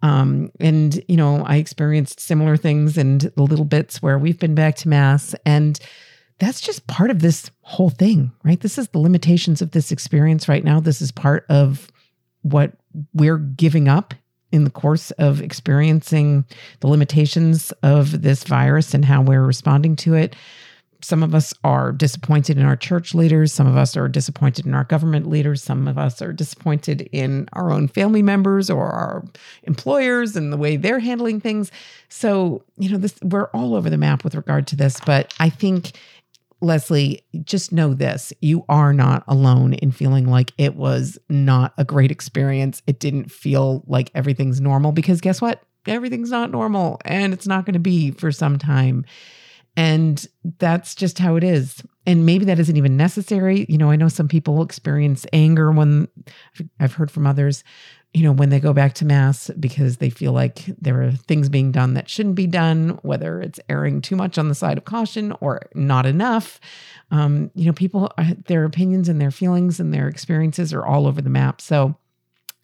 Um, 0.03 0.51
and, 0.59 1.03
you 1.07 1.17
know, 1.17 1.43
I 1.45 1.55
experienced 1.55 2.19
similar 2.19 2.57
things 2.57 2.95
and 2.95 3.21
the 3.21 3.43
little 3.43 3.65
bits 3.65 4.03
where 4.03 4.19
we've 4.19 4.39
been 4.39 4.53
back 4.53 4.75
to 4.77 4.87
Mass. 4.87 5.33
And 5.43 5.79
that's 6.37 6.61
just 6.61 6.85
part 6.85 7.09
of 7.09 7.21
this 7.21 7.49
whole 7.61 7.89
thing, 7.89 8.31
right? 8.43 8.59
This 8.59 8.77
is 8.77 8.89
the 8.89 8.99
limitations 8.99 9.63
of 9.63 9.71
this 9.71 9.91
experience 9.91 10.47
right 10.47 10.63
now. 10.63 10.79
This 10.79 11.01
is 11.01 11.11
part 11.11 11.43
of 11.49 11.87
what 12.43 12.73
we're 13.15 13.39
giving 13.39 13.87
up 13.87 14.13
in 14.51 14.63
the 14.63 14.69
course 14.69 15.11
of 15.11 15.41
experiencing 15.41 16.45
the 16.79 16.87
limitations 16.87 17.71
of 17.83 18.21
this 18.21 18.43
virus 18.43 18.93
and 18.93 19.05
how 19.05 19.21
we're 19.21 19.45
responding 19.45 19.95
to 19.97 20.13
it. 20.13 20.35
Some 21.01 21.21
of 21.21 21.35
us 21.35 21.53
are 21.63 21.91
disappointed 21.91 22.57
in 22.57 22.65
our 22.65 22.75
church 22.75 23.13
leaders. 23.13 23.53
Some 23.53 23.67
of 23.67 23.77
us 23.77 23.95
are 23.95 24.07
disappointed 24.07 24.65
in 24.65 24.73
our 24.73 24.85
government 24.85 25.27
leaders. 25.29 25.61
Some 25.61 25.87
of 25.87 25.99
us 25.99 26.19
are 26.19 26.33
disappointed 26.33 27.07
in 27.11 27.47
our 27.53 27.69
own 27.69 27.87
family 27.87 28.23
members 28.23 28.71
or 28.71 28.87
our 28.87 29.23
employers 29.63 30.35
and 30.35 30.51
the 30.51 30.57
way 30.57 30.77
they're 30.77 30.99
handling 30.99 31.39
things. 31.39 31.71
So, 32.09 32.63
you 32.77 32.89
know, 32.89 32.97
this 32.97 33.13
we're 33.21 33.49
all 33.49 33.75
over 33.75 33.89
the 33.89 33.97
map 33.97 34.23
with 34.23 34.33
regard 34.33 34.65
to 34.67 34.75
this, 34.75 34.99
but 35.05 35.31
I 35.39 35.49
think 35.49 35.91
Leslie, 36.65 37.23
just 37.43 37.71
know 37.71 37.93
this 37.93 38.33
you 38.41 38.65
are 38.69 38.93
not 38.93 39.23
alone 39.27 39.73
in 39.75 39.91
feeling 39.91 40.27
like 40.27 40.51
it 40.57 40.75
was 40.75 41.17
not 41.29 41.73
a 41.77 41.85
great 41.85 42.11
experience. 42.11 42.81
It 42.87 42.99
didn't 42.99 43.31
feel 43.31 43.83
like 43.87 44.11
everything's 44.15 44.59
normal 44.59 44.91
because 44.91 45.21
guess 45.21 45.41
what? 45.41 45.61
Everything's 45.87 46.31
not 46.31 46.51
normal 46.51 46.99
and 47.05 47.33
it's 47.33 47.47
not 47.47 47.65
going 47.65 47.73
to 47.73 47.79
be 47.79 48.11
for 48.11 48.31
some 48.31 48.57
time. 48.57 49.05
And 49.77 50.25
that's 50.57 50.95
just 50.95 51.19
how 51.19 51.35
it 51.35 51.43
is. 51.43 51.83
And 52.07 52.25
maybe 52.25 52.45
that 52.45 52.59
isn't 52.59 52.77
even 52.77 52.97
necessary. 52.97 53.65
You 53.67 53.77
know, 53.77 53.91
I 53.91 53.95
know 53.95 54.07
some 54.07 54.27
people 54.27 54.61
experience 54.61 55.25
anger 55.33 55.71
when 55.71 56.07
I've 56.79 56.93
heard 56.93 57.11
from 57.11 57.27
others 57.27 57.63
you 58.15 58.23
know, 58.23 58.31
when 58.31 58.49
they 58.49 58.61
go 58.61 58.71
back 58.71 58.93
to 58.93 59.05
Mass 59.05 59.51
because 59.59 59.97
they 59.97 60.09
feel 60.09 60.31
like 60.31 60.63
there 60.79 61.03
are 61.03 61.11
things 61.11 61.49
being 61.49 61.73
done 61.73 61.95
that 61.95 62.09
shouldn't 62.09 62.35
be 62.35 62.47
done, 62.47 62.97
whether 63.01 63.41
it's 63.41 63.59
erring 63.67 63.99
too 63.99 64.15
much 64.15 64.37
on 64.37 64.47
the 64.47 64.55
side 64.55 64.77
of 64.77 64.85
caution 64.85 65.33
or 65.41 65.63
not 65.75 66.05
enough. 66.05 66.61
Um, 67.11 67.51
you 67.55 67.65
know, 67.65 67.73
people, 67.73 68.09
uh, 68.17 68.35
their 68.45 68.63
opinions 68.63 69.09
and 69.09 69.19
their 69.19 69.31
feelings 69.31 69.81
and 69.81 69.93
their 69.93 70.07
experiences 70.07 70.71
are 70.71 70.85
all 70.85 71.07
over 71.07 71.21
the 71.21 71.29
map. 71.29 71.59
So, 71.59 71.97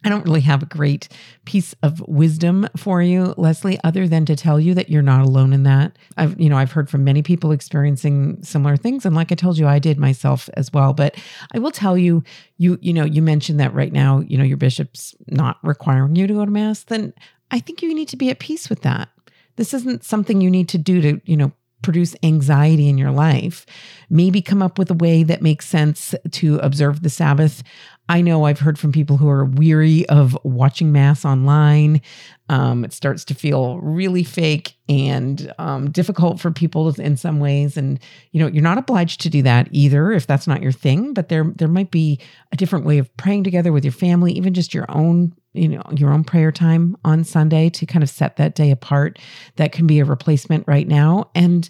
I 0.04 0.10
don't 0.10 0.26
really 0.26 0.42
have 0.42 0.64
a 0.64 0.68
great 0.68 1.08
piece 1.46 1.76
of 1.84 2.02
wisdom 2.08 2.68
for 2.76 3.02
you, 3.02 3.36
Leslie, 3.38 3.80
other 3.84 4.08
than 4.08 4.26
to 4.26 4.36
tell 4.36 4.60
you 4.60 4.74
that 4.74 4.90
you're 4.90 5.02
not 5.02 5.22
alone 5.26 5.54
in 5.54 5.64
that. 5.64 5.96
I've, 6.18 6.40
you 6.40 6.50
know, 6.50 6.58
I've 6.58 6.72
heard 6.72 6.90
from 6.90 7.04
many 7.04 7.22
people 7.22 7.52
experiencing 7.52 8.42
similar 8.42 8.78
things. 8.78 9.06
And 9.06 9.16
like 9.16 9.32
I 9.32 9.36
told 9.36 9.58
you, 9.58 9.68
I 9.68 9.80
did 9.80 10.00
myself 10.00 10.50
as 10.56 10.74
well. 10.74 10.94
But 10.94 11.16
I 11.54 11.60
will 11.60 11.72
tell 11.72 11.98
you, 11.98 12.24
you, 12.58 12.80
you 12.82 12.94
know, 12.94 13.06
you 13.06 13.22
mentioned 13.22 13.60
that 13.60 13.74
right 13.74 13.94
now, 13.94 14.20
you 14.22 14.38
know, 14.38 14.44
your 14.44 14.58
bishop's 14.58 15.16
not 15.28 15.58
requiring 15.64 16.16
you 16.16 16.26
to 16.26 16.34
go 16.34 16.46
to 16.46 16.52
mass. 16.52 16.84
Then 16.84 17.14
I 17.52 17.60
think 17.60 17.82
you 17.82 17.94
need 17.94 18.10
to 18.10 18.18
be 18.18 18.30
at 18.32 18.40
peace 18.40 18.70
with 18.70 18.82
that. 18.82 19.10
This 19.58 19.74
isn't 19.74 20.04
something 20.04 20.42
you 20.42 20.50
need 20.50 20.70
to 20.70 20.78
do 20.78 21.02
to, 21.02 21.22
you 21.26 21.38
know, 21.38 21.52
produce 21.82 22.16
anxiety 22.24 22.88
in 22.90 22.98
your 22.98 23.12
life. 23.12 23.66
Maybe 24.10 24.42
come 24.42 24.62
up 24.62 24.78
with 24.78 24.92
a 24.92 24.96
way 24.96 25.24
that 25.24 25.42
makes 25.42 25.68
sense 25.68 26.14
to 26.32 26.58
observe 26.60 27.02
the 27.02 27.10
Sabbath. 27.10 27.64
I 28.12 28.20
know 28.20 28.44
I've 28.44 28.60
heard 28.60 28.78
from 28.78 28.92
people 28.92 29.16
who 29.16 29.30
are 29.30 29.46
weary 29.46 30.06
of 30.10 30.38
watching 30.44 30.92
Mass 30.92 31.24
online. 31.24 32.02
Um, 32.50 32.84
it 32.84 32.92
starts 32.92 33.24
to 33.24 33.34
feel 33.34 33.78
really 33.78 34.26
fake 34.26 34.74
and 34.90 35.54
um, 35.58 35.90
difficult 35.92 36.38
for 36.38 36.52
people 36.52 36.90
in 37.00 37.16
some 37.16 37.40
ways. 37.40 37.78
And 37.78 38.02
you 38.34 38.42
know, 38.42 38.48
you're 38.48 38.64
not 38.64 38.78
obliged 38.78 39.22
to 39.22 39.30
do 39.30 39.42
that 39.44 39.70
either 39.72 40.12
if 40.12 40.28
that's 40.28 40.46
not 40.46 40.62
your 40.62 40.74
thing. 40.74 41.14
But 41.14 41.30
there, 41.30 41.54
there 41.56 41.70
might 41.70 41.90
be 41.90 42.20
a 42.52 42.58
different 42.58 42.86
way 42.86 42.98
of 42.98 43.16
praying 43.16 43.46
together 43.46 43.72
with 43.72 43.86
your 43.86 43.94
family, 43.94 44.34
even 44.34 44.54
just 44.54 44.74
your 44.74 44.86
own 44.90 45.34
you 45.54 45.70
know 45.70 45.84
your 45.96 46.12
own 46.12 46.26
prayer 46.26 46.52
time 46.52 46.98
on 47.06 47.24
Sunday 47.24 47.70
to 47.70 47.86
kind 47.86 48.04
of 48.04 48.10
set 48.10 48.36
that 48.36 48.56
day 48.56 48.72
apart 48.72 49.20
that 49.56 49.72
can 49.72 49.88
be 49.88 50.00
a 50.00 50.06
replacement 50.06 50.66
right 50.66 50.88
now 50.88 51.30
and 51.36 51.70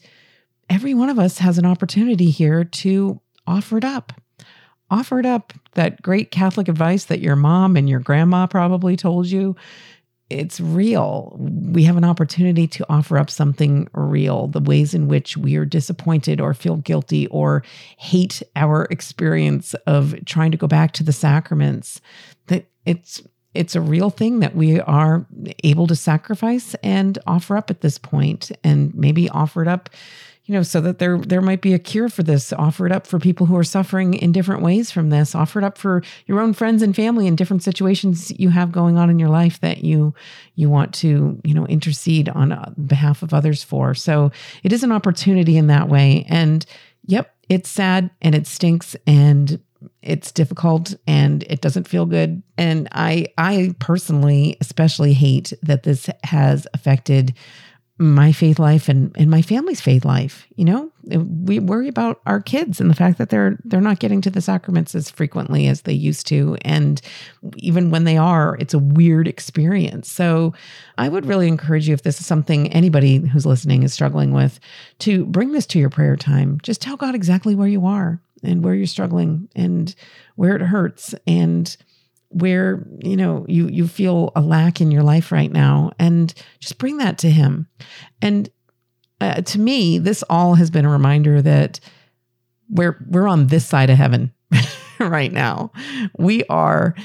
every 0.69 0.93
one 0.93 1.09
of 1.09 1.17
us 1.17 1.39
has 1.39 1.57
an 1.57 1.65
opportunity 1.65 2.29
here 2.29 2.63
to 2.63 3.19
offer 3.47 3.79
it 3.79 3.83
up 3.83 4.13
offer 4.91 5.19
it 5.19 5.25
up 5.25 5.53
that 5.73 6.01
great 6.01 6.29
catholic 6.29 6.67
advice 6.67 7.05
that 7.05 7.21
your 7.21 7.35
mom 7.35 7.75
and 7.75 7.89
your 7.89 7.99
grandma 7.99 8.45
probably 8.45 8.95
told 8.95 9.25
you 9.27 9.55
it's 10.31 10.61
real. 10.61 11.35
We 11.37 11.83
have 11.83 11.97
an 11.97 12.05
opportunity 12.05 12.65
to 12.67 12.85
offer 12.89 13.17
up 13.17 13.29
something 13.29 13.87
real 13.93 14.47
the 14.47 14.61
ways 14.61 14.93
in 14.93 15.07
which 15.07 15.35
we 15.35 15.57
are 15.57 15.65
disappointed 15.65 16.39
or 16.39 16.53
feel 16.53 16.77
guilty 16.77 17.27
or 17.27 17.63
hate 17.97 18.41
our 18.55 18.85
experience 18.89 19.73
of 19.85 20.15
trying 20.25 20.51
to 20.51 20.57
go 20.57 20.67
back 20.67 20.93
to 20.93 21.03
the 21.03 21.13
sacraments 21.13 21.99
that 22.47 22.65
it's 22.85 23.21
it's 23.53 23.75
a 23.75 23.81
real 23.81 24.09
thing 24.09 24.39
that 24.39 24.55
we 24.55 24.79
are 24.79 25.25
able 25.65 25.85
to 25.85 25.95
sacrifice 25.95 26.73
and 26.75 27.19
offer 27.27 27.57
up 27.57 27.69
at 27.69 27.81
this 27.81 27.97
point 27.97 28.49
and 28.63 28.95
maybe 28.95 29.27
offer 29.29 29.61
it 29.61 29.67
up 29.67 29.89
you 30.45 30.53
know 30.55 30.63
so 30.63 30.81
that 30.81 30.99
there 30.99 31.17
there 31.17 31.41
might 31.41 31.61
be 31.61 31.73
a 31.73 31.79
cure 31.79 32.09
for 32.09 32.23
this. 32.23 32.51
Offer 32.51 32.85
it 32.85 32.91
up 32.91 33.05
for 33.05 33.19
people 33.19 33.45
who 33.45 33.55
are 33.57 33.63
suffering 33.63 34.15
in 34.15 34.31
different 34.31 34.61
ways 34.61 34.91
from 34.91 35.09
this. 35.09 35.35
Offer 35.35 35.59
it 35.59 35.65
up 35.65 35.77
for 35.77 36.03
your 36.25 36.39
own 36.39 36.53
friends 36.53 36.81
and 36.81 36.95
family 36.95 37.27
in 37.27 37.35
different 37.35 37.63
situations 37.63 38.31
you 38.39 38.49
have 38.49 38.71
going 38.71 38.97
on 38.97 39.09
in 39.09 39.19
your 39.19 39.29
life 39.29 39.59
that 39.61 39.83
you 39.83 40.13
you 40.55 40.69
want 40.69 40.93
to 40.95 41.39
you 41.43 41.53
know 41.53 41.67
intercede 41.67 42.27
on 42.29 42.75
behalf 42.87 43.21
of 43.21 43.33
others 43.33 43.63
for. 43.63 43.93
So 43.93 44.31
it 44.63 44.73
is 44.73 44.83
an 44.83 44.91
opportunity 44.91 45.57
in 45.57 45.67
that 45.67 45.89
way. 45.89 46.25
And 46.27 46.65
yep 47.05 47.35
it's 47.47 47.69
sad 47.69 48.09
and 48.21 48.33
it 48.33 48.47
stinks 48.47 48.95
and 49.05 49.59
it's 50.01 50.31
difficult 50.31 50.95
and 51.05 51.43
it 51.43 51.61
doesn't 51.61 51.87
feel 51.87 52.05
good. 52.05 52.41
And 52.57 52.87
i 52.91 53.27
i 53.37 53.75
personally 53.79 54.57
especially 54.59 55.13
hate 55.13 55.53
that 55.61 55.83
this 55.83 56.09
has 56.23 56.65
affected 56.73 57.33
my 58.01 58.31
faith 58.31 58.57
life 58.57 58.89
and, 58.89 59.15
and 59.15 59.29
my 59.29 59.41
family's 59.41 59.79
faith 59.81 60.03
life 60.03 60.47
you 60.55 60.65
know? 60.65 60.91
We 61.17 61.57
worry 61.57 61.87
about 61.87 62.21
our 62.27 62.39
kids 62.39 62.79
and 62.79 62.87
the 62.87 62.95
fact 62.95 63.17
that 63.17 63.29
they're 63.29 63.57
they're 63.65 63.81
not 63.81 63.97
getting 63.97 64.21
to 64.21 64.29
the 64.29 64.41
sacraments 64.41 64.93
as 64.93 65.09
frequently 65.09 65.67
as 65.67 65.81
they 65.81 65.93
used 65.93 66.27
to. 66.27 66.55
And 66.61 67.01
even 67.57 67.89
when 67.89 68.03
they 68.03 68.15
are 68.15 68.55
it's 68.59 68.75
a 68.75 68.79
weird 68.79 69.27
experience. 69.27 70.07
So 70.07 70.53
i 70.99 71.09
would 71.09 71.25
really 71.25 71.47
encourage 71.47 71.87
you 71.87 71.95
if 71.95 72.03
this 72.03 72.19
is 72.19 72.27
something 72.27 72.71
anybody 72.71 73.17
who's 73.17 73.45
listening 73.47 73.81
is 73.81 73.91
struggling 73.91 74.33
with 74.33 74.59
to 74.99 75.25
bring 75.25 75.51
this 75.51 75.65
to 75.67 75.79
your 75.79 75.89
prayer 75.89 76.15
time. 76.15 76.59
Just 76.61 76.81
tell 76.81 76.97
god 76.97 77.15
exactly 77.15 77.55
where 77.55 77.67
you 77.67 77.87
are 77.87 78.21
and 78.43 78.63
where 78.63 78.75
you're 78.75 78.85
struggling 78.85 79.49
and 79.55 79.95
where 80.35 80.55
it 80.55 80.61
hurts. 80.61 81.15
And 81.25 81.75
where 82.31 82.87
you 83.03 83.15
know 83.15 83.45
you 83.47 83.67
you 83.67 83.87
feel 83.87 84.31
a 84.35 84.41
lack 84.41 84.81
in 84.81 84.91
your 84.91 85.03
life 85.03 85.31
right 85.31 85.51
now 85.51 85.91
and 85.99 86.33
just 86.59 86.77
bring 86.77 86.97
that 86.97 87.17
to 87.19 87.29
him. 87.29 87.67
And 88.21 88.49
uh, 89.19 89.41
to 89.41 89.59
me 89.59 89.97
this 89.97 90.23
all 90.29 90.55
has 90.55 90.69
been 90.69 90.85
a 90.85 90.89
reminder 90.89 91.41
that 91.41 91.79
we're 92.69 93.03
we're 93.09 93.27
on 93.27 93.47
this 93.47 93.65
side 93.65 93.89
of 93.89 93.97
heaven 93.97 94.33
right 94.99 95.31
now. 95.31 95.71
We 96.17 96.43
are 96.45 96.95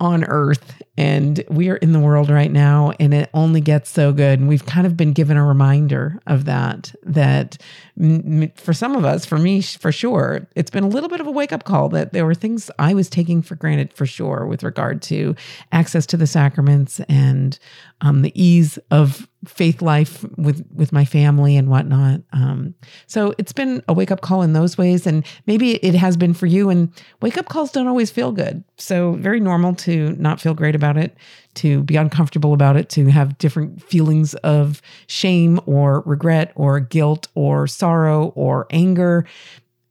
on 0.00 0.24
earth 0.24 0.82
and 0.96 1.42
we 1.48 1.68
are 1.68 1.76
in 1.76 1.92
the 1.92 1.98
world 1.98 2.30
right 2.30 2.52
now 2.52 2.92
and 3.00 3.12
it 3.12 3.28
only 3.34 3.60
gets 3.60 3.90
so 3.90 4.12
good 4.12 4.38
and 4.38 4.48
we've 4.48 4.66
kind 4.66 4.86
of 4.86 4.96
been 4.96 5.12
given 5.12 5.36
a 5.36 5.44
reminder 5.44 6.20
of 6.26 6.44
that 6.44 6.94
that 7.02 7.56
m- 8.00 8.50
for 8.56 8.72
some 8.72 8.94
of 8.94 9.04
us 9.04 9.24
for 9.24 9.38
me 9.38 9.60
for 9.60 9.90
sure 9.90 10.46
it's 10.54 10.70
been 10.70 10.84
a 10.84 10.88
little 10.88 11.08
bit 11.08 11.20
of 11.20 11.26
a 11.26 11.30
wake 11.30 11.52
up 11.52 11.64
call 11.64 11.88
that 11.88 12.12
there 12.12 12.24
were 12.24 12.34
things 12.34 12.70
i 12.78 12.94
was 12.94 13.08
taking 13.08 13.42
for 13.42 13.56
granted 13.56 13.92
for 13.92 14.06
sure 14.06 14.46
with 14.46 14.62
regard 14.62 15.02
to 15.02 15.34
access 15.72 16.06
to 16.06 16.16
the 16.16 16.26
sacraments 16.26 17.00
and 17.08 17.58
um, 18.00 18.22
the 18.22 18.32
ease 18.40 18.78
of 18.90 19.28
faith 19.46 19.82
life 19.82 20.24
with 20.36 20.64
with 20.74 20.92
my 20.92 21.04
family 21.04 21.56
and 21.56 21.68
whatnot. 21.68 22.20
Um, 22.32 22.74
so 23.06 23.34
it's 23.38 23.52
been 23.52 23.82
a 23.88 23.92
wake 23.92 24.10
up 24.10 24.20
call 24.20 24.42
in 24.42 24.52
those 24.52 24.78
ways, 24.78 25.06
and 25.06 25.24
maybe 25.46 25.76
it 25.76 25.94
has 25.94 26.16
been 26.16 26.34
for 26.34 26.46
you. 26.46 26.70
And 26.70 26.92
wake 27.20 27.38
up 27.38 27.48
calls 27.48 27.72
don't 27.72 27.88
always 27.88 28.10
feel 28.10 28.32
good, 28.32 28.64
so 28.76 29.12
very 29.14 29.40
normal 29.40 29.74
to 29.76 30.10
not 30.18 30.40
feel 30.40 30.54
great 30.54 30.74
about 30.84 30.96
it, 30.98 31.16
to 31.54 31.82
be 31.84 31.96
uncomfortable 31.96 32.52
about 32.52 32.76
it, 32.76 32.88
to 32.90 33.06
have 33.06 33.38
different 33.38 33.82
feelings 33.82 34.34
of 34.36 34.82
shame 35.06 35.58
or 35.66 36.02
regret 36.02 36.52
or 36.56 36.78
guilt 36.78 37.28
or 37.34 37.66
sorrow 37.66 38.32
or 38.36 38.66
anger. 38.70 39.24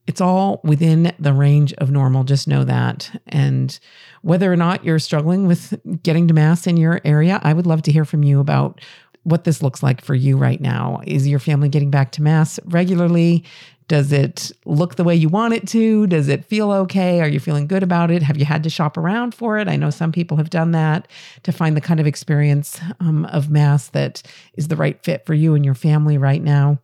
It's 0.06 0.22
all 0.22 0.60
within 0.64 1.14
the 1.18 1.34
range 1.34 1.74
of 1.74 1.90
normal. 1.90 2.26
Just 2.26 2.48
know 2.48 2.64
that. 2.66 3.10
And 3.28 3.80
whether 4.22 4.52
or 4.52 4.58
not 4.58 4.84
you're 4.84 5.00
struggling 5.00 5.48
with 5.48 5.74
getting 6.04 6.28
to 6.28 6.34
Mass 6.34 6.68
in 6.68 6.78
your 6.78 7.02
area, 7.06 7.40
I 7.42 7.54
would 7.54 7.66
love 7.66 7.82
to 7.84 7.92
hear 7.92 8.06
from 8.06 8.24
you 8.24 8.40
about 8.40 8.82
what 9.24 9.46
this 9.46 9.64
looks 9.64 9.82
like 9.82 10.02
for 10.02 10.14
you 10.14 10.38
right 10.38 10.60
now. 10.60 11.02
Is 11.08 11.28
your 11.28 11.40
family 11.40 11.70
getting 11.70 11.90
back 11.90 12.12
to 12.14 12.22
Mass 12.22 12.60
regularly? 12.66 13.46
Does 13.88 14.12
it 14.12 14.52
look 14.66 14.96
the 14.96 15.04
way 15.04 15.16
you 15.16 15.30
want 15.30 15.54
it 15.54 15.68
to? 15.70 16.08
Does 16.08 16.28
it 16.28 16.46
feel 16.46 16.72
okay? 16.72 17.22
Are 17.22 17.28
you 17.28 17.40
feeling 17.40 17.68
good 17.68 17.84
about 17.84 18.12
it? 18.12 18.24
Have 18.24 18.38
you 18.38 18.46
had 18.46 18.64
to 18.64 18.70
shop 18.70 18.98
around 18.98 19.36
for 19.36 19.58
it? 19.58 19.68
I 19.68 19.76
know 19.76 19.90
some 19.90 20.12
people 20.12 20.38
have 20.38 20.50
done 20.50 20.72
that 20.72 21.08
to 21.44 21.52
find 21.52 21.76
the 21.76 21.82
kind 21.82 22.00
of 22.00 22.08
experience 22.08 22.80
um, 23.00 23.26
of 23.26 23.50
Mass 23.50 23.90
that 23.90 24.22
is 24.56 24.68
the 24.68 24.76
right 24.76 25.02
fit 25.04 25.26
for 25.26 25.34
you 25.34 25.56
and 25.56 25.66
your 25.66 25.76
family 25.76 26.18
right 26.18 26.42
now. 26.42 26.80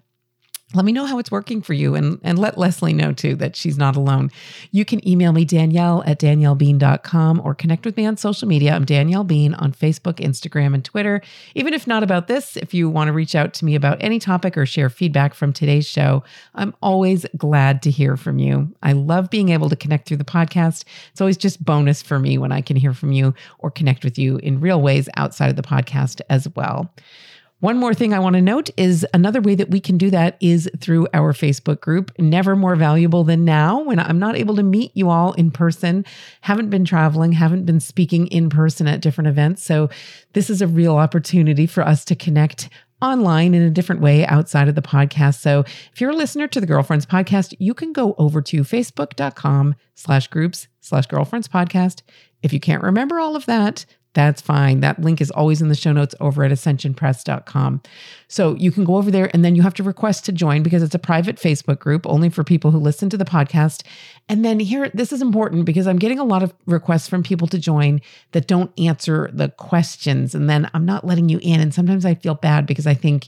Let 0.76 0.86
me 0.86 0.92
know 0.92 1.06
how 1.06 1.18
it's 1.18 1.32
working 1.32 1.64
for 1.64 1.74
you 1.74 1.96
and, 1.96 2.20
and 2.24 2.38
let 2.38 2.58
Leslie 2.58 2.94
know 2.94 3.12
too 3.12 3.36
that 3.36 3.56
she's 3.56 3.78
not 3.78 3.96
alone. 3.96 4.30
You 4.72 4.86
can 4.86 5.06
email 5.08 5.34
me, 5.34 5.44
Danielle 5.44 6.04
at 6.06 6.20
daniellebean.com 6.20 7.42
or 7.44 7.56
connect 7.56 7.86
with 7.86 7.98
me 7.98 8.06
on 8.06 8.18
social 8.18 8.48
media. 8.48 8.74
I'm 8.74 8.86
Danielle 8.86 9.24
Bean 9.24 9.56
on 9.56 9.74
Facebook, 9.74 10.16
Instagram, 10.16 10.76
and 10.76 10.86
Twitter. 10.86 11.22
Even 11.56 11.74
if 11.74 11.88
not 11.88 12.04
about 12.04 12.28
this, 12.28 12.56
if 12.56 12.74
you 12.74 12.88
want 12.88 13.08
to 13.08 13.14
reach 13.14 13.34
out 13.34 13.56
to 13.56 13.66
me 13.66 13.74
about 13.74 13.98
any 14.00 14.20
topic 14.20 14.58
or 14.58 14.68
share 14.68 14.92
feedback 14.92 15.34
from 15.34 15.54
today's 15.54 15.88
show, 15.88 16.24
I'm 16.54 16.76
always 16.84 17.26
glad 17.36 17.82
to 17.84 17.92
hear 17.92 18.16
from 18.16 18.38
you. 18.38 18.72
I 18.84 18.92
love 18.94 19.32
being 19.32 19.50
able 19.50 19.70
to 19.70 19.76
connect 19.76 20.08
through 20.08 20.18
the 20.18 20.24
podcast. 20.24 20.84
It's 21.12 21.22
always 21.22 21.38
just 21.38 21.66
bonus 21.66 22.04
for 22.04 22.20
me 22.20 22.38
when 22.38 22.52
I 22.52 22.62
can 22.62 22.76
hear 22.76 22.94
from 22.94 23.12
you 23.12 23.34
or 23.58 23.72
connect 23.72 24.04
with 24.04 24.20
you 24.20 24.38
in 24.38 24.60
real 24.60 24.82
ways 24.82 25.10
outside 25.18 25.50
of 25.50 25.56
the 25.56 25.64
podcast 25.64 26.22
as 26.30 26.48
well. 26.56 26.94
One 27.62 27.78
more 27.78 27.94
thing 27.94 28.14
I 28.14 28.20
want 28.20 28.36
to 28.36 28.42
note 28.42 28.70
is 28.78 29.06
another 29.14 29.42
way 29.42 29.54
that 29.56 29.70
we 29.70 29.82
can 29.82 29.98
do 29.98 30.10
that 30.12 30.38
is 30.40 30.70
through 30.80 31.10
our 31.14 31.34
Facebook 31.34 31.82
group. 31.82 32.10
Never 32.18 32.56
more 32.56 32.78
valuable 32.78 33.26
than 33.26 33.44
now 33.44 33.82
when 33.82 34.00
I'm 34.00 34.18
not 34.18 34.38
able 34.38 34.56
to 34.56 34.64
meet 34.64 34.96
you 34.96 35.10
all 35.10 35.34
in 35.34 35.52
person, 35.52 36.06
haven't 36.40 36.70
been 36.70 36.86
traveling, 36.86 37.34
haven't 37.34 37.66
been 37.66 37.82
speaking 37.82 38.28
in 38.28 38.50
person 38.50 38.88
at 38.88 39.02
different 39.02 39.28
events. 39.28 39.62
So, 39.62 39.90
this 40.32 40.50
is 40.50 40.62
a 40.62 40.68
real 40.68 40.96
opportunity 40.96 41.66
for 41.66 41.86
us 41.86 42.06
to 42.06 42.16
connect 42.16 42.70
online 43.02 43.54
in 43.54 43.62
a 43.62 43.70
different 43.70 44.02
way 44.02 44.26
outside 44.26 44.68
of 44.68 44.76
the 44.76 44.82
podcast. 44.82 45.36
So 45.36 45.62
if 45.94 46.02
you're 46.02 46.12
a 46.12 46.16
listener 46.16 46.48
to 46.48 46.60
the 46.60 46.68
Girlfriends 46.68 47.06
podcast, 47.06 47.56
you 47.60 47.74
can 47.74 47.94
go 47.94 48.14
over 48.18 48.42
to 48.42 48.62
facebook.com 48.62 49.76
slash 49.96 50.28
groups 50.28 50.68
slash 50.82 51.08
girlfriends 51.08 51.48
podcast. 51.48 52.02
If 52.42 52.54
you 52.54 52.60
can't 52.60 52.84
remember 52.84 53.20
all 53.20 53.36
of 53.36 53.46
that, 53.46 53.86
that's 54.14 54.42
fine. 54.42 54.80
That 54.80 55.00
link 55.00 55.22
is 55.22 55.30
always 55.32 55.62
in 55.62 55.70
the 55.70 55.76
show 55.76 55.92
notes 55.92 56.16
over 56.20 56.44
at 56.44 56.52
ascensionpress.com. 56.52 57.82
So 58.28 58.56
you 58.56 58.72
can 58.72 58.84
go 58.84 58.96
over 58.96 59.12
there 59.12 59.30
and 59.34 59.46
then 59.46 59.56
you 59.56 59.62
have 59.62 59.76
to 59.76 59.84
request 59.84 60.26
to 60.26 60.32
join 60.32 60.64
because 60.64 60.82
it's 60.82 60.96
a 60.96 61.00
private 61.00 61.36
Facebook 61.36 61.80
group 61.80 62.08
only 62.08 62.30
for 62.30 62.44
people 62.44 62.72
who 62.72 62.80
listen 62.80 63.10
to 63.12 63.18
the 63.18 63.26
podcast. 63.26 63.84
And 64.28 64.44
then 64.44 64.60
here, 64.60 64.90
this 64.94 65.14
is 65.14 65.22
important 65.22 65.66
because 65.66 65.86
I'm 65.86 66.00
getting 66.00 66.18
a 66.18 66.24
lot 66.24 66.42
of 66.42 66.54
requests 66.66 67.08
from 67.08 67.22
people 67.22 67.48
to 67.48 67.60
join 67.60 68.02
that 68.32 68.48
don't 68.48 68.72
answer 68.80 69.30
the 69.32 69.50
questions. 69.50 70.34
And 70.34 70.50
then 70.50 70.70
I'm 70.74 70.86
not 70.86 71.06
letting 71.06 71.30
you 71.30 71.40
in. 71.44 71.60
And 71.60 71.74
sometimes 71.74 72.04
I 72.04 72.16
feel 72.16 72.36
bad 72.36 72.66
because 72.66 72.88
I 72.88 72.96
think 72.96 73.28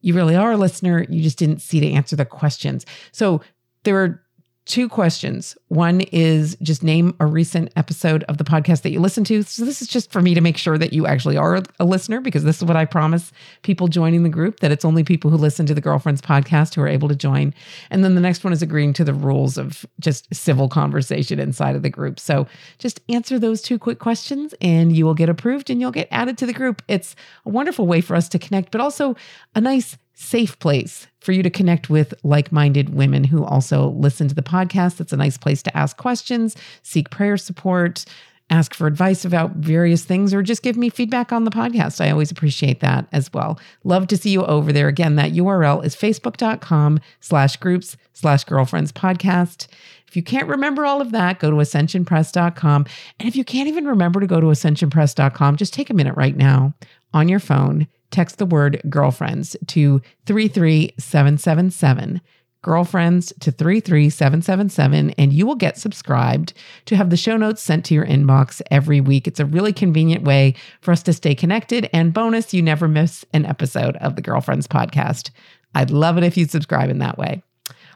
you 0.00 0.14
really 0.14 0.36
are 0.36 0.52
a 0.52 0.56
listener. 0.56 1.06
You 1.08 1.22
just 1.22 1.38
didn't 1.38 1.60
see 1.60 1.80
to 1.80 1.90
answer 1.90 2.14
the 2.14 2.24
questions. 2.24 2.86
So 3.10 3.40
there 3.82 4.02
are 4.02 4.22
two 4.70 4.88
questions. 4.88 5.58
One 5.66 6.00
is 6.12 6.56
just 6.62 6.84
name 6.84 7.16
a 7.18 7.26
recent 7.26 7.72
episode 7.74 8.22
of 8.28 8.38
the 8.38 8.44
podcast 8.44 8.82
that 8.82 8.92
you 8.92 9.00
listen 9.00 9.24
to. 9.24 9.42
So 9.42 9.64
this 9.64 9.82
is 9.82 9.88
just 9.88 10.12
for 10.12 10.22
me 10.22 10.32
to 10.32 10.40
make 10.40 10.56
sure 10.56 10.78
that 10.78 10.92
you 10.92 11.08
actually 11.08 11.36
are 11.36 11.60
a 11.80 11.84
listener 11.84 12.20
because 12.20 12.44
this 12.44 12.58
is 12.58 12.64
what 12.64 12.76
I 12.76 12.84
promise 12.84 13.32
people 13.62 13.88
joining 13.88 14.22
the 14.22 14.28
group 14.28 14.60
that 14.60 14.70
it's 14.70 14.84
only 14.84 15.02
people 15.02 15.28
who 15.28 15.36
listen 15.36 15.66
to 15.66 15.74
the 15.74 15.80
Girlfriends 15.80 16.22
podcast 16.22 16.76
who 16.76 16.82
are 16.82 16.88
able 16.88 17.08
to 17.08 17.16
join. 17.16 17.52
And 17.90 18.04
then 18.04 18.14
the 18.14 18.20
next 18.20 18.44
one 18.44 18.52
is 18.52 18.62
agreeing 18.62 18.92
to 18.92 19.02
the 19.02 19.12
rules 19.12 19.58
of 19.58 19.84
just 19.98 20.32
civil 20.32 20.68
conversation 20.68 21.40
inside 21.40 21.74
of 21.74 21.82
the 21.82 21.90
group. 21.90 22.20
So 22.20 22.46
just 22.78 23.00
answer 23.08 23.40
those 23.40 23.62
two 23.62 23.76
quick 23.76 23.98
questions 23.98 24.54
and 24.60 24.96
you 24.96 25.04
will 25.04 25.14
get 25.14 25.28
approved 25.28 25.68
and 25.68 25.80
you'll 25.80 25.90
get 25.90 26.06
added 26.12 26.38
to 26.38 26.46
the 26.46 26.52
group. 26.52 26.80
It's 26.86 27.16
a 27.44 27.48
wonderful 27.48 27.88
way 27.88 28.00
for 28.00 28.14
us 28.14 28.28
to 28.28 28.38
connect, 28.38 28.70
but 28.70 28.80
also 28.80 29.16
a 29.56 29.60
nice 29.60 29.98
safe 30.20 30.58
place 30.58 31.06
for 31.20 31.32
you 31.32 31.42
to 31.42 31.48
connect 31.48 31.88
with 31.88 32.12
like 32.22 32.52
minded 32.52 32.94
women 32.94 33.24
who 33.24 33.42
also 33.42 33.88
listen 33.90 34.28
to 34.28 34.34
the 34.34 34.42
podcast. 34.42 35.00
It's 35.00 35.14
a 35.14 35.16
nice 35.16 35.38
place 35.38 35.62
to 35.62 35.76
ask 35.76 35.96
questions, 35.96 36.56
seek 36.82 37.08
prayer 37.08 37.38
support, 37.38 38.04
ask 38.50 38.74
for 38.74 38.86
advice 38.86 39.24
about 39.24 39.52
various 39.56 40.04
things, 40.04 40.34
or 40.34 40.42
just 40.42 40.62
give 40.62 40.76
me 40.76 40.90
feedback 40.90 41.32
on 41.32 41.44
the 41.44 41.50
podcast. 41.50 42.04
I 42.04 42.10
always 42.10 42.30
appreciate 42.30 42.80
that 42.80 43.06
as 43.12 43.32
well. 43.32 43.58
Love 43.82 44.08
to 44.08 44.16
see 44.16 44.30
you 44.30 44.44
over 44.44 44.72
there. 44.72 44.88
Again, 44.88 45.16
that 45.16 45.32
URL 45.32 45.82
is 45.84 45.96
facebook.com 45.96 47.00
slash 47.20 47.56
groups 47.56 47.96
slash 48.12 48.44
girlfriends 48.44 48.92
podcast. 48.92 49.68
If 50.06 50.16
you 50.16 50.22
can't 50.22 50.48
remember 50.48 50.84
all 50.84 51.00
of 51.00 51.12
that, 51.12 51.38
go 51.38 51.50
to 51.50 51.56
ascensionpress.com. 51.56 52.86
And 53.18 53.28
if 53.28 53.36
you 53.36 53.44
can't 53.44 53.68
even 53.68 53.86
remember 53.86 54.20
to 54.20 54.26
go 54.26 54.40
to 54.40 54.48
ascensionpress.com, 54.48 55.56
just 55.56 55.72
take 55.72 55.88
a 55.88 55.94
minute 55.94 56.16
right 56.16 56.36
now 56.36 56.74
on 57.14 57.28
your 57.28 57.40
phone 57.40 57.86
text 58.10 58.38
the 58.38 58.46
word 58.46 58.80
girlfriends 58.88 59.56
to 59.68 60.00
33777. 60.26 62.20
Girlfriends 62.62 63.32
to 63.40 63.50
33777, 63.50 65.12
and 65.12 65.32
you 65.32 65.46
will 65.46 65.54
get 65.54 65.78
subscribed 65.78 66.52
to 66.84 66.94
have 66.94 67.08
the 67.08 67.16
show 67.16 67.38
notes 67.38 67.62
sent 67.62 67.86
to 67.86 67.94
your 67.94 68.04
inbox 68.04 68.60
every 68.70 69.00
week. 69.00 69.26
It's 69.26 69.40
a 69.40 69.46
really 69.46 69.72
convenient 69.72 70.24
way 70.24 70.54
for 70.82 70.92
us 70.92 71.02
to 71.04 71.14
stay 71.14 71.34
connected. 71.34 71.88
And 71.94 72.12
bonus, 72.12 72.52
you 72.52 72.60
never 72.60 72.86
miss 72.86 73.24
an 73.32 73.46
episode 73.46 73.96
of 73.96 74.14
the 74.14 74.20
Girlfriends 74.20 74.66
podcast. 74.66 75.30
I'd 75.74 75.90
love 75.90 76.18
it 76.18 76.24
if 76.24 76.36
you 76.36 76.44
subscribe 76.44 76.90
in 76.90 76.98
that 76.98 77.16
way. 77.16 77.42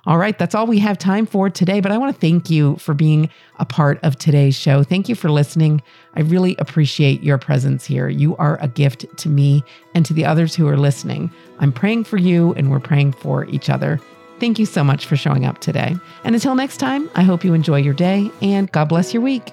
All 0.07 0.19
right, 0.19 0.39
that's 0.39 0.55
all 0.55 0.67
we 0.67 0.79
have 0.81 0.99
time 0.99 1.25
for 1.25 1.49
today, 1.49 1.81
but 1.81 1.91
I 1.91 1.97
want 1.97 2.15
to 2.15 2.21
thank 2.21 2.51
you 2.51 2.77
for 2.77 2.93
being 2.93 3.31
a 3.59 3.65
part 3.65 3.99
of 4.03 4.17
today's 4.17 4.55
show. 4.55 4.83
Thank 4.83 5.09
you 5.09 5.15
for 5.15 5.31
listening. 5.31 5.83
I 6.15 6.21
really 6.21 6.57
appreciate 6.59 7.23
your 7.23 7.39
presence 7.39 7.87
here. 7.87 8.09
You 8.09 8.37
are 8.37 8.59
a 8.61 8.69
gift 8.69 9.07
to 9.19 9.29
me 9.31 9.65
and 9.95 10.05
to 10.05 10.13
the 10.13 10.27
others 10.27 10.55
who 10.55 10.69
are 10.69 10.77
listening. 10.77 11.33
I'm 11.59 11.73
praying 11.73 12.05
for 12.05 12.19
you 12.19 12.53
and 12.55 12.71
we're 12.71 12.81
praying 12.81 13.13
for 13.13 13.47
each 13.47 13.71
other. 13.71 13.99
Thank 14.41 14.59
you 14.59 14.67
so 14.67 14.85
much 14.85 15.07
for 15.07 15.17
showing 15.17 15.47
up 15.47 15.61
today. 15.61 15.97
And 16.25 16.35
until 16.35 16.55
next 16.55 16.77
time, 16.77 17.09
I 17.15 17.23
hope 17.23 17.43
you 17.43 17.55
enjoy 17.55 17.79
your 17.79 17.95
day 17.95 18.31
and 18.43 18.71
God 18.73 18.91
bless 18.91 19.15
your 19.15 19.23
week. 19.23 19.53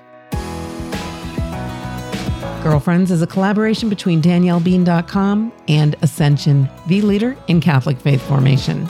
Girlfriends 2.62 3.10
is 3.10 3.22
a 3.22 3.28
collaboration 3.28 3.90
between 3.90 4.22
DanielleBean.com 4.22 5.52
and 5.68 5.96
Ascension, 6.02 6.70
the 6.88 7.02
leader 7.02 7.38
in 7.48 7.62
Catholic 7.62 7.98
faith 7.98 8.22
formation. 8.22 8.88